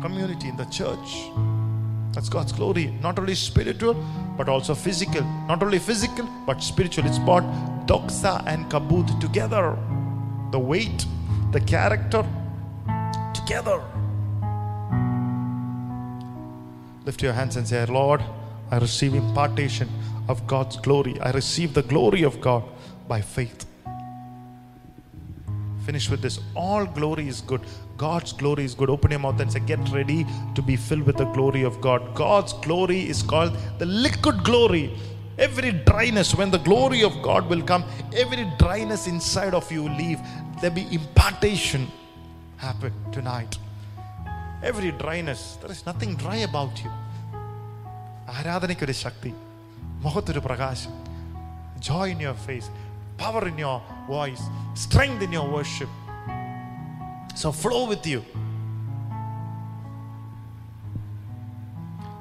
Community 0.02 0.48
in 0.48 0.56
the 0.56 0.66
church. 0.66 1.57
That's 2.18 2.30
God's 2.30 2.51
glory. 2.51 2.88
Not 2.99 3.20
only 3.20 3.36
spiritual, 3.36 3.93
but 4.36 4.49
also 4.49 4.74
physical. 4.74 5.22
Not 5.47 5.61
only 5.61 5.78
physical, 5.78 6.28
but 6.47 6.63
spiritual. 6.63 7.05
It's 7.05 7.20
brought 7.20 7.43
doxa 7.86 8.43
and 8.47 8.65
kabut 8.72 9.22
together. 9.22 9.78
The 10.51 10.57
weight, 10.57 11.05
the 11.51 11.59
character 11.59 12.26
together. 13.36 13.84
Lift 17.05 17.22
your 17.22 17.34
hands 17.34 17.55
and 17.55 17.68
say, 17.68 17.86
Lord, 17.86 18.24
I 18.72 18.80
receive 18.80 19.13
impartation 19.13 19.88
of 20.28 20.47
God's 20.47 20.78
glory. 20.78 21.20
I 21.22 21.30
receive 21.30 21.76
the 21.76 21.84
glory 21.84 22.24
of 22.24 22.41
God 22.41 22.63
by 23.07 23.22
faith. 23.22 23.68
Finish 25.86 26.09
with 26.09 26.24
this. 26.24 26.39
All 26.55 26.84
glory 26.88 27.28
is 27.28 27.41
good. 27.41 27.61
God's 27.97 28.32
glory 28.32 28.64
is 28.64 28.74
good. 28.74 28.90
Open 28.90 29.11
your 29.11 29.20
mouth 29.20 29.40
and 29.40 29.51
say, 29.53 29.61
Get 29.61 29.80
ready 29.90 30.26
to 30.55 30.62
be 30.62 30.76
filled 30.76 31.03
with 31.03 31.16
the 31.16 31.26
glory 31.26 31.62
of 31.62 31.80
God. 31.80 32.14
God's 32.14 32.53
glory 32.55 33.09
is 33.09 33.22
called 33.22 33.57
the 33.78 33.86
liquid 33.86 34.45
glory. 34.45 34.97
Every 35.38 35.72
dryness, 35.72 36.34
when 36.34 36.51
the 36.51 36.59
glory 36.59 37.03
of 37.03 37.20
God 37.22 37.49
will 37.49 37.62
come, 37.62 37.84
every 38.14 38.47
dryness 38.59 39.07
inside 39.07 39.55
of 39.55 39.70
you 39.72 39.88
leave. 39.88 40.20
There 40.61 40.70
be 40.70 40.86
impartation 40.90 41.88
happen 42.57 42.93
tonight. 43.11 43.59
Every 44.62 44.93
dryness, 44.93 45.59
there 45.61 45.70
is 45.70 45.84
nothing 45.86 46.14
dry 46.16 46.36
about 46.51 46.82
you. 46.84 46.90
ആരാധനയ്ക്കൊരു 48.38 48.95
ശക്തി 49.05 49.30
മുഖത്തൊരു 50.05 50.40
പ്രകാശം 50.49 50.93
joy 51.86 52.05
in 52.14 52.20
your 52.20 52.34
face, 52.47 52.66
power 53.22 53.43
in 53.49 53.57
your 53.59 53.78
voice, 54.07 54.43
strength 54.74 55.22
in 55.26 55.32
your 55.32 55.49
worship. 55.57 55.88
So 57.38 57.51
flow 57.51 57.88
with 57.88 58.07
you. 58.07 58.25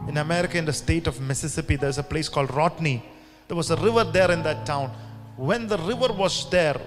In 0.09 0.19
America, 0.19 0.59
in 0.59 0.67
the 0.67 0.75
state 0.75 1.07
of 1.07 1.23
Mississippi, 1.23 1.77
there's 1.77 1.97
a 1.97 2.03
place 2.03 2.29
called 2.29 2.53
Rodney. 2.55 3.03
There 3.49 3.57
was 3.57 3.71
a 3.71 3.77
river 3.77 4.05
there 4.05 4.31
in 4.31 4.43
that 4.43 4.67
town. 4.67 4.91
When 5.39 5.69
the 5.69 5.79
river 5.79 6.13
was 6.13 6.51
there, 6.51 6.79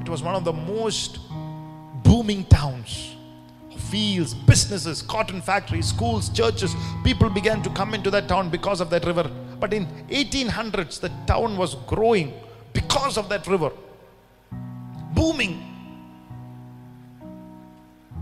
it 0.00 0.08
was 0.08 0.22
one 0.22 0.36
of 0.36 0.44
the 0.44 0.52
most 0.52 1.18
booming 2.04 2.44
towns. 2.44 3.16
Fields, 3.90 4.32
businesses, 4.32 5.02
cotton 5.02 5.42
factories, 5.42 5.86
schools, 5.86 6.28
churches, 6.28 6.76
people 7.02 7.28
began 7.30 7.64
to 7.64 7.70
come 7.70 7.94
into 7.94 8.12
that 8.12 8.28
town 8.28 8.48
because 8.48 8.80
of 8.80 8.90
that 8.90 9.04
river. 9.04 9.28
But 9.58 9.72
in 9.72 9.86
1800s, 10.08 11.00
the 11.00 11.10
town 11.26 11.56
was 11.56 11.74
growing 11.88 12.32
because 12.72 13.18
of 13.18 13.28
that 13.30 13.48
river. 13.48 13.72
Booming. 15.14 15.71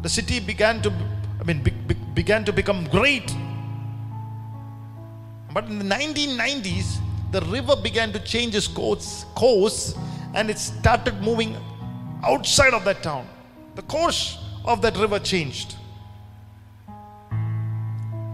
The 0.03 0.09
city 0.09 0.41
began 0.41 0.81
to, 0.83 0.93
I 1.41 1.45
mean, 1.45 1.63
be- 1.63 1.71
be- 1.71 1.95
began 2.15 2.45
to 2.45 2.53
become 2.53 2.85
great. 2.87 3.35
But 5.53 5.65
in 5.67 5.79
the 5.79 5.85
1990s, 5.85 6.99
the 7.33 7.41
river 7.43 7.77
began 7.77 8.13
to 8.13 8.19
change 8.21 8.55
its 8.55 8.67
course, 8.67 9.25
course 9.35 9.95
and 10.35 10.51
it 10.51 10.59
started 10.59 11.21
moving 11.21 11.57
outside 12.25 12.75
of 12.75 12.85
that 12.85 13.03
town. 13.03 13.29
The 13.75 13.83
course 13.83 14.39
of 14.65 14.83
that 14.83 14.97
river 14.97 15.19
changed. 15.19 15.77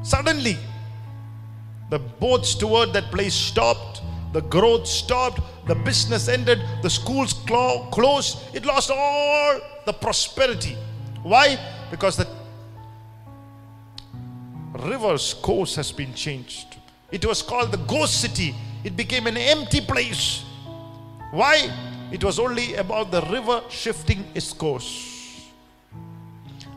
Suddenly, 0.02 0.56
the 1.90 1.98
boats 1.98 2.54
toward 2.54 2.92
that 2.92 3.10
place 3.10 3.34
stopped, 3.34 4.02
the 4.32 4.42
growth 4.42 4.86
stopped, 4.86 5.40
the 5.66 5.74
business 5.74 6.28
ended, 6.28 6.60
the 6.82 6.90
schools 6.90 7.32
clo- 7.32 7.88
closed, 7.90 8.38
it 8.54 8.64
lost 8.64 8.90
all 8.90 9.60
the 9.84 9.92
prosperity. 9.92 10.76
Why? 11.26 11.58
Because 11.90 12.16
the 12.16 12.28
river's 14.78 15.34
course 15.34 15.74
has 15.74 15.90
been 15.90 16.14
changed. 16.14 16.76
It 17.10 17.26
was 17.26 17.42
called 17.42 17.72
the 17.72 17.78
ghost 17.78 18.20
city. 18.20 18.54
It 18.84 18.96
became 18.96 19.26
an 19.26 19.36
empty 19.36 19.80
place. 19.80 20.44
Why? 21.32 21.68
It 22.12 22.22
was 22.22 22.38
only 22.38 22.76
about 22.76 23.10
the 23.10 23.22
river 23.22 23.60
shifting 23.68 24.24
its 24.36 24.52
course. 24.52 25.50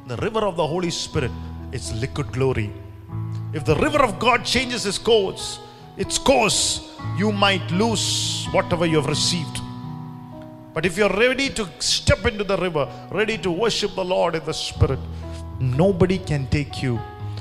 The 0.08 0.18
river 0.18 0.40
of 0.40 0.56
the 0.56 0.66
Holy 0.66 0.90
Spirit 0.90 1.32
is 1.72 1.94
liquid 1.94 2.32
glory. 2.32 2.74
If 3.54 3.66
the 3.66 3.76
river 3.76 4.02
of 4.02 4.18
God 4.18 4.44
changes 4.46 4.88
its 4.88 4.98
course, 4.98 5.60
its 5.96 6.18
course, 6.18 6.98
you 7.20 7.32
might 7.32 7.70
lose 7.70 8.48
whatever 8.52 8.88
you 8.88 8.96
have 8.96 9.10
received. 9.10 9.62
But 10.80 10.86
if 10.86 10.98
you're 10.98 11.10
ready 11.10 11.50
to 11.50 11.68
step 11.80 12.26
into 12.26 12.46
the 12.46 12.56
river, 12.56 12.88
ready 13.12 13.38
to 13.40 13.52
worship 13.52 13.96
the 13.96 14.06
Lord 14.06 14.36
in 14.36 14.46
the 14.46 14.54
Spirit, 14.54 15.00
nobody 15.60 16.18
can 16.18 16.48
take 16.48 16.82
you. 16.82 16.96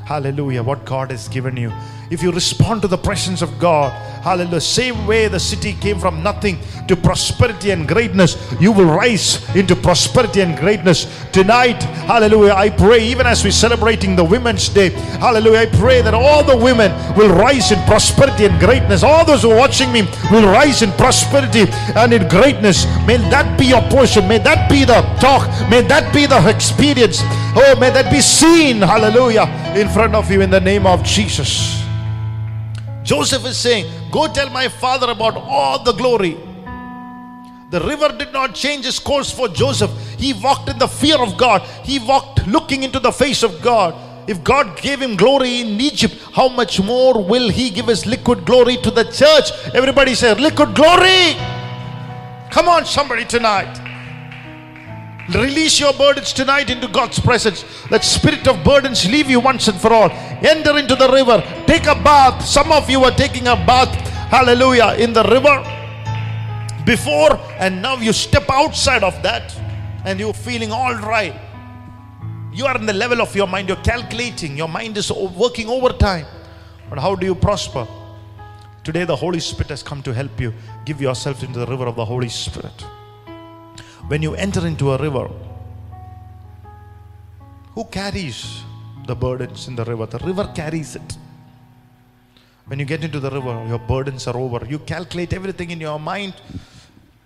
Hallelujah, 0.04 0.64
what 0.64 0.84
God 0.84 1.12
has 1.12 1.28
given 1.28 1.56
you. 1.56 1.70
If 2.10 2.22
you 2.22 2.32
respond 2.32 2.80
to 2.82 2.88
the 2.88 2.96
presence 2.96 3.42
of 3.42 3.58
God, 3.58 3.92
hallelujah, 4.22 4.62
same 4.62 5.06
way 5.06 5.28
the 5.28 5.38
city 5.38 5.74
came 5.74 5.98
from 5.98 6.22
nothing 6.22 6.58
to 6.86 6.96
prosperity 6.96 7.70
and 7.70 7.86
greatness, 7.86 8.36
you 8.58 8.72
will 8.72 8.86
rise 8.86 9.44
into 9.54 9.76
prosperity 9.76 10.40
and 10.40 10.56
greatness. 10.56 11.04
Tonight, 11.32 11.82
hallelujah, 12.08 12.54
I 12.54 12.70
pray, 12.70 13.04
even 13.04 13.26
as 13.26 13.44
we're 13.44 13.50
celebrating 13.50 14.16
the 14.16 14.24
Women's 14.24 14.70
Day, 14.70 14.88
hallelujah, 15.20 15.58
I 15.58 15.66
pray 15.66 16.00
that 16.00 16.14
all 16.14 16.42
the 16.42 16.56
women 16.56 16.90
will 17.14 17.28
rise 17.28 17.72
in 17.72 17.78
prosperity 17.84 18.46
and 18.46 18.58
greatness. 18.58 19.02
All 19.02 19.26
those 19.26 19.42
who 19.42 19.50
are 19.50 19.58
watching 19.58 19.92
me 19.92 20.08
will 20.30 20.46
rise 20.48 20.80
in 20.80 20.90
prosperity 20.92 21.66
and 21.94 22.14
in 22.14 22.26
greatness. 22.28 22.86
May 23.06 23.18
that 23.28 23.58
be 23.58 23.66
your 23.66 23.82
portion. 23.90 24.26
May 24.26 24.38
that 24.38 24.70
be 24.70 24.86
the 24.86 25.02
talk. 25.20 25.46
May 25.68 25.82
that 25.82 26.14
be 26.14 26.24
the 26.24 26.48
experience. 26.48 27.18
Oh, 27.54 27.76
may 27.78 27.90
that 27.90 28.10
be 28.10 28.22
seen, 28.22 28.80
hallelujah, 28.80 29.44
in 29.76 29.90
front 29.90 30.14
of 30.14 30.30
you 30.30 30.40
in 30.40 30.48
the 30.48 30.60
name 30.60 30.86
of 30.86 31.04
Jesus. 31.04 31.84
Joseph 33.08 33.46
is 33.46 33.56
saying, 33.56 33.90
Go 34.10 34.30
tell 34.30 34.50
my 34.50 34.68
father 34.68 35.10
about 35.10 35.34
all 35.34 35.82
the 35.82 35.92
glory. 35.92 36.36
The 37.70 37.80
river 37.80 38.14
did 38.14 38.34
not 38.34 38.54
change 38.54 38.84
its 38.84 38.98
course 38.98 39.30
for 39.30 39.48
Joseph. 39.48 39.90
He 40.18 40.34
walked 40.34 40.68
in 40.68 40.78
the 40.78 40.86
fear 40.86 41.16
of 41.16 41.38
God, 41.38 41.62
he 41.84 41.98
walked 41.98 42.46
looking 42.46 42.82
into 42.82 43.00
the 43.00 43.10
face 43.10 43.42
of 43.42 43.62
God. 43.62 43.94
If 44.28 44.44
God 44.44 44.78
gave 44.82 45.00
him 45.00 45.16
glory 45.16 45.62
in 45.62 45.80
Egypt, 45.80 46.16
how 46.34 46.50
much 46.50 46.82
more 46.82 47.24
will 47.24 47.48
he 47.48 47.70
give 47.70 47.86
his 47.86 48.04
liquid 48.04 48.44
glory 48.44 48.76
to 48.76 48.90
the 48.90 49.04
church? 49.04 49.52
Everybody 49.74 50.14
say, 50.14 50.34
Liquid 50.34 50.74
glory! 50.74 51.32
Come 52.50 52.68
on, 52.68 52.84
somebody 52.84 53.24
tonight. 53.24 53.87
Release 55.34 55.78
your 55.78 55.92
burdens 55.92 56.32
tonight 56.32 56.70
into 56.70 56.88
God's 56.88 57.20
presence. 57.20 57.64
Let 57.90 58.02
spirit 58.02 58.48
of 58.48 58.64
burdens 58.64 59.04
leave 59.10 59.28
you 59.28 59.40
once 59.40 59.68
and 59.68 59.78
for 59.78 59.92
all. 59.92 60.10
Enter 60.10 60.78
into 60.78 60.94
the 60.94 61.10
river. 61.10 61.42
Take 61.66 61.84
a 61.84 61.94
bath. 61.94 62.44
Some 62.44 62.72
of 62.72 62.88
you 62.88 63.04
are 63.04 63.10
taking 63.10 63.46
a 63.46 63.54
bath, 63.54 63.94
hallelujah, 64.30 64.94
in 64.98 65.12
the 65.12 65.24
river 65.24 65.62
before, 66.86 67.36
and 67.58 67.82
now 67.82 67.96
you 67.96 68.14
step 68.14 68.48
outside 68.48 69.04
of 69.04 69.22
that 69.22 69.54
and 70.06 70.18
you're 70.18 70.32
feeling 70.32 70.72
all 70.72 70.94
right. 70.94 71.38
You 72.50 72.64
are 72.64 72.76
in 72.76 72.86
the 72.86 72.94
level 72.94 73.20
of 73.20 73.36
your 73.36 73.46
mind, 73.46 73.68
you're 73.68 73.84
calculating, 73.84 74.56
your 74.56 74.68
mind 74.68 74.96
is 74.96 75.12
working 75.12 75.68
overtime. 75.68 76.24
But 76.88 76.98
how 76.98 77.14
do 77.14 77.26
you 77.26 77.34
prosper? 77.34 77.86
Today, 78.82 79.04
the 79.04 79.14
Holy 79.14 79.40
Spirit 79.40 79.68
has 79.68 79.82
come 79.82 80.02
to 80.04 80.14
help 80.14 80.40
you. 80.40 80.54
Give 80.86 80.98
yourself 81.02 81.42
into 81.42 81.58
the 81.58 81.66
river 81.66 81.84
of 81.84 81.96
the 81.96 82.04
Holy 82.06 82.30
Spirit. 82.30 82.86
When 84.08 84.22
you 84.22 84.34
enter 84.34 84.66
into 84.66 84.92
a 84.92 84.96
river, 84.96 85.28
who 87.74 87.84
carries 87.84 88.62
the 89.06 89.14
burdens 89.14 89.68
in 89.68 89.76
the 89.76 89.84
river? 89.84 90.06
The 90.06 90.18
river 90.18 90.50
carries 90.54 90.96
it. 90.96 91.18
When 92.66 92.78
you 92.78 92.86
get 92.86 93.04
into 93.04 93.20
the 93.20 93.30
river, 93.30 93.66
your 93.68 93.78
burdens 93.78 94.26
are 94.26 94.36
over. 94.36 94.64
You 94.64 94.78
calculate 94.78 95.34
everything 95.34 95.70
in 95.70 95.80
your 95.80 96.00
mind. 96.00 96.34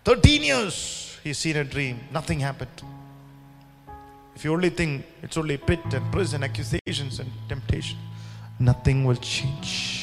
13 0.05 0.43
years, 0.43 1.19
he's 1.23 1.39
seen 1.39 1.57
a 1.57 1.65
dream. 1.65 2.01
Nothing 2.13 2.41
happened. 2.41 2.83
If 4.35 4.45
you 4.45 4.53
only 4.53 4.71
think 4.71 5.07
it's 5.23 5.37
only 5.37 5.59
pit 5.59 5.81
and 5.93 6.11
prison, 6.11 6.43
accusations 6.43 7.21
and 7.21 7.31
temptation, 7.49 7.99
nothing 8.59 9.05
will 9.05 9.17
change. 9.17 10.02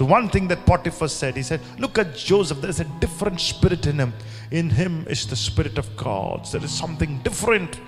So, 0.00 0.06
one 0.06 0.30
thing 0.30 0.48
that 0.48 0.64
Potiphar 0.64 1.08
said, 1.08 1.36
he 1.36 1.42
said, 1.42 1.60
Look 1.78 1.98
at 1.98 2.16
Joseph, 2.16 2.62
there's 2.62 2.80
a 2.80 2.84
different 3.00 3.38
spirit 3.38 3.86
in 3.86 3.98
him. 3.98 4.14
In 4.50 4.70
him 4.70 5.06
is 5.10 5.26
the 5.26 5.36
spirit 5.36 5.76
of 5.76 5.94
God. 5.94 6.46
There 6.46 6.64
is 6.64 6.70
something 6.70 7.18
different. 7.18 7.78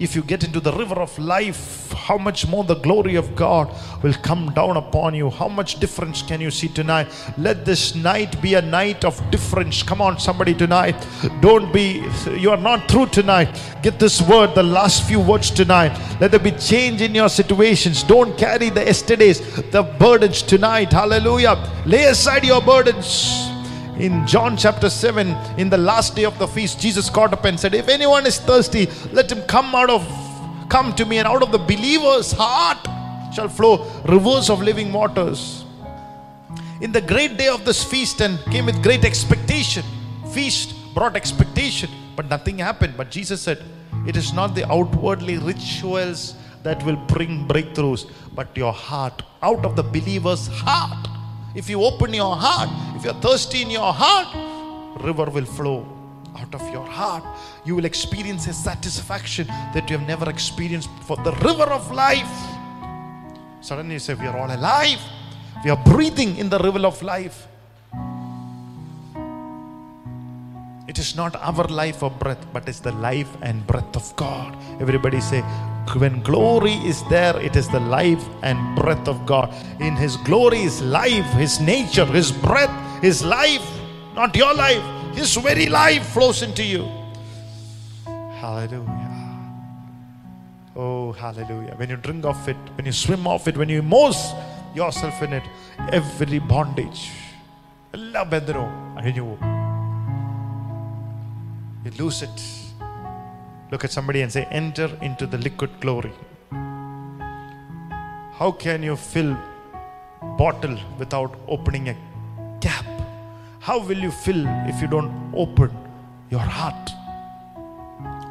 If 0.00 0.16
you 0.16 0.22
get 0.22 0.44
into 0.44 0.60
the 0.60 0.72
river 0.72 0.94
of 0.94 1.16
life, 1.18 1.92
how 1.92 2.16
much 2.16 2.46
more 2.46 2.64
the 2.64 2.76
glory 2.76 3.16
of 3.16 3.36
God 3.36 3.70
will 4.02 4.14
come 4.14 4.50
down 4.54 4.78
upon 4.78 5.14
you. 5.14 5.28
How 5.28 5.46
much 5.46 5.78
difference 5.78 6.22
can 6.22 6.40
you 6.40 6.50
see 6.50 6.68
tonight? 6.68 7.08
Let 7.36 7.66
this 7.66 7.94
night 7.94 8.40
be 8.40 8.54
a 8.54 8.62
night 8.62 9.04
of 9.04 9.20
difference. 9.30 9.82
Come 9.82 10.00
on, 10.00 10.18
somebody 10.18 10.54
tonight. 10.54 10.96
Don't 11.42 11.70
be, 11.70 12.02
you 12.34 12.50
are 12.50 12.56
not 12.56 12.90
through 12.90 13.08
tonight. 13.08 13.60
Get 13.82 13.98
this 13.98 14.22
word, 14.22 14.54
the 14.54 14.62
last 14.62 15.06
few 15.06 15.20
words 15.20 15.50
tonight. 15.50 15.92
Let 16.18 16.30
there 16.30 16.40
be 16.40 16.52
change 16.52 17.02
in 17.02 17.14
your 17.14 17.28
situations. 17.28 18.02
Don't 18.02 18.38
carry 18.38 18.70
the 18.70 18.82
yesterdays, 18.82 19.40
the 19.70 19.82
burdens 19.82 20.40
tonight. 20.40 20.92
Hallelujah. 20.94 21.56
Lay 21.84 22.04
aside 22.04 22.46
your 22.46 22.62
burdens. 22.62 23.49
In 24.00 24.26
John 24.26 24.56
chapter 24.56 24.88
7, 24.88 25.28
in 25.58 25.68
the 25.68 25.76
last 25.76 26.16
day 26.16 26.24
of 26.24 26.38
the 26.38 26.48
feast, 26.48 26.80
Jesus 26.80 27.10
caught 27.10 27.34
up 27.34 27.44
and 27.44 27.60
said, 27.60 27.74
If 27.74 27.86
anyone 27.86 28.24
is 28.24 28.38
thirsty, 28.38 28.88
let 29.12 29.30
him 29.30 29.42
come 29.42 29.74
out 29.74 29.90
of 29.90 30.02
come 30.70 30.94
to 30.94 31.04
me, 31.04 31.18
and 31.18 31.28
out 31.28 31.42
of 31.42 31.52
the 31.52 31.58
believer's 31.58 32.32
heart 32.32 32.78
shall 33.34 33.50
flow 33.50 33.84
rivers 34.08 34.48
of 34.48 34.62
living 34.62 34.90
waters. 34.90 35.66
In 36.80 36.92
the 36.92 37.02
great 37.02 37.36
day 37.36 37.48
of 37.48 37.66
this 37.66 37.84
feast, 37.84 38.22
and 38.22 38.38
came 38.46 38.64
with 38.64 38.82
great 38.82 39.04
expectation. 39.04 39.84
Feast 40.32 40.74
brought 40.94 41.14
expectation, 41.14 41.90
but 42.16 42.26
nothing 42.30 42.56
happened. 42.56 42.94
But 42.96 43.10
Jesus 43.10 43.42
said, 43.42 43.62
It 44.06 44.16
is 44.16 44.32
not 44.32 44.54
the 44.54 44.66
outwardly 44.72 45.36
rituals 45.36 46.36
that 46.62 46.82
will 46.86 46.96
bring 46.96 47.46
breakthroughs, 47.46 48.10
but 48.34 48.56
your 48.56 48.72
heart, 48.72 49.22
out 49.42 49.66
of 49.66 49.76
the 49.76 49.82
believer's 49.82 50.46
heart. 50.46 51.09
If 51.54 51.68
you 51.68 51.82
open 51.82 52.14
your 52.14 52.36
heart, 52.36 52.68
if 52.96 53.04
you're 53.04 53.14
thirsty 53.14 53.62
in 53.62 53.70
your 53.70 53.92
heart, 53.92 54.28
river 55.02 55.24
will 55.24 55.44
flow 55.44 55.86
out 56.36 56.54
of 56.54 56.62
your 56.72 56.86
heart. 56.86 57.24
You 57.64 57.74
will 57.76 57.84
experience 57.84 58.46
a 58.46 58.52
satisfaction 58.52 59.46
that 59.74 59.90
you 59.90 59.98
have 59.98 60.06
never 60.06 60.30
experienced 60.30 60.88
before. 60.98 61.16
The 61.18 61.32
river 61.32 61.64
of 61.64 61.90
life. 61.90 62.30
Suddenly 63.60 63.94
you 63.94 63.98
say, 63.98 64.14
We 64.14 64.26
are 64.26 64.36
all 64.36 64.54
alive. 64.54 65.00
We 65.64 65.70
are 65.70 65.82
breathing 65.84 66.36
in 66.38 66.48
the 66.48 66.58
river 66.58 66.86
of 66.86 67.02
life. 67.02 67.46
It 70.88 70.98
is 70.98 71.14
not 71.14 71.36
our 71.36 71.68
life 71.68 72.02
or 72.02 72.10
breath, 72.10 72.44
but 72.52 72.68
it's 72.68 72.80
the 72.80 72.92
life 72.92 73.30
and 73.42 73.64
breath 73.66 73.94
of 73.94 74.14
God. 74.16 74.56
Everybody 74.80 75.20
say, 75.20 75.44
when 75.96 76.22
glory 76.22 76.74
is 76.74 77.02
there, 77.08 77.38
it 77.40 77.56
is 77.56 77.68
the 77.68 77.80
life 77.80 78.24
and 78.42 78.76
breath 78.76 79.08
of 79.08 79.24
God. 79.26 79.54
In 79.80 79.96
His 79.96 80.16
glory 80.18 80.60
is 80.62 80.80
life, 80.82 81.26
His 81.34 81.60
nature, 81.60 82.06
His 82.06 82.32
breath, 82.32 82.70
His 83.02 83.24
life, 83.24 83.66
not 84.14 84.34
your 84.36 84.54
life, 84.54 84.82
His 85.14 85.34
very 85.36 85.66
life 85.66 86.06
flows 86.08 86.42
into 86.42 86.62
you. 86.64 86.88
Hallelujah. 88.40 89.10
Oh, 90.76 91.12
hallelujah. 91.12 91.74
When 91.76 91.90
you 91.90 91.96
drink 91.96 92.24
of 92.24 92.48
it, 92.48 92.56
when 92.76 92.86
you 92.86 92.92
swim 92.92 93.26
off 93.26 93.48
it, 93.48 93.56
when 93.56 93.68
you 93.68 93.80
immerse 93.80 94.32
yourself 94.74 95.20
in 95.22 95.32
it, 95.34 95.42
every 95.90 96.38
bondage, 96.38 97.10
you 97.92 99.38
lose 101.98 102.22
it. 102.22 102.59
Look 103.70 103.84
at 103.84 103.92
somebody 103.92 104.22
and 104.22 104.32
say, 104.32 104.46
enter 104.50 104.90
into 105.00 105.26
the 105.26 105.38
liquid 105.38 105.70
glory. 105.80 106.12
How 106.50 108.56
can 108.58 108.82
you 108.82 108.96
fill 108.96 109.36
bottle 110.36 110.76
without 110.98 111.38
opening 111.46 111.90
a 111.90 111.96
cap? 112.60 112.84
How 113.60 113.78
will 113.78 113.98
you 113.98 114.10
fill 114.10 114.44
if 114.66 114.82
you 114.82 114.88
don't 114.88 115.32
open 115.36 115.70
your 116.30 116.40
heart? 116.40 116.90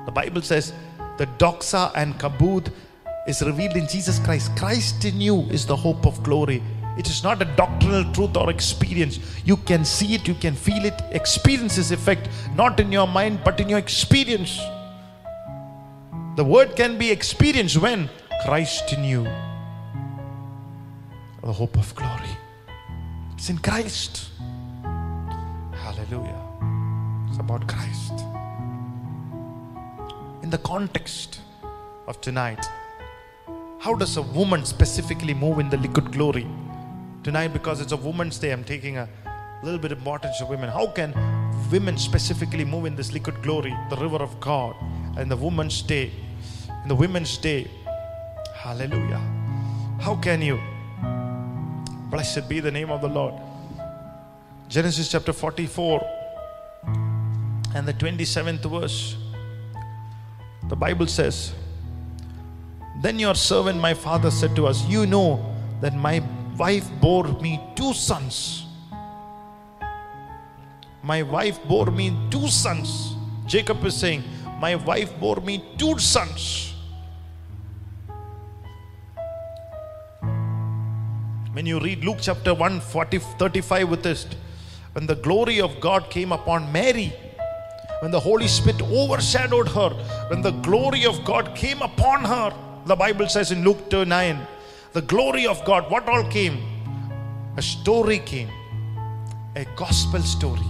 The 0.05 0.11
Bible 0.11 0.41
says 0.41 0.73
the 1.17 1.27
doxa 1.37 1.91
and 1.95 2.15
kabod 2.15 2.69
is 3.27 3.41
revealed 3.41 3.77
in 3.77 3.87
Jesus 3.87 4.19
Christ. 4.19 4.53
Christ 4.57 5.05
in 5.05 5.21
you 5.21 5.43
is 5.43 5.65
the 5.65 5.75
hope 5.75 6.05
of 6.05 6.21
glory. 6.23 6.61
It 6.97 7.07
is 7.07 7.23
not 7.23 7.41
a 7.41 7.45
doctrinal 7.45 8.11
truth 8.11 8.35
or 8.35 8.49
experience. 8.49 9.19
You 9.45 9.55
can 9.55 9.85
see 9.85 10.15
it, 10.15 10.27
you 10.27 10.33
can 10.33 10.53
feel 10.53 10.83
it, 10.83 11.01
experience 11.11 11.77
its 11.77 11.91
effect, 11.91 12.27
not 12.55 12.81
in 12.81 12.91
your 12.91 13.07
mind, 13.07 13.39
but 13.45 13.61
in 13.61 13.69
your 13.69 13.79
experience. 13.79 14.59
The 16.39 16.45
word 16.45 16.77
can 16.77 16.97
be 16.97 17.11
experienced 17.11 17.75
when 17.75 18.09
Christ 18.45 18.93
in 18.93 19.03
you, 19.03 19.23
the 21.43 21.51
hope 21.51 21.75
of 21.77 21.93
glory. 21.95 22.29
It's 23.33 23.49
in 23.49 23.57
Christ. 23.57 24.29
Hallelujah. 24.81 26.41
It's 27.27 27.39
about 27.39 27.67
Christ. 27.67 28.23
In 30.41 30.49
the 30.49 30.59
context 30.59 31.41
of 32.07 32.21
tonight, 32.21 32.65
how 33.79 33.93
does 33.95 34.15
a 34.15 34.21
woman 34.21 34.63
specifically 34.63 35.33
move 35.33 35.59
in 35.59 35.69
the 35.69 35.75
liquid 35.75 36.13
glory? 36.13 36.47
Tonight, 37.21 37.49
because 37.49 37.81
it's 37.81 37.91
a 37.91 37.97
woman's 37.97 38.39
day, 38.39 38.51
I'm 38.53 38.63
taking 38.63 38.95
a 38.95 39.09
little 39.61 39.77
bit 39.77 39.91
of 39.91 39.97
importance 39.97 40.39
of 40.39 40.47
women. 40.47 40.69
How 40.69 40.87
can 40.87 41.13
women 41.69 41.97
specifically 41.97 42.63
move 42.63 42.85
in 42.85 42.95
this 42.95 43.11
liquid 43.11 43.43
glory, 43.43 43.75
the 43.89 43.97
river 43.97 44.23
of 44.23 44.39
God, 44.39 44.73
and 45.17 45.29
the 45.29 45.35
woman's 45.35 45.81
day? 45.81 46.13
In 46.83 46.87
the 46.87 46.95
women's 46.95 47.37
day, 47.37 47.69
hallelujah. 48.55 49.21
How 49.99 50.15
can 50.15 50.41
you? 50.41 50.59
Blessed 52.09 52.47
be 52.47 52.59
the 52.59 52.71
name 52.71 52.89
of 52.89 53.01
the 53.01 53.07
Lord. 53.07 53.35
Genesis 54.69 55.11
chapter 55.11 55.33
44 55.33 56.01
and 57.75 57.87
the 57.87 57.93
27th 57.93 58.65
verse. 58.69 59.17
The 60.69 60.75
Bible 60.75 61.07
says, 61.07 61.53
Then 63.01 63.19
your 63.19 63.35
servant, 63.35 63.79
my 63.79 63.93
father, 63.93 64.31
said 64.31 64.55
to 64.55 64.67
us, 64.67 64.85
You 64.85 65.05
know 65.05 65.53
that 65.81 65.95
my 65.95 66.23
wife 66.57 66.89
bore 67.01 67.27
me 67.41 67.59
two 67.75 67.93
sons. 67.93 68.65
My 71.03 71.23
wife 71.23 71.63
bore 71.63 71.87
me 71.87 72.15
two 72.29 72.47
sons. 72.47 73.15
Jacob 73.47 73.83
is 73.85 73.95
saying, 73.95 74.23
My 74.59 74.75
wife 74.75 75.17
bore 75.19 75.37
me 75.37 75.63
two 75.77 75.97
sons. 75.99 76.73
When 81.53 81.65
you 81.65 81.79
read 81.79 82.03
Luke 82.03 82.17
chapter 82.21 82.53
1, 82.53 82.81
40, 82.81 83.19
35 83.19 83.89
with 83.89 84.03
this, 84.03 84.27
when 84.91 85.07
the 85.07 85.15
glory 85.15 85.61
of 85.61 85.79
God 85.79 86.09
came 86.09 86.33
upon 86.33 86.71
Mary, 86.73 87.13
when 88.01 88.11
the 88.11 88.19
Holy 88.19 88.47
Spirit 88.47 88.81
overshadowed 88.81 89.69
her, 89.69 89.89
when 90.27 90.41
the 90.41 90.51
glory 90.51 91.05
of 91.05 91.23
God 91.23 91.55
came 91.55 91.81
upon 91.81 92.25
her, 92.25 92.53
the 92.85 92.95
Bible 92.95 93.29
says 93.29 93.51
in 93.51 93.63
Luke 93.63 93.89
2 93.89 94.03
9, 94.05 94.45
the 94.91 95.01
glory 95.01 95.47
of 95.47 95.63
God, 95.63 95.89
what 95.89 96.07
all 96.09 96.23
came? 96.25 96.57
A 97.55 97.61
story 97.61 98.19
came, 98.19 98.49
a 99.55 99.65
gospel 99.77 100.21
story. 100.21 100.69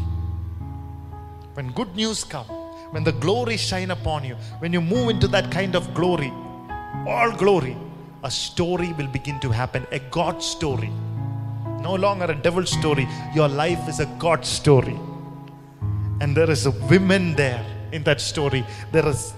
When 1.56 1.72
good 1.72 1.96
news 1.96 2.24
come, 2.24 2.59
when 2.92 3.04
the 3.04 3.12
glory 3.12 3.58
shine 3.58 3.92
upon 3.92 4.24
you, 4.24 4.36
when 4.60 4.74
you 4.74 4.82
move 4.82 5.10
into 5.10 5.28
that 5.28 5.52
kind 5.52 5.76
of 5.76 5.94
glory, 5.94 6.32
all 7.08 7.32
glory, 7.32 7.78
a 8.24 8.32
story 8.32 8.94
will 8.94 9.08
begin 9.08 9.40
to 9.40 9.50
happen, 9.50 9.86
a 9.92 10.00
God 10.00 10.42
story. 10.44 10.92
No 11.82 11.96
longer 11.96 12.26
a 12.26 12.36
devil 12.36 12.66
story. 12.66 13.08
Your 13.34 13.48
life 13.48 13.88
is 13.88 14.00
a 14.00 14.06
God 14.18 14.46
story. 14.46 15.00
And 16.20 16.36
there 16.36 16.50
is 16.50 16.66
a 16.66 16.72
women 16.90 17.36
there 17.36 17.66
in 17.94 18.04
that 18.04 18.20
story. 18.20 18.66
There 18.92 19.08
is 19.08 19.34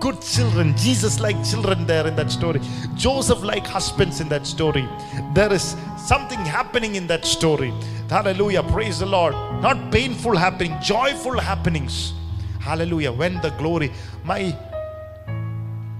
good 0.00 0.20
children, 0.22 0.76
Jesus 0.76 1.20
like 1.20 1.36
children 1.44 1.86
there 1.86 2.06
in 2.06 2.16
that 2.16 2.30
story. 2.30 2.60
Joseph 2.96 3.42
like 3.42 3.66
husbands 3.66 4.20
in 4.20 4.28
that 4.30 4.46
story. 4.46 4.88
There 5.34 5.52
is 5.52 5.76
something 5.96 6.38
happening 6.40 6.96
in 6.96 7.06
that 7.06 7.24
story. 7.24 7.72
Hallelujah. 8.08 8.64
Praise 8.64 8.98
the 8.98 9.06
Lord. 9.06 9.34
Not 9.62 9.92
painful 9.92 10.36
happening, 10.36 10.76
joyful 10.82 11.38
happenings. 11.38 12.14
Hallelujah. 12.59 13.11
When 13.13 13.35
the 13.41 13.51
glory, 13.51 13.89
my 14.23 14.41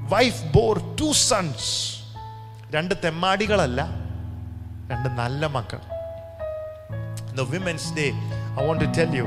wife 0.09 0.39
bore 0.53 0.79
two 0.95 1.13
sons. 1.29 1.61
രണ്ട് 2.75 2.93
തെമ്മാടികളല്ല 3.03 3.81
രണ്ട് 4.91 5.09
നല്ല 5.19 5.45
മക്കൾ 5.57 5.81
the 7.39 7.45
women's 7.53 7.85
day 7.99 8.09
i 8.57 8.65
want 8.67 8.79
to 8.83 8.87
tell 8.97 9.11
you 9.19 9.25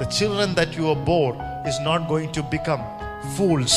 the 0.00 0.06
children 0.18 0.50
that 0.58 0.70
you 0.78 0.84
are 0.92 1.00
born 1.08 1.34
is 1.70 1.78
not 1.88 2.00
going 2.12 2.30
to 2.36 2.42
become 2.54 2.82
fools 3.34 3.74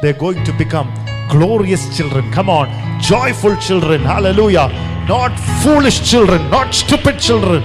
they're 0.00 0.20
going 0.24 0.40
to 0.48 0.52
become 0.62 0.88
glorious 1.34 1.84
children 1.96 2.24
come 2.36 2.50
on 2.58 2.68
joyful 3.10 3.54
children 3.68 4.00
hallelujah 4.12 4.66
not 5.12 5.32
foolish 5.64 5.98
children 6.12 6.42
not 6.56 6.68
stupid 6.82 7.18
children 7.28 7.62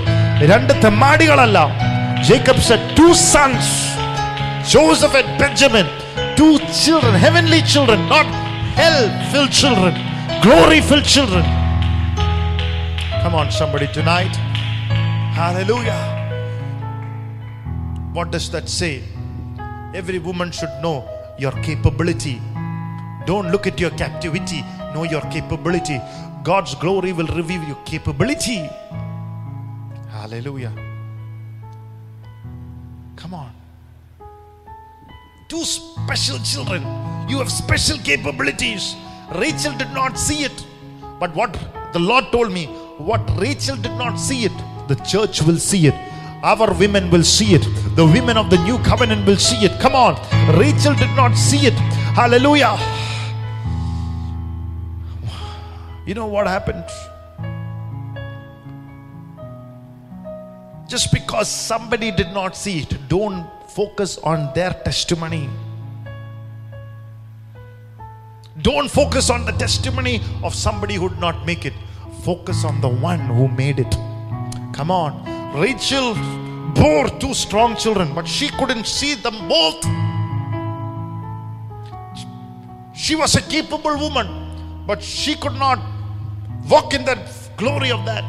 രണ്ട് 0.51 0.73
തെമ്മാടികളല്ല 0.85 1.59
Jacob 2.29 2.57
said 2.69 2.81
two 2.99 3.11
sons 3.33 3.67
Joseph 4.66 5.14
and 5.14 5.38
Benjamin 5.38 5.86
two 6.36 6.58
children 6.72 7.14
heavenly 7.14 7.62
children 7.62 8.08
not 8.08 8.26
hell 8.80 9.04
filled 9.30 9.52
children 9.52 9.94
glory 10.42 10.80
filled 10.80 11.04
children 11.04 11.44
come 13.22 13.34
on 13.34 13.50
somebody 13.50 13.86
tonight 13.88 14.34
Hallelujah. 15.34 16.00
What 18.12 18.30
does 18.30 18.48
that 18.50 18.68
say? 18.68 19.02
Every 19.92 20.20
woman 20.20 20.52
should 20.52 20.70
know 20.80 21.08
your 21.40 21.50
capability. 21.60 22.40
Don't 23.26 23.50
look 23.50 23.66
at 23.66 23.80
your 23.80 23.90
captivity, 23.90 24.62
know 24.94 25.02
your 25.02 25.22
capability. 25.32 26.00
God's 26.44 26.76
glory 26.76 27.12
will 27.12 27.26
reveal 27.26 27.64
your 27.64 27.82
capability. 27.84 28.70
Hallelujah. 30.08 30.72
Come 33.16 33.34
on. 33.34 33.63
Two 35.46 35.62
special 35.62 36.38
children. 36.38 36.82
You 37.28 37.38
have 37.38 37.50
special 37.50 37.98
capabilities. 37.98 38.96
Rachel 39.34 39.76
did 39.76 39.90
not 39.92 40.18
see 40.18 40.44
it. 40.44 40.66
But 41.20 41.34
what 41.34 41.52
the 41.92 41.98
Lord 41.98 42.32
told 42.32 42.50
me, 42.50 42.66
what 42.96 43.20
Rachel 43.38 43.76
did 43.76 43.92
not 43.92 44.16
see 44.16 44.44
it, 44.44 44.52
the 44.88 44.94
church 45.06 45.42
will 45.42 45.58
see 45.58 45.86
it. 45.86 45.94
Our 46.42 46.72
women 46.74 47.10
will 47.10 47.22
see 47.22 47.54
it. 47.54 47.62
The 47.94 48.04
women 48.04 48.36
of 48.36 48.48
the 48.48 48.58
new 48.64 48.78
covenant 48.78 49.26
will 49.26 49.36
see 49.36 49.64
it. 49.64 49.78
Come 49.80 49.94
on. 49.94 50.14
Rachel 50.58 50.94
did 50.94 51.14
not 51.14 51.34
see 51.34 51.66
it. 51.66 51.74
Hallelujah. 52.14 52.78
You 56.06 56.14
know 56.14 56.26
what 56.26 56.46
happened? 56.46 56.84
Just 60.88 61.12
because 61.12 61.48
somebody 61.48 62.10
did 62.10 62.32
not 62.32 62.56
see 62.56 62.80
it, 62.80 63.08
don't 63.08 63.46
focus 63.74 64.18
on 64.18 64.52
their 64.54 64.72
testimony. 64.84 65.48
Don't 68.62 68.88
focus 68.88 69.30
on 69.30 69.44
the 69.44 69.52
testimony 69.52 70.22
of 70.44 70.54
somebody 70.54 70.94
who 70.94 71.08
did 71.08 71.18
not 71.18 71.44
make 71.44 71.64
it. 71.64 71.74
Focus 72.22 72.64
on 72.64 72.80
the 72.80 72.88
one 72.88 73.18
who 73.18 73.48
made 73.48 73.80
it. 73.80 73.92
Come 74.72 74.90
on. 74.92 75.12
Rachel 75.58 76.14
bore 76.74 77.08
two 77.18 77.34
strong 77.34 77.76
children, 77.76 78.14
but 78.14 78.28
she 78.28 78.48
couldn't 78.50 78.86
see 78.86 79.14
them 79.14 79.48
both. 79.48 79.82
She 82.94 83.16
was 83.16 83.34
a 83.34 83.42
capable 83.42 83.98
woman, 83.98 84.84
but 84.86 85.02
she 85.02 85.34
could 85.34 85.54
not 85.54 85.80
walk 86.68 86.94
in 86.94 87.04
the 87.04 87.18
glory 87.56 87.90
of 87.90 88.04
that. 88.06 88.24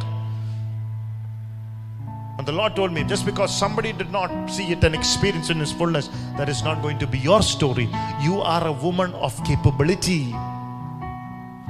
And 2.37 2.45
the 2.45 2.51
Lord 2.51 2.75
told 2.75 2.91
me, 2.91 3.03
just 3.03 3.25
because 3.25 3.57
somebody 3.57 3.93
did 3.93 4.11
not 4.11 4.49
see 4.49 4.71
it 4.71 4.83
and 4.83 4.93
experience 4.93 5.49
it 5.49 5.55
in 5.55 5.61
its 5.61 5.71
fullness, 5.71 6.09
that 6.37 6.49
is 6.49 6.63
not 6.63 6.81
going 6.81 6.99
to 6.99 7.07
be 7.07 7.17
your 7.17 7.41
story. 7.41 7.89
You 8.21 8.41
are 8.41 8.67
a 8.67 8.71
woman 8.73 9.13
of 9.13 9.41
capability. 9.45 10.31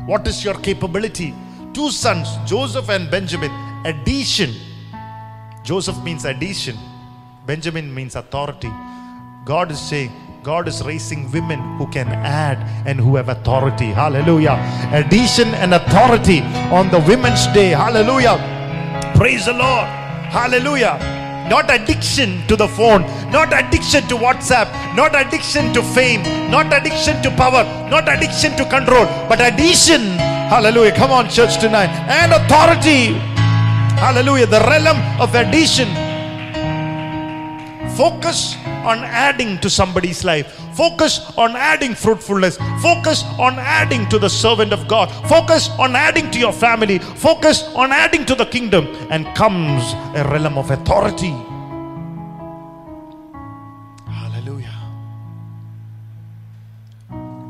What 0.06 0.28
is 0.28 0.44
your 0.44 0.56
capability? 0.56 1.34
Two 1.74 1.92
sons, 1.92 2.28
Joseph 2.46 2.90
and 2.90 3.12
Benjamin. 3.12 3.52
Addition. 3.86 4.54
Joseph 5.64 6.02
means 6.04 6.26
addition, 6.26 6.78
Benjamin 7.48 7.94
means 7.94 8.16
authority. 8.16 8.72
God 9.46 9.72
is 9.72 9.80
saying, 9.80 10.12
God 10.44 10.68
is 10.68 10.84
raising 10.84 11.32
women 11.32 11.60
who 11.78 11.88
can 11.88 12.08
add 12.08 12.60
and 12.88 13.00
who 13.00 13.16
have 13.16 13.30
authority. 13.30 13.88
Hallelujah. 13.88 14.60
Addition 14.94 15.48
and 15.56 15.74
authority 15.74 16.42
on 16.72 16.90
the 16.92 17.00
Women's 17.08 17.48
Day. 17.48 17.70
Hallelujah. 17.70 18.38
Praise 19.16 19.48
the 19.48 19.54
Lord. 19.54 20.05
Hallelujah. 20.36 21.00
Not 21.50 21.72
addiction 21.72 22.46
to 22.48 22.58
the 22.58 22.68
phone, 22.68 23.04
not 23.32 23.54
addiction 23.54 24.04
to 24.10 24.16
WhatsApp, 24.16 24.68
not 24.94 25.16
addiction 25.16 25.72
to 25.72 25.82
fame, 25.82 26.24
not 26.52 26.74
addiction 26.74 27.22
to 27.24 27.32
power, 27.32 27.64
not 27.90 28.10
addiction 28.12 28.52
to 28.58 28.66
control, 28.66 29.06
but 29.30 29.40
addition. 29.40 30.02
Hallelujah. 30.52 30.92
Come 30.92 31.12
on, 31.12 31.30
church, 31.30 31.58
tonight. 31.58 31.88
And 32.12 32.34
authority. 32.34 33.16
Hallelujah. 33.96 34.48
The 34.48 34.60
realm 34.60 35.00
of 35.22 35.34
addition. 35.36 35.88
Focus 37.96 38.58
on 38.86 39.00
adding 39.00 39.58
to 39.60 39.70
somebody's 39.70 40.24
life. 40.24 40.52
Focus 40.76 41.20
on 41.38 41.56
adding 41.56 41.96
fruitfulness. 41.96 42.58
Focus 42.82 43.24
on 43.40 43.58
adding 43.58 44.08
to 44.10 44.20
the 44.20 44.30
servant 44.30 44.72
of 44.74 44.88
God. 44.88 45.08
Focus 45.28 45.70
on 45.80 45.96
adding 45.96 46.30
to 46.32 46.40
your 46.40 46.54
family. 46.54 47.00
Focus 47.00 47.64
on 47.76 47.92
adding 47.92 48.26
to 48.26 48.36
the 48.36 48.46
kingdom. 48.46 48.88
And 49.10 49.26
comes 49.36 49.84
a 50.16 50.24
realm 50.32 50.58
of 50.58 50.72
authority. 50.72 51.34
Hallelujah. 54.08 54.78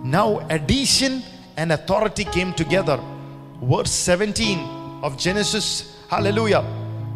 Now, 0.03 0.45
addition 0.49 1.23
and 1.57 1.71
authority 1.71 2.23
came 2.25 2.53
together. 2.53 2.99
Verse 3.61 3.91
17 3.91 4.59
of 5.03 5.17
Genesis, 5.17 5.95
hallelujah. 6.09 6.63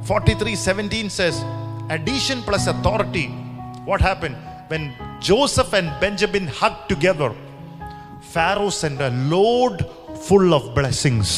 43 0.03 0.55
17 0.55 1.09
says, 1.09 1.43
Addition 1.89 2.43
plus 2.43 2.67
authority. 2.67 3.33
What 3.88 4.00
happened? 4.00 4.36
When 4.68 4.84
Joseph 5.20 5.72
and 5.72 5.88
Benjamin 6.00 6.46
hugged 6.60 6.88
together, 6.88 7.30
Pharaoh 8.32 8.70
sent 8.70 9.00
a 9.00 9.10
load 9.32 9.84
full 10.26 10.54
of 10.54 10.74
blessings 10.74 11.30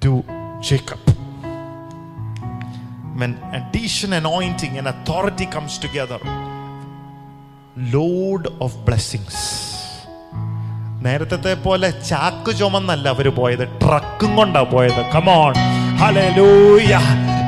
to 0.00 0.10
Jacob. 0.60 0.98
When 3.20 3.32
addition, 3.58 4.12
anointing, 4.12 4.78
and 4.78 4.88
authority 4.88 5.46
comes 5.46 5.76
together, 5.78 6.20
load 7.94 8.44
of 8.60 8.72
blessings. 8.88 9.38
നേരത്തെ 11.06 11.54
പോലെ 11.66 11.88
ചാക്ക് 12.08 12.52
ചുമന്നല്ല 12.60 13.08
അവര് 13.14 13.30
പോയത് 13.40 13.64
ട്രക്കും 13.82 14.32
കൊണ്ടാ 14.38 14.62
പോയത് 14.72 15.02
come on 15.14 15.52
hallelujah 16.00 16.94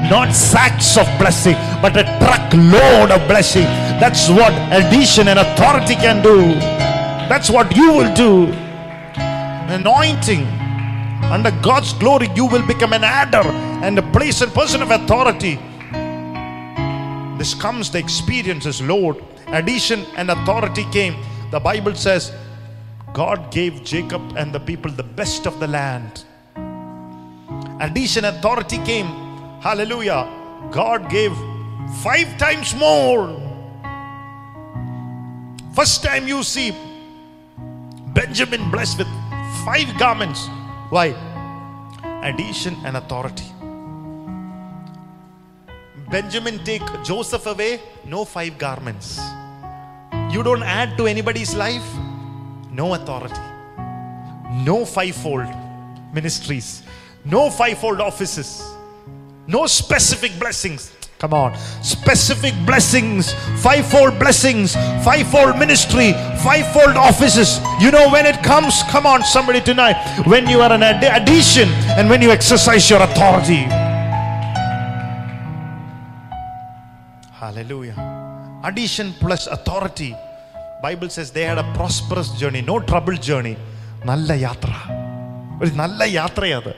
not 0.10 0.34
sacks 0.34 0.98
of 0.98 1.08
blessing 1.18 1.56
but 1.82 1.98
a 1.98 2.04
truckload 2.20 3.12
of 3.12 3.28
blessing. 3.28 3.64
That's 4.00 4.30
what 4.30 4.54
addition 4.72 5.28
and 5.28 5.39
authority 5.39 5.96
can 5.96 6.22
do. 6.22 6.54
That's 7.30 7.50
what 7.50 7.76
you 7.76 7.91
will 7.93 8.14
do. 8.14 8.54
Anointing. 9.74 10.46
Under 11.32 11.52
God's 11.62 11.93
glory 11.93 12.30
you 12.36 12.46
will 12.46 12.66
become 12.68 12.93
an 12.93 13.04
adder 13.04 13.48
and 13.84 13.98
a 13.98 14.04
place 14.12 14.41
and 14.41 14.54
person 14.54 14.82
of 14.82 14.91
authority. 14.91 15.56
This 17.38 17.54
comes 17.54 17.89
the 17.89 18.00
experiences 18.00 18.82
Lord. 18.82 19.24
addition 19.48 20.06
and 20.18 20.30
authority 20.30 20.86
came. 20.91 21.16
The 21.52 21.60
bible 21.60 21.96
says 21.96 22.32
god 23.14 23.52
gave 23.52 23.84
jacob 23.84 24.22
and 24.38 24.54
the 24.54 24.60
people 24.60 24.91
the 24.91 25.04
best 25.04 25.48
of 25.48 25.60
the 25.60 25.68
land. 25.68 26.26
Addition 27.80 28.26
and 28.26 28.38
authority 28.38 28.78
came 28.86 29.24
hallelujah. 29.66 30.30
God 30.70 31.09
gave 31.09 31.34
five 32.03 32.38
times 32.38 32.76
more. 32.76 33.34
First 35.74 36.03
time 36.03 36.28
you 36.28 36.43
see 36.43 36.70
benjamin 38.13 38.70
blessed 38.70 38.99
with 38.99 39.07
five 39.66 39.89
garments. 39.97 40.45
Why? 40.89 41.07
Addition 42.22 42.78
and 42.86 42.95
authority. 42.95 43.49
Benjamin 46.11 46.63
take 46.63 46.86
Joseph 47.03 47.47
away, 47.47 47.82
no 48.05 48.24
five 48.24 48.59
garments. 48.59 49.20
You 50.30 50.43
don't 50.43 50.61
add 50.61 50.95
to 50.97 51.07
anybody's 51.07 51.55
life, 51.55 51.89
no 52.70 52.93
authority. 52.93 53.41
No 54.70 54.86
fivefold 54.86 55.49
ministries, 56.13 56.84
no 57.26 57.49
fivefold 57.49 57.99
offices, 57.99 58.74
no 59.47 59.66
specific 59.66 60.39
blessings. 60.39 60.93
Come 61.18 61.35
on, 61.35 61.55
specific 61.83 62.55
blessings, 62.64 63.35
fivefold 63.62 64.18
blessings, 64.18 64.74
fivefold 65.05 65.59
ministry, 65.59 66.12
fivefold 66.43 66.97
offices. 66.97 67.61
You 67.78 67.91
know 67.91 68.09
when 68.09 68.24
it 68.24 68.43
comes, 68.43 68.83
come 68.85 69.05
on, 69.05 69.22
somebody 69.22 69.61
tonight, 69.61 69.97
when 70.26 70.49
you 70.49 70.62
are 70.62 70.72
an 70.72 70.81
addi- 70.81 71.14
addition 71.14 71.68
and 71.99 72.09
when 72.09 72.22
you 72.22 72.31
exercise 72.31 72.89
your 72.89 73.03
authority. 73.03 73.66
Hallelujah. 77.33 77.97
Addition 78.64 79.12
plus 79.20 79.47
authority. 79.47 80.16
Bible 80.83 81.11
says 81.11 81.31
they 81.31 81.43
had 81.43 81.59
a 81.59 81.72
prosperous 81.74 82.31
journey, 82.31 82.62
no 82.62 82.81
troubled 82.81 83.20
journey. 83.20 83.57
നല്ല 84.07 84.33
യാത്ര 84.33 84.70
ഒരു 85.62 85.70
നല്ല 85.70 86.05
യാത്രയത് 86.05 86.72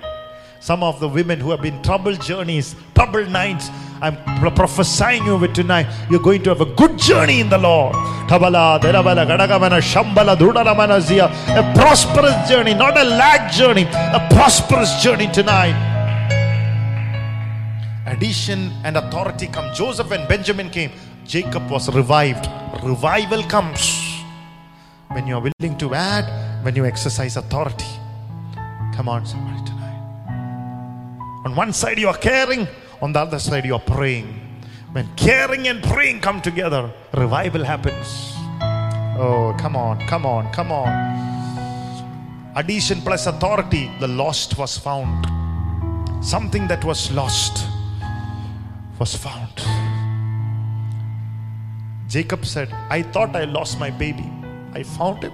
some 0.59 0.83
of 0.83 0.99
the 0.99 1.07
women 1.07 1.39
who 1.39 1.51
have 1.51 1.61
been 1.61 1.81
troubled 1.81 2.21
journeys, 2.21 2.75
troubled 2.95 3.29
nights, 3.29 3.69
I'm 4.01 4.17
pro- 4.39 4.51
prophesying 4.51 5.25
you 5.25 5.37
with 5.37 5.53
tonight, 5.53 5.87
you're 6.09 6.19
going 6.19 6.43
to 6.43 6.49
have 6.49 6.61
a 6.61 6.65
good 6.65 6.97
journey 6.97 7.39
in 7.39 7.49
the 7.49 7.57
Lord. 7.57 7.93
Shambala. 8.27 8.77
A 11.49 11.73
prosperous 11.73 12.49
journey, 12.49 12.73
not 12.73 12.97
a 12.97 13.03
lag 13.03 13.51
journey, 13.51 13.83
a 13.83 14.27
prosperous 14.31 15.01
journey 15.01 15.31
tonight 15.31 15.97
addition 18.07 18.71
and 18.83 18.97
authority 18.97 19.47
come. 19.47 19.73
Joseph 19.73 20.11
and 20.11 20.27
Benjamin 20.27 20.69
came. 20.69 20.91
Jacob 21.25 21.69
was 21.69 21.93
revived. 21.93 22.47
Revival 22.83 23.43
comes 23.43 24.23
when 25.11 25.27
you 25.27 25.35
are 25.35 25.41
willing 25.41 25.77
to 25.77 25.93
add, 25.93 26.63
when 26.63 26.75
you 26.75 26.85
exercise 26.85 27.37
authority. 27.37 27.85
Come 28.95 29.09
on, 29.09 29.25
somebody. 29.25 29.57
On 31.47 31.55
one 31.55 31.71
side, 31.71 31.97
you 31.97 32.09
are 32.09 32.17
caring, 32.17 32.67
on 33.01 33.13
the 33.13 33.19
other 33.19 33.39
side, 33.39 33.63
you 33.63 33.73
are 33.73 33.79
praying. 33.79 34.27
When 34.91 35.07
caring 35.15 35.69
and 35.69 35.81
praying 35.81 36.19
come 36.19 36.41
together, 36.41 36.91
revival 37.13 37.63
happens. 37.63 38.33
Oh, 39.17 39.55
come 39.57 39.77
on, 39.77 40.05
come 40.07 40.25
on, 40.25 40.51
come 40.51 40.73
on. 40.73 40.89
Addition 42.57 42.99
plus 42.99 43.27
authority, 43.27 43.89
the 44.01 44.09
lost 44.09 44.57
was 44.57 44.77
found. 44.77 45.25
Something 46.21 46.67
that 46.67 46.83
was 46.83 47.13
lost 47.13 47.65
was 48.99 49.15
found. 49.15 49.61
Jacob 52.09 52.45
said, 52.45 52.73
I 52.89 53.03
thought 53.03 53.37
I 53.37 53.45
lost 53.45 53.79
my 53.79 53.89
baby. 53.89 54.29
I 54.73 54.83
found 54.83 55.23
him. 55.23 55.31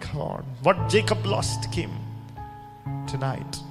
Come 0.00 0.20
on. 0.20 0.44
What 0.62 0.90
Jacob 0.90 1.24
lost 1.24 1.72
came 1.72 1.96
tonight. 3.06 3.63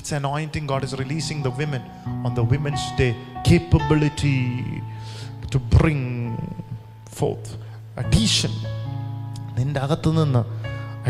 That's 0.00 0.12
anointing 0.12 0.66
God 0.66 0.84
is 0.84 0.92
releasing 1.02 1.42
the 1.42 1.52
women 1.60 1.82
on 2.26 2.34
the 2.34 2.44
Women's 2.52 2.84
Day. 3.00 3.12
Capability 3.44 4.82
to 5.52 5.58
bring 5.76 6.02
forth 7.18 7.48
addition. 8.02 8.52
നിന്റെ 9.58 9.80
അകത്ത് 9.80 10.10
നിന്ന് 10.18 10.42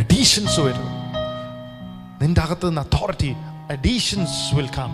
additions 0.01 0.61
വരും 0.61 0.89
നിന്റെ 2.23 2.41
അകത്ത് 2.41 2.69
നിന്ന് 2.69 2.83
authority 2.87 3.33
additions 3.75 4.55
will 4.59 4.71
come 4.79 4.93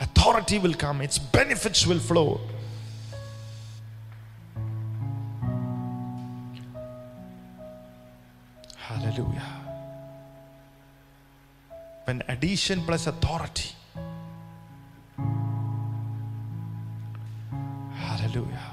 authority 0.00 0.58
will 0.58 0.74
come, 0.74 1.00
its 1.00 1.18
benefits 1.18 1.86
will 1.86 1.98
flow. 1.98 2.40
Hallelujah. 8.76 9.59
When 12.05 12.23
addition 12.27 12.81
plus 12.85 13.07
authority. 13.07 13.71
Hallelujah. 17.95 18.71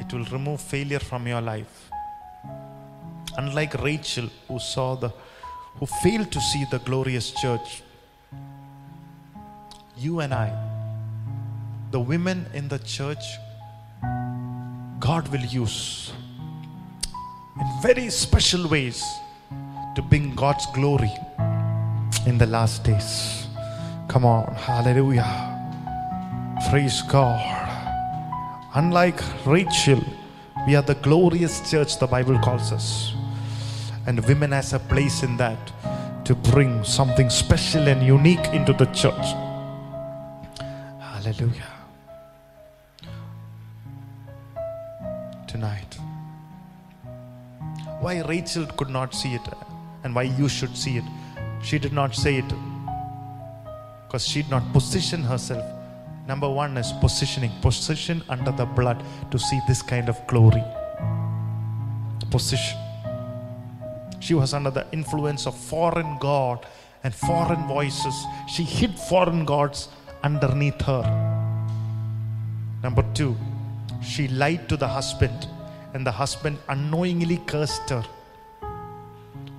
It 0.00 0.12
will 0.12 0.24
remove 0.26 0.60
failure 0.60 1.00
from 1.00 1.26
your 1.26 1.40
life. 1.40 1.90
Unlike 3.38 3.82
Rachel, 3.82 4.28
who 4.48 4.58
saw 4.58 4.94
the 4.94 5.12
who 5.78 5.86
failed 5.86 6.32
to 6.32 6.40
see 6.40 6.64
the 6.70 6.78
glorious 6.78 7.32
church 7.32 7.82
you 9.98 10.20
and 10.20 10.34
I, 10.34 10.52
the 11.90 12.00
women 12.00 12.46
in 12.52 12.68
the 12.68 12.78
church, 12.80 13.24
God 15.00 15.28
will 15.28 15.40
use 15.40 16.12
in 17.58 17.82
very 17.82 18.10
special 18.10 18.68
ways 18.68 19.02
to 19.94 20.02
bring 20.02 20.34
God's 20.34 20.66
glory 20.74 21.12
in 22.26 22.36
the 22.38 22.46
last 22.46 22.82
days. 22.82 23.46
Come 24.08 24.24
on, 24.24 24.52
hallelujah. 24.54 25.24
Praise 26.68 27.02
God. 27.02 27.40
Unlike 28.74 29.22
Rachel, 29.46 30.02
we 30.66 30.74
are 30.74 30.82
the 30.82 30.96
glorious 30.96 31.70
church, 31.70 31.98
the 31.98 32.06
Bible 32.06 32.38
calls 32.40 32.72
us. 32.72 33.12
And 34.06 34.24
women 34.26 34.52
has 34.52 34.72
a 34.72 34.78
place 34.78 35.22
in 35.22 35.36
that 35.36 35.72
to 36.24 36.34
bring 36.34 36.82
something 36.84 37.30
special 37.30 37.88
and 37.88 38.04
unique 38.04 38.44
into 38.48 38.72
the 38.72 38.86
church. 38.86 39.26
Hallelujah. 41.00 41.72
Tonight. 45.46 45.98
Why 48.00 48.22
Rachel 48.22 48.66
could 48.66 48.90
not 48.90 49.14
see 49.14 49.34
it 49.34 49.48
and 50.02 50.14
why 50.14 50.22
you 50.22 50.48
should 50.48 50.76
see 50.76 50.98
it. 50.98 51.04
She 51.62 51.78
did 51.78 51.92
not 51.92 52.14
say 52.14 52.36
it 52.36 52.52
because 54.06 54.26
she 54.26 54.42
did 54.42 54.50
not 54.50 54.72
position 54.72 55.22
herself. 55.22 55.64
Number 56.26 56.48
one 56.48 56.76
is 56.76 56.92
positioning, 57.00 57.52
position 57.60 58.22
under 58.28 58.50
the 58.50 58.66
blood 58.66 59.02
to 59.30 59.38
see 59.38 59.60
this 59.68 59.82
kind 59.82 60.08
of 60.08 60.24
glory. 60.26 60.62
Position. 62.30 62.78
She 64.18 64.34
was 64.34 64.52
under 64.52 64.70
the 64.70 64.86
influence 64.92 65.46
of 65.46 65.56
foreign 65.56 66.18
God 66.18 66.66
and 67.04 67.14
foreign 67.14 67.66
voices. 67.68 68.26
She 68.48 68.64
hid 68.64 68.98
foreign 68.98 69.44
gods 69.44 69.88
underneath 70.24 70.80
her. 70.82 71.04
Number 72.82 73.04
two, 73.14 73.36
she 74.02 74.26
lied 74.28 74.68
to 74.68 74.76
the 74.76 74.88
husband, 74.88 75.46
and 75.94 76.04
the 76.04 76.10
husband 76.10 76.58
unknowingly 76.68 77.40
cursed 77.46 77.88
her. 77.90 78.04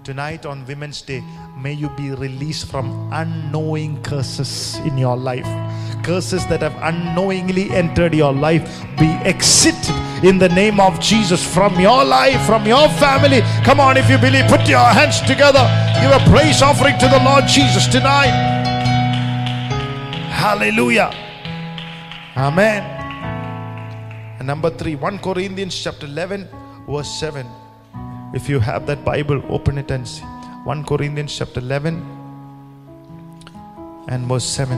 Tonight 0.07 0.45
on 0.45 0.65
Women's 0.65 1.01
Day, 1.01 1.21
may 1.57 1.73
you 1.73 1.89
be 1.89 2.11
released 2.11 2.71
from 2.71 3.11
unknowing 3.11 4.01
curses 4.03 4.77
in 4.87 4.97
your 4.97 5.17
life. 5.17 5.43
Curses 6.01 6.47
that 6.47 6.61
have 6.61 6.73
unknowingly 6.79 7.69
entered 7.71 8.15
your 8.15 8.31
life 8.31 8.63
be 8.97 9.07
exited 9.27 9.93
in 10.23 10.37
the 10.37 10.47
name 10.47 10.79
of 10.79 10.97
Jesus 11.01 11.43
from 11.43 11.77
your 11.77 12.05
life, 12.05 12.39
from 12.45 12.65
your 12.65 12.87
family. 12.95 13.41
Come 13.65 13.81
on, 13.81 13.97
if 13.97 14.09
you 14.09 14.17
believe, 14.17 14.47
put 14.47 14.65
your 14.69 14.79
hands 14.79 15.19
together. 15.27 15.67
Give 15.99 16.15
a 16.15 16.23
praise 16.31 16.61
offering 16.61 16.97
to 16.99 17.07
the 17.09 17.19
Lord 17.19 17.43
Jesus 17.45 17.85
tonight. 17.87 18.31
Hallelujah. 20.31 21.11
Amen. 22.37 22.81
And 24.39 24.47
number 24.47 24.69
three, 24.69 24.95
1 24.95 25.19
Corinthians 25.19 25.77
chapter 25.77 26.05
11, 26.05 26.47
verse 26.87 27.11
7. 27.19 27.45
If 28.33 28.49
you 28.49 28.59
have 28.59 28.85
that 28.87 29.05
Bible, 29.05 29.41
open 29.49 29.77
it 29.77 29.89
and 29.89 30.07
see. 30.07 30.23
1 30.65 30.83
Corinthians 30.83 31.37
chapter 31.37 31.61
11 31.61 32.03
and 34.09 34.27
verse 34.27 34.43
7. 34.43 34.77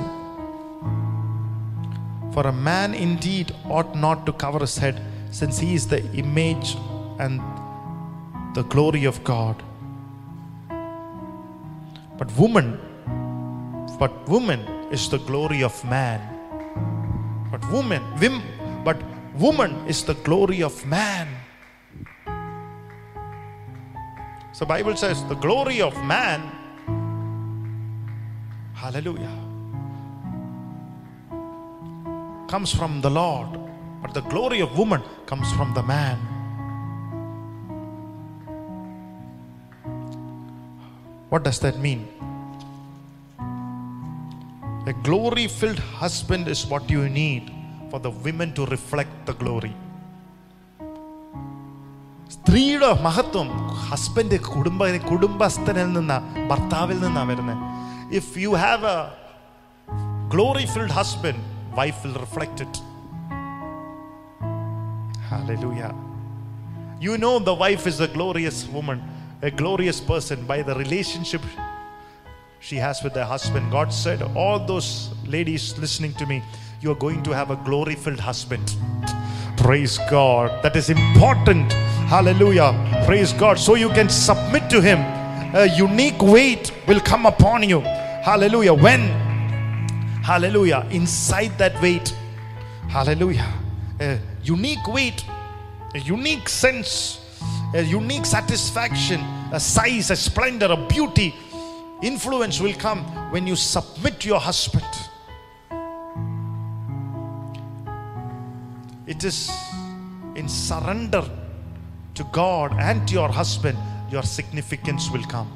For 2.31 2.45
a 2.45 2.51
man 2.51 2.93
indeed 2.93 3.55
ought 3.65 3.95
not 3.95 4.25
to 4.27 4.33
cover 4.33 4.59
his 4.59 4.77
head, 4.77 5.01
since 5.31 5.57
he 5.57 5.73
is 5.73 5.87
the 5.87 6.05
image 6.13 6.75
and 7.19 7.41
the 8.53 8.63
glory 8.63 9.05
of 9.05 9.23
God. 9.23 9.55
But 12.19 12.35
woman, 12.37 12.77
but 13.97 14.29
woman 14.29 14.59
is 14.91 15.09
the 15.09 15.17
glory 15.19 15.63
of 15.63 15.83
man. 15.85 16.21
But 17.51 17.67
woman, 17.71 18.03
wim, 18.17 18.43
but 18.83 19.01
woman 19.35 19.87
is 19.87 20.03
the 20.03 20.13
glory 20.13 20.61
of 20.61 20.85
man. 20.85 21.27
So 24.60 24.66
Bible 24.66 24.97
says 24.97 25.24
the 25.30 25.36
glory 25.36 25.80
of 25.80 25.95
man, 26.03 26.51
hallelujah, 28.74 29.32
comes 32.49 32.70
from 32.70 32.99
the 32.99 33.10
Lord. 33.10 33.57
But 34.01 34.14
the 34.14 34.20
glory 34.20 34.60
of 34.60 34.78
woman 34.78 35.01
comes 35.26 35.49
from 35.53 35.74
the 35.74 35.82
man. 35.82 36.18
What 41.30 41.43
does 41.45 41.60
that 41.60 41.80
mean? 41.80 42.10
A 44.88 44.93
glory 45.03 45.47
filled 45.47 45.80
husband 45.80 46.49
is 46.49 46.66
what 46.66 46.89
you 46.89 47.07
need 47.07 47.49
for 47.89 48.01
the 48.01 48.12
women 48.12 48.53
to 48.55 48.66
reflect 48.66 49.26
the 49.26 49.32
glory. 49.36 49.74
സ്ത്രീയുടെ 52.34 52.90
മഹത്വം 53.07 53.48
husband 53.88 54.38
കുടുംബ 54.52 54.84
കുടുംബസ്ഥനിൽ 55.11 55.90
നിന്നാ 55.98 56.18
ഭർത്താവിൽ 56.50 56.98
നിന്നാ 57.05 57.22
വരുന്നത് 57.30 57.62
if 58.20 58.32
you 58.44 58.52
have 58.64 58.94
a 58.94 58.98
glory 60.34 60.66
filled 60.74 60.96
husband 61.00 61.42
wife 61.78 62.00
will 62.07 62.18
reflect 62.24 62.62
it 62.66 62.80
Hallelujah. 65.28 65.92
You 67.00 67.18
know 67.18 67.38
the 67.40 67.55
wife 67.55 67.86
is 67.86 67.98
a 68.00 68.07
glorious 68.09 68.66
woman, 68.68 69.02
a 69.42 69.50
glorious 69.50 70.00
person 70.00 70.44
by 70.46 70.62
the 70.62 70.74
relationship 70.74 71.42
she 72.61 72.76
has 72.76 73.02
with 73.02 73.14
her 73.14 73.24
husband. 73.24 73.70
God 73.70 73.92
said, 73.92 74.22
All 74.34 74.59
those 74.61 75.11
ladies 75.26 75.76
listening 75.78 76.14
to 76.14 76.26
me, 76.26 76.42
you 76.80 76.90
are 76.92 76.94
going 76.96 77.22
to 77.24 77.32
have 77.32 77.50
a 77.50 77.57
glory 77.59 77.94
filled 77.94 78.20
husband. 78.20 78.76
Praise 79.57 79.98
God. 80.11 80.62
That 80.62 80.76
is 80.76 80.88
important. 80.90 81.72
Hallelujah. 82.10 82.74
Praise 83.05 83.34
God. 83.34 83.60
So 83.60 83.76
you 83.76 83.89
can 83.89 84.10
submit 84.10 84.68
to 84.72 84.82
Him. 84.82 84.97
A 85.55 85.68
unique 85.78 86.20
weight 86.20 86.74
will 86.88 86.99
come 86.99 87.28
upon 87.28 87.62
you. 87.62 87.82
Hallelujah. 87.82 88.74
When, 88.74 89.01
hallelujah, 90.24 90.88
inside 90.89 91.55
that 91.60 91.80
weight, 91.84 92.16
hallelujah, 92.88 93.47
a 93.99 94.18
unique 94.41 94.88
weight, 94.88 95.24
a 95.93 95.99
unique 95.99 96.49
sense, 96.49 97.20
a 97.76 97.84
unique 97.84 98.26
satisfaction, 98.26 99.22
a 99.51 99.60
size, 99.60 100.10
a 100.10 100.16
splendor, 100.16 100.66
a 100.66 100.88
beauty, 100.88 101.36
influence 102.01 102.60
will 102.60 102.74
come 102.74 103.03
when 103.32 103.45
you 103.45 103.55
submit 103.55 104.20
to 104.22 104.28
your 104.28 104.39
husband. 104.39 104.84
It 109.05 109.24
is 109.24 109.51
in 110.34 110.49
surrender 110.49 111.24
to 112.20 112.26
God 112.34 112.74
and 112.80 113.07
to 113.07 113.13
your 113.13 113.30
husband, 113.30 113.78
your 114.11 114.24
significance 114.24 115.09
will 115.09 115.24
come. 115.24 115.49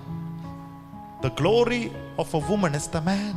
The 1.22 1.30
glory 1.32 1.91
of 2.18 2.34
a 2.34 2.38
woman 2.39 2.74
is 2.74 2.88
the 2.88 3.01
man. 3.01 3.36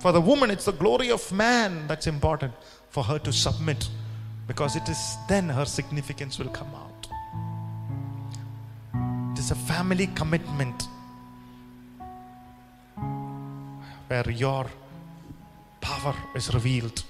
For 0.00 0.10
the 0.10 0.20
woman, 0.20 0.50
it's 0.50 0.64
the 0.64 0.72
glory 0.72 1.12
of 1.12 1.30
man 1.30 1.86
that's 1.86 2.08
important 2.08 2.54
for 2.88 3.04
her 3.04 3.20
to 3.20 3.32
submit 3.32 3.88
because 4.48 4.74
it 4.74 4.88
is 4.88 5.16
then 5.28 5.48
her 5.48 5.66
significance 5.66 6.40
will 6.40 6.48
come 6.48 6.74
out. 6.74 7.06
It 9.32 9.38
is 9.38 9.52
a 9.52 9.54
family 9.54 10.08
commitment 10.08 10.88
where 14.08 14.28
your 14.28 14.66
power 15.80 16.14
is 16.34 16.52
revealed. 16.54 17.02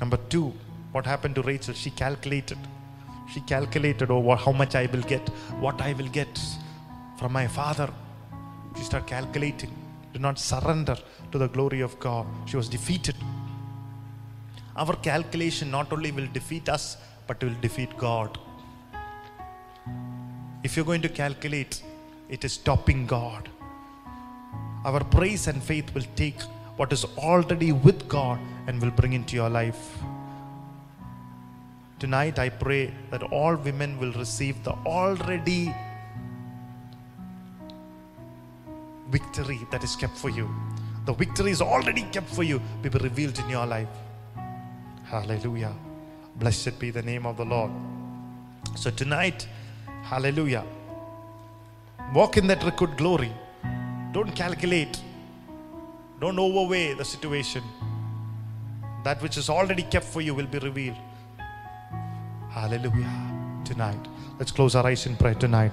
Number 0.00 0.18
two, 0.28 0.52
what 0.92 1.06
happened 1.06 1.34
to 1.36 1.42
Rachel? 1.42 1.74
She 1.74 1.90
calculated. 1.90 2.58
She 3.32 3.40
calculated 3.42 4.10
over 4.10 4.36
how 4.36 4.52
much 4.52 4.74
I 4.74 4.86
will 4.86 5.02
get, 5.02 5.28
what 5.60 5.80
I 5.80 5.92
will 5.94 6.08
get 6.08 6.40
from 7.18 7.32
my 7.32 7.46
father. 7.46 7.90
She 8.76 8.84
started 8.84 9.08
calculating. 9.08 9.72
Did 10.12 10.22
not 10.22 10.38
surrender 10.38 10.96
to 11.30 11.38
the 11.38 11.48
glory 11.48 11.80
of 11.80 11.98
God. 11.98 12.26
She 12.46 12.56
was 12.56 12.68
defeated. 12.68 13.16
Our 14.76 14.96
calculation 14.96 15.70
not 15.70 15.92
only 15.92 16.12
will 16.12 16.28
defeat 16.32 16.68
us, 16.68 16.96
but 17.26 17.42
will 17.42 17.54
defeat 17.60 17.96
God. 17.96 18.38
If 20.62 20.76
you're 20.76 20.84
going 20.84 21.02
to 21.02 21.08
calculate, 21.08 21.82
it 22.28 22.44
is 22.44 22.52
stopping 22.54 23.06
God. 23.06 23.48
Our 24.84 25.02
praise 25.04 25.46
and 25.46 25.62
faith 25.62 25.94
will 25.94 26.06
take 26.16 26.40
what 26.76 26.92
is 26.92 27.04
already 27.16 27.72
with 27.72 28.08
God 28.08 28.38
and 28.66 28.80
will 28.80 28.90
bring 28.90 29.12
into 29.12 29.36
your 29.36 29.48
life. 29.48 29.98
Tonight, 31.98 32.38
I 32.38 32.48
pray 32.48 32.92
that 33.10 33.22
all 33.22 33.54
women 33.56 33.98
will 33.98 34.12
receive 34.12 34.62
the 34.64 34.72
already 34.86 35.74
victory 39.10 39.60
that 39.70 39.84
is 39.84 39.94
kept 39.94 40.16
for 40.16 40.30
you. 40.30 40.48
The 41.06 41.12
victory 41.12 41.50
is 41.50 41.60
already 41.60 42.02
kept 42.04 42.28
for 42.28 42.42
you, 42.42 42.60
be 42.82 42.88
revealed 42.88 43.38
in 43.38 43.48
your 43.48 43.66
life. 43.66 43.88
Hallelujah. 45.04 45.74
Blessed 46.36 46.78
be 46.78 46.90
the 46.90 47.02
name 47.02 47.26
of 47.26 47.36
the 47.36 47.44
Lord. 47.44 47.70
So, 48.74 48.90
tonight, 48.90 49.46
hallelujah, 50.02 50.64
Walk 52.14 52.36
in 52.36 52.46
that 52.48 52.60
kabod 52.60 52.98
glory. 52.98 53.32
Don't 54.12 54.36
calculate. 54.36 55.00
Don't 56.22 56.38
overweigh 56.38 56.94
the 56.94 57.04
situation. 57.04 57.64
That 59.02 59.20
which 59.22 59.36
is 59.36 59.50
already 59.50 59.82
kept 59.82 60.04
for 60.04 60.20
you 60.20 60.34
will 60.34 60.46
be 60.46 60.60
revealed. 60.60 60.96
Hallelujah. 62.48 63.10
Tonight. 63.64 64.06
Let's 64.38 64.52
close 64.52 64.76
our 64.76 64.86
eyes 64.86 65.06
in 65.06 65.16
prayer 65.16 65.34
tonight. 65.34 65.70